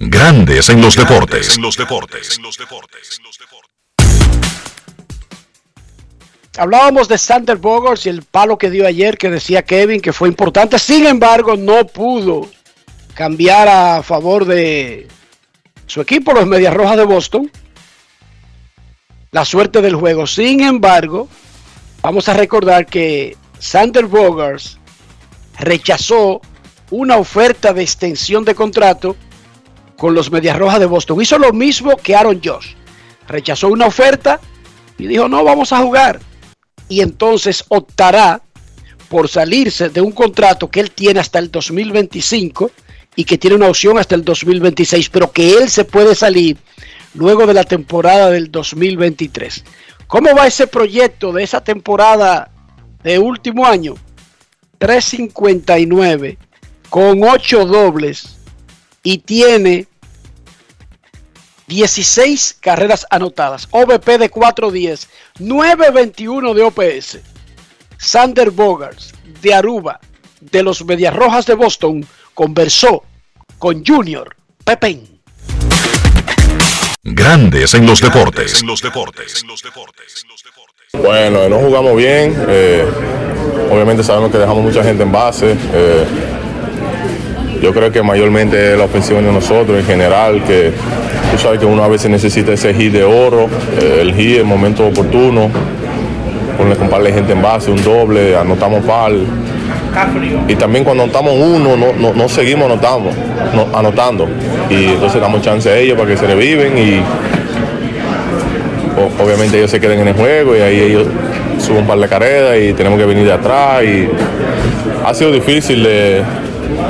[0.00, 1.56] Grandes en los deportes.
[1.56, 2.38] En los deportes.
[6.56, 10.28] Hablábamos de Sander Bogers y el palo que dio ayer que decía Kevin que fue
[10.28, 10.78] importante.
[10.78, 12.48] Sin embargo, no pudo
[13.14, 15.08] cambiar a favor de
[15.88, 17.50] su equipo, los Medias Rojas de Boston,
[19.32, 20.28] la suerte del juego.
[20.28, 21.28] Sin embargo,
[22.02, 24.78] vamos a recordar que Sander Bogers
[25.58, 26.40] rechazó
[26.90, 29.16] una oferta de extensión de contrato
[29.98, 31.20] con los Medias Rojas de Boston.
[31.20, 32.74] Hizo lo mismo que Aaron Josh.
[33.26, 34.40] Rechazó una oferta
[34.96, 36.20] y dijo, no, vamos a jugar.
[36.88, 38.40] Y entonces optará
[39.08, 42.70] por salirse de un contrato que él tiene hasta el 2025
[43.16, 46.56] y que tiene una opción hasta el 2026, pero que él se puede salir
[47.14, 49.64] luego de la temporada del 2023.
[50.06, 52.50] ¿Cómo va ese proyecto de esa temporada
[53.02, 53.96] de último año?
[54.78, 56.38] 359
[56.88, 58.38] con 8 dobles
[59.02, 59.87] y tiene
[61.68, 65.08] 16 carreras anotadas, OVP de 410,
[65.38, 67.18] 921 de OPS.
[67.98, 69.12] Sander Bogars
[69.42, 70.00] de Aruba,
[70.40, 73.04] de los Medias Rojas de Boston, conversó
[73.58, 74.34] con Junior
[74.64, 75.20] Pepén.
[77.02, 78.60] Grandes en los deportes.
[78.62, 79.44] En los deportes.
[80.92, 82.34] Bueno, no jugamos bien.
[82.48, 82.84] eh,
[83.70, 85.56] obviamente sabemos que dejamos mucha gente en base.
[85.72, 86.06] eh,
[87.62, 90.72] yo creo que mayormente la ofensiva de nosotros en general, que
[91.32, 93.48] tú sabes que uno a veces necesita ese hit de oro,
[93.80, 95.50] eh, el hit en momento oportuno,
[96.78, 99.12] con par de gente en base, un doble, anotamos par.
[100.48, 103.10] Y también cuando anotamos uno, no, no, no seguimos anotando,
[103.54, 104.28] no- anotando.
[104.70, 107.00] Y entonces damos chance a ellos para que se reviven y
[109.22, 111.06] obviamente ellos se queden en el juego y ahí ellos
[111.60, 114.08] suben un par de carreras y tenemos que venir de atrás y
[115.04, 116.22] ha sido difícil de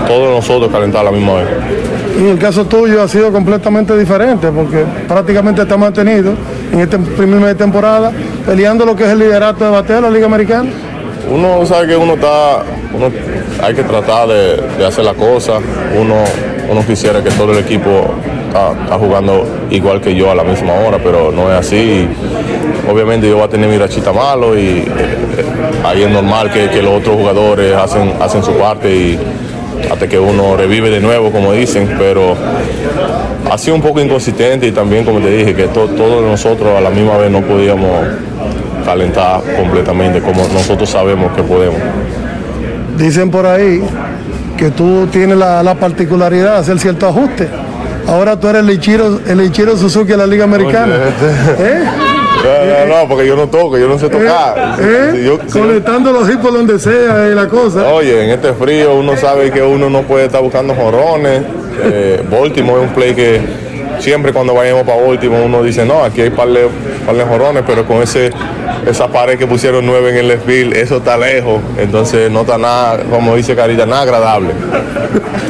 [0.07, 1.47] todos nosotros calentar a la misma vez.
[2.19, 6.33] En el caso tuyo ha sido completamente diferente porque prácticamente está mantenido
[6.73, 8.11] en este primer mes de temporada
[8.45, 10.69] peleando lo que es el liderato de bateo de la Liga Americana.
[11.31, 13.11] Uno sabe que uno está, uno
[13.63, 15.59] hay que tratar de, de hacer la cosa,
[15.95, 16.15] uno,
[16.71, 18.15] uno quisiera que todo el equipo
[18.49, 22.09] está, está jugando igual que yo a la misma hora, pero no es así.
[22.91, 25.45] Obviamente yo voy a tener mi rachita malo y eh, eh,
[25.85, 29.19] ahí es normal que, que los otros jugadores hacen, hacen su parte y
[29.91, 32.37] hasta que uno revive de nuevo, como dicen, pero
[33.51, 36.81] ha sido un poco inconsistente y también, como te dije, que to- todos nosotros a
[36.81, 37.91] la misma vez no podíamos
[38.85, 41.79] calentar completamente como nosotros sabemos que podemos.
[42.97, 43.83] Dicen por ahí
[44.57, 47.49] que tú tienes la, la particularidad de hacer cierto ajuste.
[48.09, 50.97] Ahora tú eres el Ichiro, el Ichiro Suzuki de la Liga Americana.
[51.59, 51.85] ¿Eh?
[52.45, 54.77] No, no, no, porque yo no toco, yo no sé tocar.
[54.81, 55.11] ¿Eh?
[55.15, 57.87] Si yo- si yo- Conectando los hits por donde sea y la cosa.
[57.89, 61.43] Oye, en este frío uno sabe que uno no puede estar buscando jorrones.
[61.83, 63.41] Eh, Baltimore es un play que
[63.99, 66.69] siempre cuando vayamos para Baltimore uno dice, no, aquí hay par de,
[67.05, 68.31] par de jorrones, pero con ese
[68.87, 71.61] esa pared que pusieron nueve en el left field, eso está lejos.
[71.77, 74.55] Entonces no está nada, como dice Carita, nada agradable.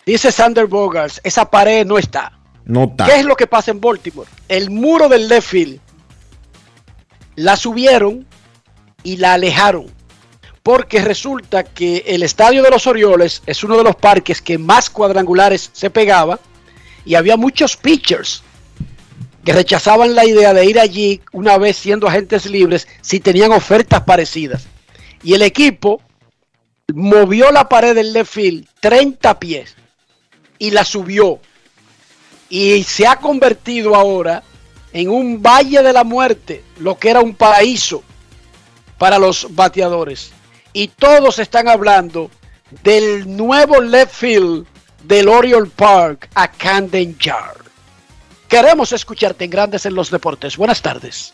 [0.05, 2.33] Dice Sander Bogars, esa pared no está.
[2.65, 3.05] No está.
[3.05, 4.29] ¿Qué es lo que pasa en Baltimore?
[4.49, 5.79] El muro del left field
[7.37, 8.27] la subieron
[9.05, 9.87] y la alejaron.
[10.63, 14.91] Porque resulta que el estadio de los Orioles es uno de los parques que más
[14.91, 16.39] cuadrangulares se pegaba
[17.05, 18.43] y había muchos pitchers
[19.45, 24.03] que rechazaban la idea de ir allí una vez siendo agentes libres si tenían ofertas
[24.03, 24.67] parecidas.
[25.25, 26.01] Y el equipo
[26.95, 29.75] movió la pared del left field 30 pies
[30.59, 31.41] y la subió.
[32.49, 34.45] Y se ha convertido ahora
[34.93, 38.05] en un valle de la muerte, lo que era un paraíso
[38.99, 40.33] para los bateadores.
[40.73, 42.31] Y todos están hablando
[42.83, 44.67] del nuevo left field
[45.05, 47.63] del Oriole Park a Camden Yard.
[48.49, 50.57] Queremos escucharte en Grandes en los Deportes.
[50.57, 51.33] Buenas tardes.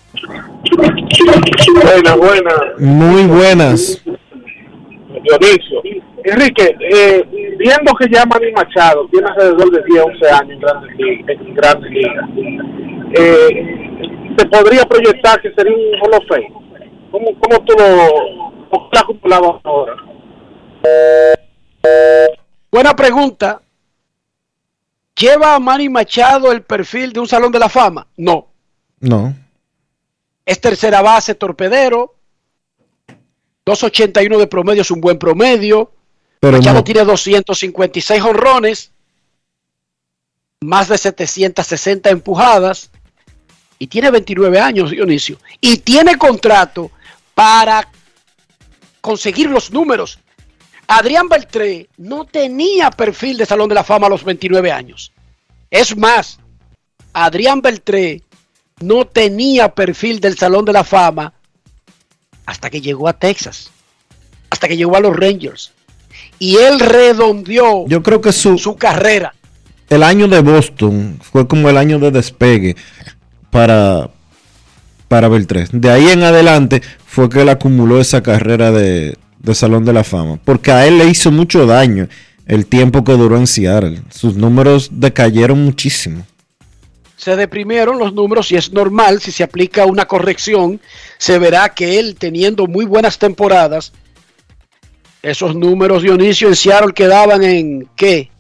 [0.76, 2.60] Buenas, buenas.
[2.78, 4.02] Muy buenas.
[4.04, 5.82] Dionisio.
[6.24, 7.24] Enrique, eh,
[7.58, 11.54] viendo que ya Manny Machado tiene alrededor de 10, 11 años en Grandes Ligas, en
[11.54, 12.28] Grandes Ligas
[13.14, 16.52] eh, ¿se podría proyectar que sería un Hall of Fame?
[17.10, 19.96] ¿Cómo, cómo tú lo, lo has acumulado ahora?
[22.70, 23.62] Buena pregunta.
[25.16, 28.06] ¿Lleva a Manny Machado el perfil de un Salón de la Fama?
[28.16, 28.48] No.
[29.00, 29.34] No.
[30.46, 32.14] Es tercera base, torpedero.
[33.66, 35.92] 2.81 de promedio es un buen promedio.
[36.40, 36.84] Pero Machado no.
[36.84, 38.92] tiene 256 honrones,
[40.60, 42.90] más de 760 empujadas
[43.78, 45.38] y tiene 29 años, Dionisio.
[45.60, 46.90] Y tiene contrato
[47.34, 47.88] para
[49.00, 50.18] conseguir los números.
[50.86, 55.12] Adrián Beltré no tenía perfil de Salón de la Fama a los 29 años.
[55.70, 56.38] Es más,
[57.12, 58.22] Adrián Beltré
[58.80, 61.34] no tenía perfil del Salón de la Fama
[62.46, 63.70] hasta que llegó a Texas,
[64.48, 65.72] hasta que llegó a los Rangers.
[66.38, 69.34] Y él redondeó Yo creo que su, su carrera.
[69.90, 72.76] el año de Boston fue como el año de despegue
[73.50, 74.10] para,
[75.08, 75.68] para Beltrés.
[75.72, 80.04] De ahí en adelante fue que él acumuló esa carrera de, de Salón de la
[80.04, 80.38] Fama.
[80.44, 82.06] Porque a él le hizo mucho daño
[82.46, 84.02] el tiempo que duró en Seattle.
[84.10, 86.26] Sus números decayeron muchísimo.
[87.16, 90.80] Se deprimieron los números y es normal si se aplica una corrección.
[91.16, 93.92] Se verá que él teniendo muy buenas temporadas,
[95.22, 98.30] esos números Dionisio en Seattle quedaban en ¿qué?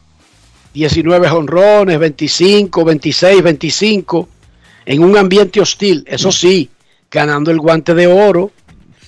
[0.74, 4.28] 19 honrones, 25, 26, 25,
[4.84, 6.04] en un ambiente hostil.
[6.06, 6.70] Eso sí,
[7.10, 8.50] ganando el guante de oro.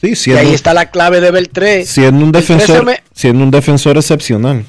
[0.00, 1.84] Sí, Y ahí está la clave de Beltré.
[1.84, 4.64] siendo un defensor, me- siendo un defensor excepcional.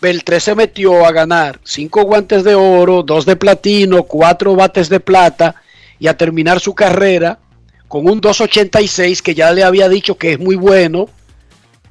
[0.00, 5.00] Beltré se metió a ganar cinco guantes de oro, dos de platino, cuatro bates de
[5.00, 5.56] plata
[5.98, 7.38] y a terminar su carrera
[7.88, 11.08] con un 286 que ya le había dicho que es muy bueno,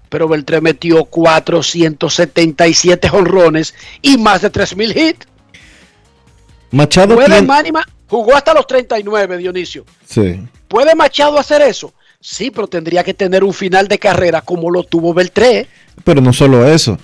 [0.10, 5.28] pero Beltré metió 477 honrones y más de 3000 hits.
[6.72, 7.42] Machado ¿Puede tiene-
[8.08, 9.86] jugó hasta los 39, Dionisio.
[10.08, 10.42] Sí.
[10.68, 11.94] ¿Puede Machado hacer eso?
[12.20, 15.68] Sí, pero tendría que tener un final de carrera como lo tuvo Beltré.
[16.04, 16.98] Pero no solo eso.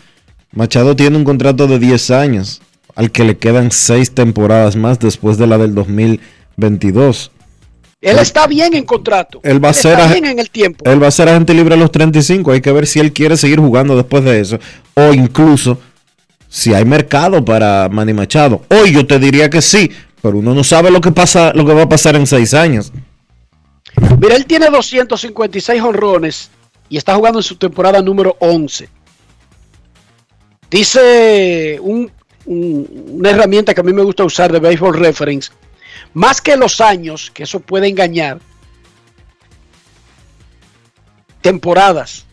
[0.52, 2.62] Machado tiene un contrato de 10 años,
[2.96, 7.32] al que le quedan 6 temporadas más después de la del 2022.
[8.02, 9.40] Él está bien en contrato.
[9.44, 10.90] Él va a Él ser está bien en el tiempo.
[10.90, 12.52] Él va a ser agente libre a los 35.
[12.52, 14.60] Hay que ver si él quiere seguir jugando después de eso.
[14.96, 15.78] O incluso
[16.50, 18.64] si hay mercado para Manny Machado.
[18.70, 19.92] Hoy yo te diría que sí,
[20.22, 22.92] pero uno no sabe lo que pasa, lo que va a pasar en 6 años.
[24.20, 26.52] Mira, él tiene 256 honrones
[26.90, 28.88] y está jugando en su temporada número 11.
[30.70, 32.12] Dice un-
[32.46, 35.52] un- una herramienta que a mí me gusta usar de Baseball Reference,
[36.14, 38.40] más que los años, que eso puede engañar,
[41.42, 42.26] temporadas.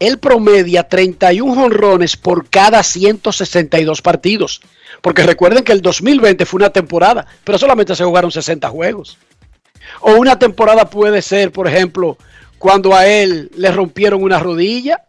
[0.00, 4.60] Él promedia 31 honrones por cada 162 partidos.
[5.02, 9.18] Porque recuerden que el 2020 fue una temporada, pero solamente se jugaron 60 juegos.
[10.00, 12.16] O una temporada puede ser, por ejemplo,
[12.58, 15.02] cuando a él le rompieron una rodilla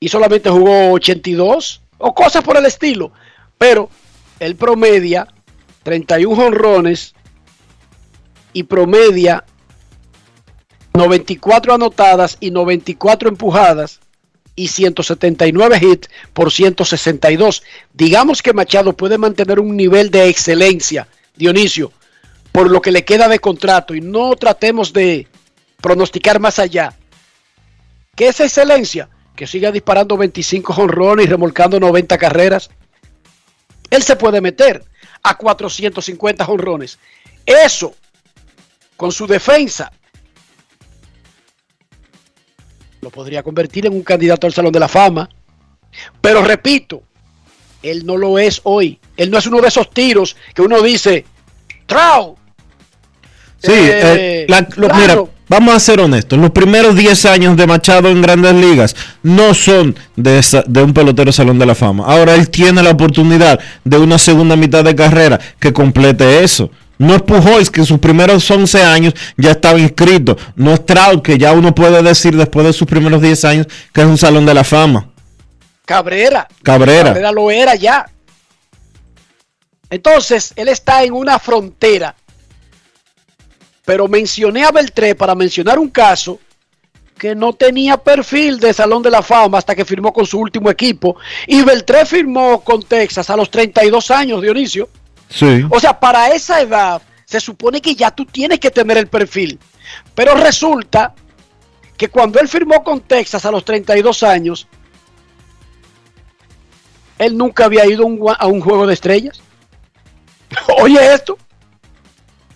[0.00, 3.12] y solamente jugó 82 o cosas por el estilo.
[3.58, 3.88] Pero
[4.40, 5.28] él promedia
[5.82, 7.14] 31 honrones
[8.52, 9.44] y promedia
[10.96, 14.00] 94 anotadas y 94 empujadas
[14.54, 17.62] y 179 hits por 162.
[17.92, 21.06] Digamos que Machado puede mantener un nivel de excelencia,
[21.36, 21.92] Dionisio,
[22.50, 25.28] por lo que le queda de contrato y no tratemos de
[25.82, 26.94] pronosticar más allá.
[28.14, 29.10] ¿Qué es excelencia?
[29.36, 32.70] Que siga disparando 25 jonrones y remolcando 90 carreras.
[33.90, 34.82] Él se puede meter
[35.22, 36.98] a 450 jonrones.
[37.44, 37.94] Eso,
[38.96, 39.92] con su defensa,
[43.06, 45.28] lo podría convertir en un candidato al Salón de la Fama.
[46.20, 47.04] Pero repito,
[47.80, 48.98] él no lo es hoy.
[49.16, 51.24] Él no es uno de esos tiros que uno dice,
[51.86, 52.36] Trout,
[53.62, 55.18] Sí, eh, la- lo- mira,
[55.48, 56.36] vamos a ser honestos.
[56.38, 60.92] Los primeros 10 años de Machado en grandes ligas no son de, esa- de un
[60.92, 62.04] pelotero Salón de la Fama.
[62.06, 66.70] Ahora él tiene la oportunidad de una segunda mitad de carrera que complete eso.
[66.98, 70.36] No es Pujols, que en sus primeros 11 años ya estaba inscrito.
[70.54, 74.00] No es Trout, que ya uno puede decir después de sus primeros 10 años que
[74.00, 75.10] es un Salón de la Fama.
[75.84, 76.48] Cabrera.
[76.62, 77.04] Cabrera.
[77.10, 78.10] Cabrera lo era ya.
[79.88, 82.14] Entonces, él está en una frontera.
[83.84, 86.40] Pero mencioné a Beltré para mencionar un caso
[87.16, 90.70] que no tenía perfil de Salón de la Fama hasta que firmó con su último
[90.70, 91.16] equipo.
[91.46, 94.88] Y Beltré firmó con Texas a los 32 años, Dionisio.
[95.28, 95.64] Sí.
[95.70, 99.58] O sea, para esa edad se supone que ya tú tienes que tener el perfil.
[100.14, 101.14] Pero resulta
[101.96, 104.68] que cuando él firmó con Texas a los 32 años,
[107.18, 109.40] él nunca había ido a un, a un juego de estrellas.
[110.78, 111.36] Oye esto.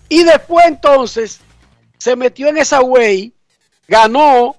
[0.09, 1.41] Y después entonces
[1.99, 3.33] se metió en esa way,
[3.87, 4.57] ganó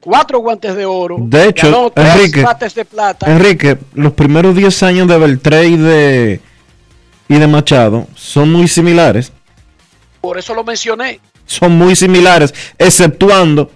[0.00, 3.30] cuatro guantes de oro, De hecho, ganó tres Enrique, de plata.
[3.30, 6.40] Enrique, los primeros 10 años de Beltré y de,
[7.30, 9.32] y de Machado son muy similares.
[10.20, 11.20] Por eso lo mencioné.
[11.46, 13.70] Son muy similares, exceptuando,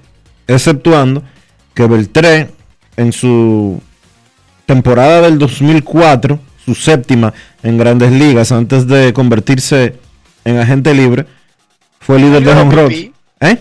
[0.48, 1.22] exceptuando
[1.72, 2.50] que Beltré
[2.96, 3.80] en su
[4.66, 7.32] temporada del 2004, su séptima
[7.62, 9.94] en grandes ligas, antes de convertirse
[10.44, 11.24] en agente libre,
[12.00, 13.10] fue líder de Peleó honrones.
[13.40, 13.58] ¿Eh?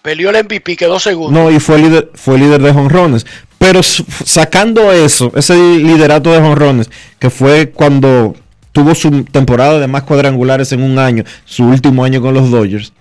[0.00, 1.38] Peleó el MVP, quedó segundo.
[1.38, 3.26] No, y fue líder, fue líder de jonrones.
[3.58, 8.34] Pero sacando eso, ese liderato de jonrones, que fue cuando
[8.72, 12.92] tuvo su temporada de más cuadrangulares en un año, su último año con los Dodgers.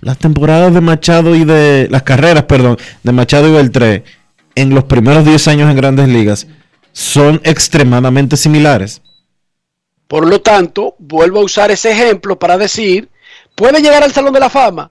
[0.00, 1.88] Las temporadas de Machado y de.
[1.90, 4.04] Las carreras, perdón, de Machado y Beltré
[4.58, 6.48] en los primeros 10 años en grandes ligas
[6.92, 9.02] son extremadamente similares.
[10.08, 13.08] Por lo tanto, vuelvo a usar ese ejemplo para decir,
[13.54, 14.90] ¿puede llegar al Salón de la Fama?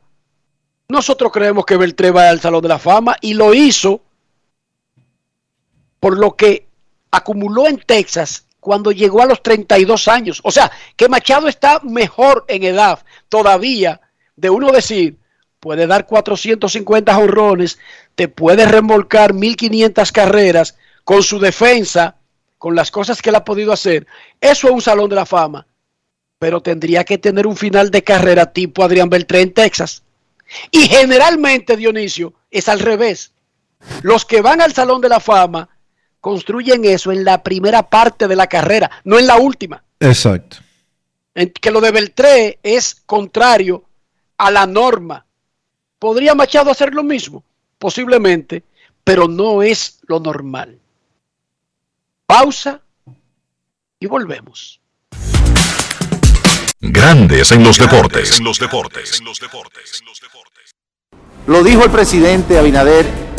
[0.88, 4.02] Nosotros creemos que Beltré va al Salón de la Fama y lo hizo
[6.00, 6.66] por lo que
[7.12, 10.42] acumuló en Texas cuando llegó a los 32 años.
[10.44, 13.00] O sea, que Machado está mejor en edad
[13.30, 14.02] todavía
[14.36, 15.16] de uno decir,
[15.62, 17.80] puede dar 450 honrones,
[18.16, 20.76] te puede remolcar 1500 carreras
[21.06, 22.18] con su defensa,
[22.58, 24.06] con las cosas que él ha podido hacer.
[24.42, 25.66] Eso es un salón de la fama.
[26.38, 30.04] Pero tendría que tener un final de carrera tipo Adrián Beltré en Texas.
[30.72, 33.32] Y generalmente, Dionisio, es al revés.
[34.02, 35.70] Los que van al Salón de la Fama
[36.28, 39.82] construyen eso en la primera parte de la carrera, no en la última.
[39.98, 40.58] Exacto.
[41.34, 43.86] En- que lo de Beltré es contrario
[44.38, 45.26] a la norma.
[45.98, 47.46] ¿Podría Machado hacer lo mismo?
[47.80, 48.64] Posiblemente,
[49.06, 50.78] pero no es lo normal.
[52.26, 52.82] Pausa
[53.98, 54.82] y volvemos.
[56.82, 58.38] Grandes en los deportes.
[58.38, 59.22] En los deportes.
[61.46, 63.06] Lo dijo el presidente Abinader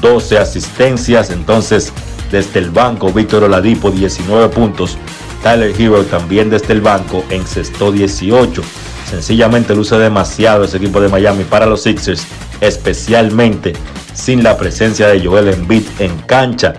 [0.02, 1.30] 12 asistencias.
[1.30, 1.94] Entonces,
[2.32, 4.98] desde el banco, Víctor Oladipo, 19 puntos.
[5.41, 8.61] Tyler Hero también desde el banco encestó 18.
[9.10, 12.26] Sencillamente luce demasiado ese equipo de Miami para los Sixers,
[12.61, 13.73] especialmente
[14.14, 16.76] sin la presencia de Joel Embiid en cancha.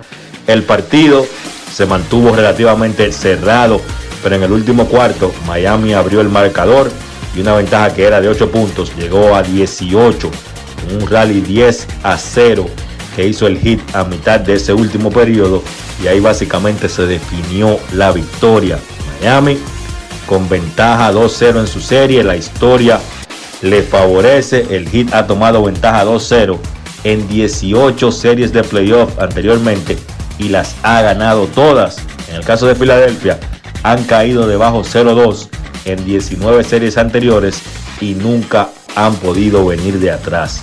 [0.47, 1.27] El partido
[1.73, 3.81] se mantuvo relativamente cerrado,
[4.23, 6.91] pero en el último cuarto Miami abrió el marcador
[7.35, 10.31] y una ventaja que era de 8 puntos llegó a 18.
[10.99, 12.67] Un rally 10 a 0
[13.15, 15.63] que hizo el hit a mitad de ese último periodo
[16.03, 18.79] y ahí básicamente se definió la victoria.
[19.21, 19.59] Miami
[20.27, 23.01] con ventaja 2-0 en su serie, la historia
[23.63, 26.59] le favorece, el hit ha tomado ventaja 2-0
[27.05, 29.97] en 18 series de playoff anteriormente
[30.39, 31.97] y las ha ganado todas.
[32.29, 33.39] En el caso de Filadelfia,
[33.83, 35.49] han caído debajo 0-2
[35.85, 37.63] en 19 series anteriores
[38.01, 40.63] y nunca han podido venir de atrás.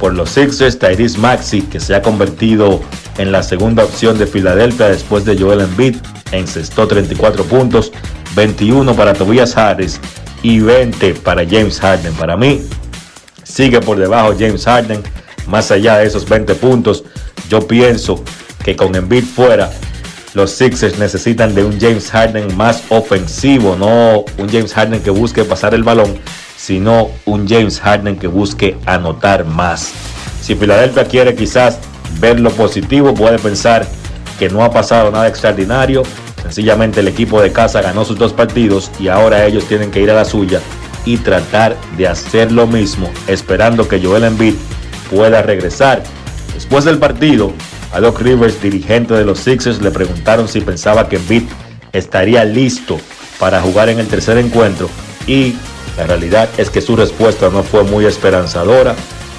[0.00, 2.80] Por los Sixers, Tyrese Maxi, que se ha convertido
[3.18, 5.96] en la segunda opción de Filadelfia después de Joel Embiid,
[6.32, 7.92] encestó 34 puntos,
[8.34, 10.00] 21 para Tobias Harris
[10.42, 12.14] y 20 para James Harden.
[12.14, 12.62] Para mí,
[13.44, 15.02] sigue por debajo James Harden.
[15.46, 17.04] Más allá de esos 20 puntos,
[17.48, 18.22] yo pienso
[18.64, 19.70] que con Embiid fuera,
[20.34, 25.44] los Sixers necesitan de un James Harden más ofensivo, no un James Harden que busque
[25.44, 26.18] pasar el balón,
[26.56, 29.92] sino un James Harden que busque anotar más.
[30.42, 31.78] Si Filadelfia quiere quizás
[32.20, 33.86] ver lo positivo, puede pensar
[34.38, 36.02] que no ha pasado nada extraordinario.
[36.46, 40.12] Sencillamente el equipo de casa ganó sus dos partidos y ahora ellos tienen que ir
[40.12, 40.60] a la suya
[41.04, 44.54] y tratar de hacer lo mismo, esperando que Joel Embiid
[45.10, 46.04] pueda regresar.
[46.54, 47.52] Después del partido,
[47.92, 51.42] a Doc Rivers, dirigente de los Sixers, le preguntaron si pensaba que Embiid
[51.92, 53.00] estaría listo
[53.40, 54.88] para jugar en el tercer encuentro
[55.26, 55.56] y
[55.96, 58.94] la realidad es que su respuesta no fue muy esperanzadora.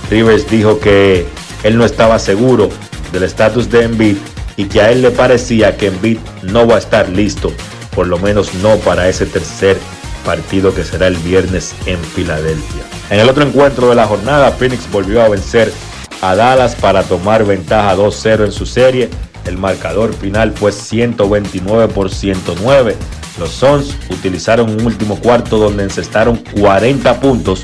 [0.09, 1.25] Rivers dijo que
[1.63, 2.67] él no estaba seguro
[3.13, 4.17] del estatus de Embiid
[4.57, 7.53] y que a él le parecía que Embiid no va a estar listo,
[7.95, 9.77] por lo menos no para ese tercer
[10.25, 12.83] partido que será el viernes en Filadelfia.
[13.09, 15.71] En el otro encuentro de la jornada, Phoenix volvió a vencer
[16.21, 19.09] a Dallas para tomar ventaja 2-0 en su serie.
[19.45, 22.95] El marcador final fue 129 por 109.
[23.39, 27.63] Los Suns utilizaron un último cuarto donde encestaron 40 puntos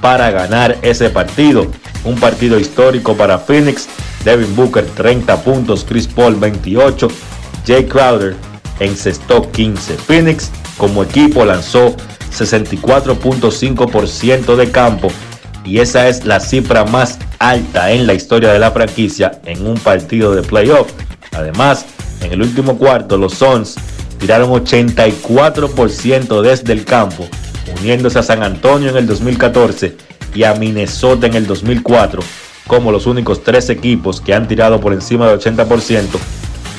[0.00, 1.70] para ganar ese partido.
[2.04, 3.86] Un partido histórico para Phoenix.
[4.24, 7.08] Devin Booker 30 puntos, Chris Paul 28,
[7.66, 8.36] Jay Crowder
[8.80, 9.94] encestó 15.
[9.94, 11.96] Phoenix como equipo lanzó
[12.32, 15.08] 64.5% de campo
[15.64, 19.78] y esa es la cifra más alta en la historia de la franquicia en un
[19.78, 20.90] partido de playoff.
[21.32, 21.86] Además,
[22.22, 23.76] en el último cuarto los Suns
[24.18, 27.26] tiraron 84% desde el campo,
[27.78, 29.96] uniéndose a San Antonio en el 2014
[30.34, 32.22] y a Minnesota en el 2004
[32.70, 36.04] como los únicos tres equipos que han tirado por encima del 80%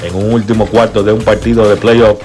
[0.06, 2.18] en un último cuarto de un partido de playoff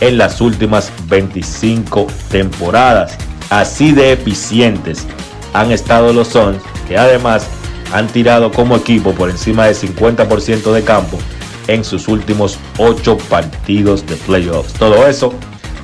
[0.00, 3.16] en las últimas 25 temporadas.
[3.48, 5.06] Así de eficientes
[5.54, 7.46] han estado los Suns, que además
[7.94, 11.18] han tirado como equipo por encima del 50% de campo
[11.66, 14.74] en sus últimos 8 partidos de playoffs.
[14.74, 15.32] Todo eso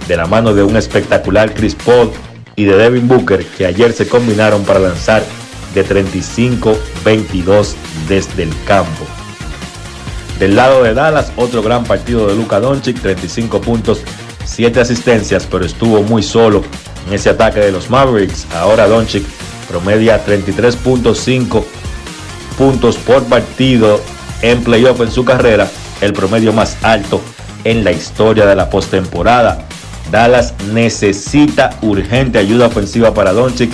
[0.06, 2.10] de la mano de un espectacular Chris Paul
[2.54, 5.22] y de Devin Booker que ayer se combinaron para lanzar
[5.74, 7.74] de 35-22
[8.09, 9.06] desde el campo.
[10.38, 14.01] Del lado de Dallas, otro gran partido de Luka Doncic, 35 puntos,
[14.44, 16.64] 7 asistencias, pero estuvo muy solo
[17.06, 18.47] en ese ataque de los Mavericks.
[18.55, 19.24] Ahora Doncic
[19.68, 21.62] promedia 33.5
[22.56, 24.01] puntos por partido
[24.42, 25.70] en playoff en su carrera,
[26.01, 27.20] el promedio más alto
[27.64, 29.66] en la historia de la postemporada.
[30.10, 33.70] Dallas necesita urgente ayuda ofensiva para Doncic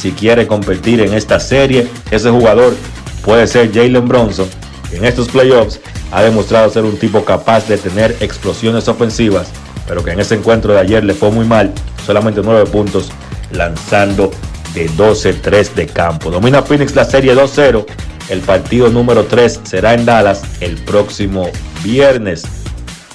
[0.00, 1.86] si quiere competir en esta serie.
[2.10, 2.74] Ese jugador
[3.22, 4.48] puede ser Jalen Bronson.
[4.92, 5.78] En estos playoffs
[6.10, 9.48] ha demostrado ser un tipo capaz de tener explosiones ofensivas,
[9.86, 11.72] pero que en ese encuentro de ayer le fue muy mal.
[12.04, 13.10] Solamente 9 puntos
[13.52, 14.30] lanzando
[14.74, 16.30] de 12-3 de campo.
[16.30, 17.84] Domina Phoenix la serie 2-0.
[18.30, 21.50] El partido número 3 será en Dallas el próximo
[21.84, 22.44] viernes.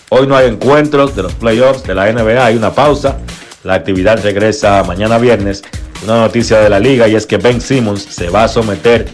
[0.09, 3.17] Hoy no hay encuentros de los playoffs de la NBA, hay una pausa.
[3.63, 5.63] La actividad regresa mañana viernes
[6.05, 9.07] una noticia de la liga y es que Ben Simmons se va a someter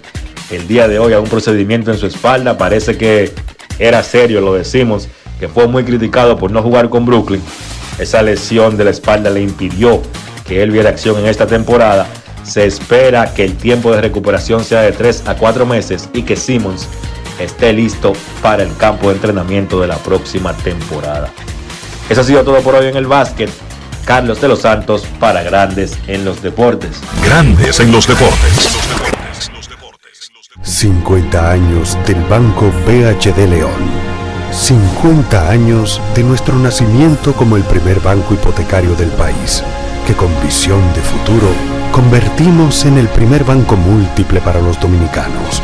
[0.49, 2.57] el día de hoy a un procedimiento en su espalda.
[2.57, 3.31] Parece que
[3.79, 5.07] era serio lo de Simmons,
[5.39, 7.41] que fue muy criticado por no jugar con Brooklyn.
[7.97, 10.01] Esa lesión de la espalda le impidió
[10.47, 12.07] que él viera acción en esta temporada.
[12.43, 16.35] Se espera que el tiempo de recuperación sea de 3 a 4 meses y que
[16.35, 16.87] Simmons
[17.39, 21.29] esté listo para el campo de entrenamiento de la próxima temporada.
[22.09, 23.49] Eso ha sido todo por hoy en el básquet.
[24.11, 26.99] Carlos de los Santos para Grandes en los Deportes.
[27.23, 28.77] Grandes en los Deportes.
[30.61, 33.71] 50 años del Banco BHD León.
[34.51, 39.63] 50 años de nuestro nacimiento como el primer banco hipotecario del país,
[40.05, 41.47] que con visión de futuro
[41.93, 45.63] convertimos en el primer banco múltiple para los dominicanos.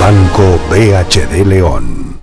[0.00, 2.20] Banco BHD León.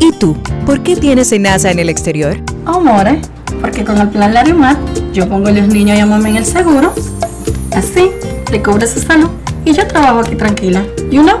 [0.00, 0.34] ¿Y tú?
[0.64, 2.38] ¿Por qué tienes NASA en el exterior?
[2.64, 3.28] Amores,
[3.60, 4.78] porque con el plan Larimar
[5.12, 6.94] yo pongo a los niños y a mamá en el seguro.
[7.74, 8.10] Así,
[8.50, 9.28] le cubro su salud
[9.66, 10.82] y yo trabajo aquí tranquila.
[11.10, 11.40] You know?